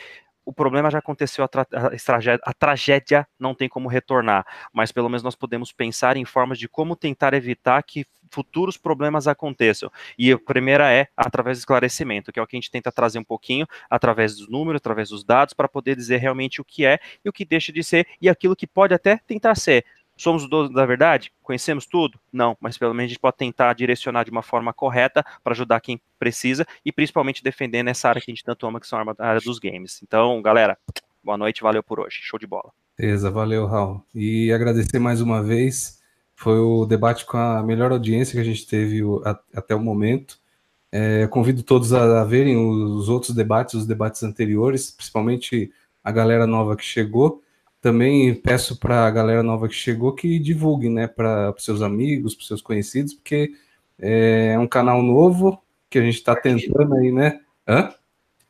o 0.45 0.53
problema 0.53 0.91
já 0.91 0.99
aconteceu, 0.99 1.43
a, 1.43 1.47
tra 1.47 1.63
a, 1.73 1.89
tragédia, 1.97 2.39
a, 2.43 2.53
tragédia, 2.53 3.27
não 3.39 3.55
tem 3.55 3.67
como 3.67 3.89
retornar, 3.89 4.45
mas 4.71 4.91
pelo 4.91 5.09
menos 5.09 5.23
nós 5.23 5.33
podemos 5.33 5.71
pensar 5.71 6.17
em 6.17 6.23
formas 6.23 6.59
de 6.59 6.67
como 6.67 6.95
tentar 6.95 7.33
evitar 7.33 7.81
que 7.81 8.05
futuros 8.29 8.77
problemas 8.77 9.27
aconteçam. 9.27 9.91
E 10.19 10.31
a 10.31 10.37
primeira 10.37 10.91
é 10.93 11.07
através 11.17 11.57
do 11.57 11.61
esclarecimento, 11.61 12.31
que 12.31 12.39
é 12.39 12.43
o 12.43 12.45
que 12.45 12.55
a 12.55 12.59
gente 12.59 12.69
tenta 12.69 12.91
trazer 12.91 13.17
um 13.17 13.23
pouquinho 13.23 13.65
através 13.89 14.35
dos 14.35 14.47
números, 14.47 14.77
através 14.77 15.09
dos 15.09 15.23
dados, 15.23 15.55
para 15.55 15.67
poder 15.67 15.95
dizer 15.95 16.17
realmente 16.17 16.61
o 16.61 16.63
que 16.63 16.85
é 16.85 16.99
e 17.25 17.29
o 17.29 17.33
que 17.33 17.43
deixa 17.43 17.73
de 17.73 17.83
ser 17.83 18.05
e 18.21 18.29
aquilo 18.29 18.55
que 18.55 18.67
pode 18.67 18.93
até 18.93 19.17
tentar 19.17 19.55
ser 19.55 19.83
Somos 20.21 20.43
os 20.43 20.49
donos 20.51 20.71
da 20.71 20.85
verdade? 20.85 21.31
Conhecemos 21.41 21.87
tudo? 21.87 22.19
Não, 22.31 22.55
mas 22.61 22.77
pelo 22.77 22.93
menos 22.93 23.09
a 23.09 23.13
gente 23.13 23.19
pode 23.19 23.37
tentar 23.37 23.73
direcionar 23.73 24.23
de 24.23 24.29
uma 24.29 24.43
forma 24.43 24.71
correta 24.71 25.25
para 25.43 25.53
ajudar 25.53 25.81
quem 25.81 25.99
precisa 26.19 26.63
e 26.85 26.91
principalmente 26.91 27.43
defender 27.43 27.81
nessa 27.81 28.07
área 28.07 28.21
que 28.21 28.29
a 28.29 28.31
gente 28.31 28.43
tanto 28.43 28.67
ama, 28.67 28.79
que 28.79 28.85
são 28.85 28.99
a 28.99 29.15
área 29.17 29.41
dos 29.41 29.57
games. 29.57 29.99
Então, 30.03 30.39
galera, 30.39 30.77
boa 31.23 31.39
noite, 31.39 31.63
valeu 31.63 31.81
por 31.81 31.99
hoje. 31.99 32.19
Show 32.21 32.37
de 32.37 32.45
bola. 32.45 32.71
Beleza, 32.95 33.31
valeu, 33.31 33.65
Raul. 33.65 33.99
E 34.13 34.53
agradecer 34.53 34.99
mais 34.99 35.21
uma 35.21 35.41
vez. 35.41 35.99
Foi 36.35 36.59
o 36.59 36.85
debate 36.85 37.25
com 37.25 37.37
a 37.37 37.63
melhor 37.63 37.91
audiência 37.91 38.33
que 38.33 38.41
a 38.41 38.43
gente 38.43 38.67
teve 38.67 39.01
até 39.55 39.73
o 39.73 39.79
momento. 39.79 40.37
É, 40.91 41.25
convido 41.25 41.63
todos 41.63 41.93
a, 41.93 42.23
verem 42.25 42.55
os 42.57 43.09
outros 43.09 43.35
debates, 43.35 43.73
os 43.73 43.87
debates 43.87 44.21
anteriores, 44.21 44.91
principalmente 44.91 45.73
a 46.03 46.11
galera 46.11 46.45
nova 46.45 46.75
que 46.75 46.85
chegou. 46.85 47.41
Também 47.81 48.35
peço 48.35 48.79
para 48.79 49.07
a 49.07 49.11
galera 49.11 49.41
nova 49.41 49.67
que 49.67 49.73
chegou 49.73 50.13
que 50.13 50.37
divulgue, 50.37 50.87
né, 50.87 51.07
para 51.07 51.51
os 51.57 51.65
seus 51.65 51.81
amigos, 51.81 52.35
para 52.35 52.45
seus 52.45 52.61
conhecidos, 52.61 53.15
porque 53.15 53.51
é 53.99 54.57
um 54.59 54.67
canal 54.67 55.01
novo 55.01 55.61
que 55.89 55.99
a 55.99 56.01
gente 56.01 56.15
está 56.15 56.35
tentando 56.35 56.93
aí, 56.95 57.11
né? 57.11 57.41
Hã? 57.67 57.93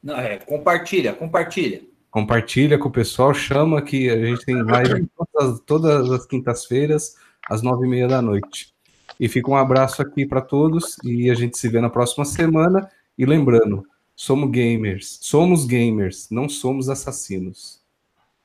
Não, 0.03 0.15
é, 0.15 0.37
compartilha, 0.37 1.13
compartilha. 1.13 1.81
Compartilha 2.09 2.77
com 2.77 2.89
o 2.89 2.91
pessoal, 2.91 3.33
chama 3.33 3.81
que 3.81 4.09
a 4.09 4.25
gente 4.25 4.45
tem 4.45 4.61
live 4.61 5.07
todas, 5.15 5.59
todas 5.61 6.11
as 6.11 6.25
quintas-feiras, 6.25 7.15
às 7.49 7.61
nove 7.61 7.87
e 7.87 7.89
meia 7.89 8.07
da 8.07 8.21
noite. 8.21 8.73
E 9.19 9.29
fica 9.29 9.49
um 9.49 9.55
abraço 9.55 10.01
aqui 10.01 10.25
para 10.25 10.41
todos 10.41 10.97
e 11.03 11.29
a 11.29 11.33
gente 11.33 11.57
se 11.57 11.69
vê 11.69 11.79
na 11.79 11.89
próxima 11.89 12.25
semana. 12.25 12.89
E 13.17 13.25
lembrando, 13.25 13.85
somos 14.15 14.51
gamers, 14.51 15.19
somos 15.21 15.65
gamers, 15.65 16.27
não 16.29 16.49
somos 16.49 16.89
assassinos. 16.89 17.80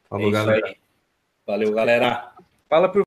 Falou, 0.09 0.28
é 0.28 0.32
galera. 0.32 0.76
Valeu, 1.46 1.72
galera. 1.72 2.32
Fala 2.68 2.88
pro 2.88 3.07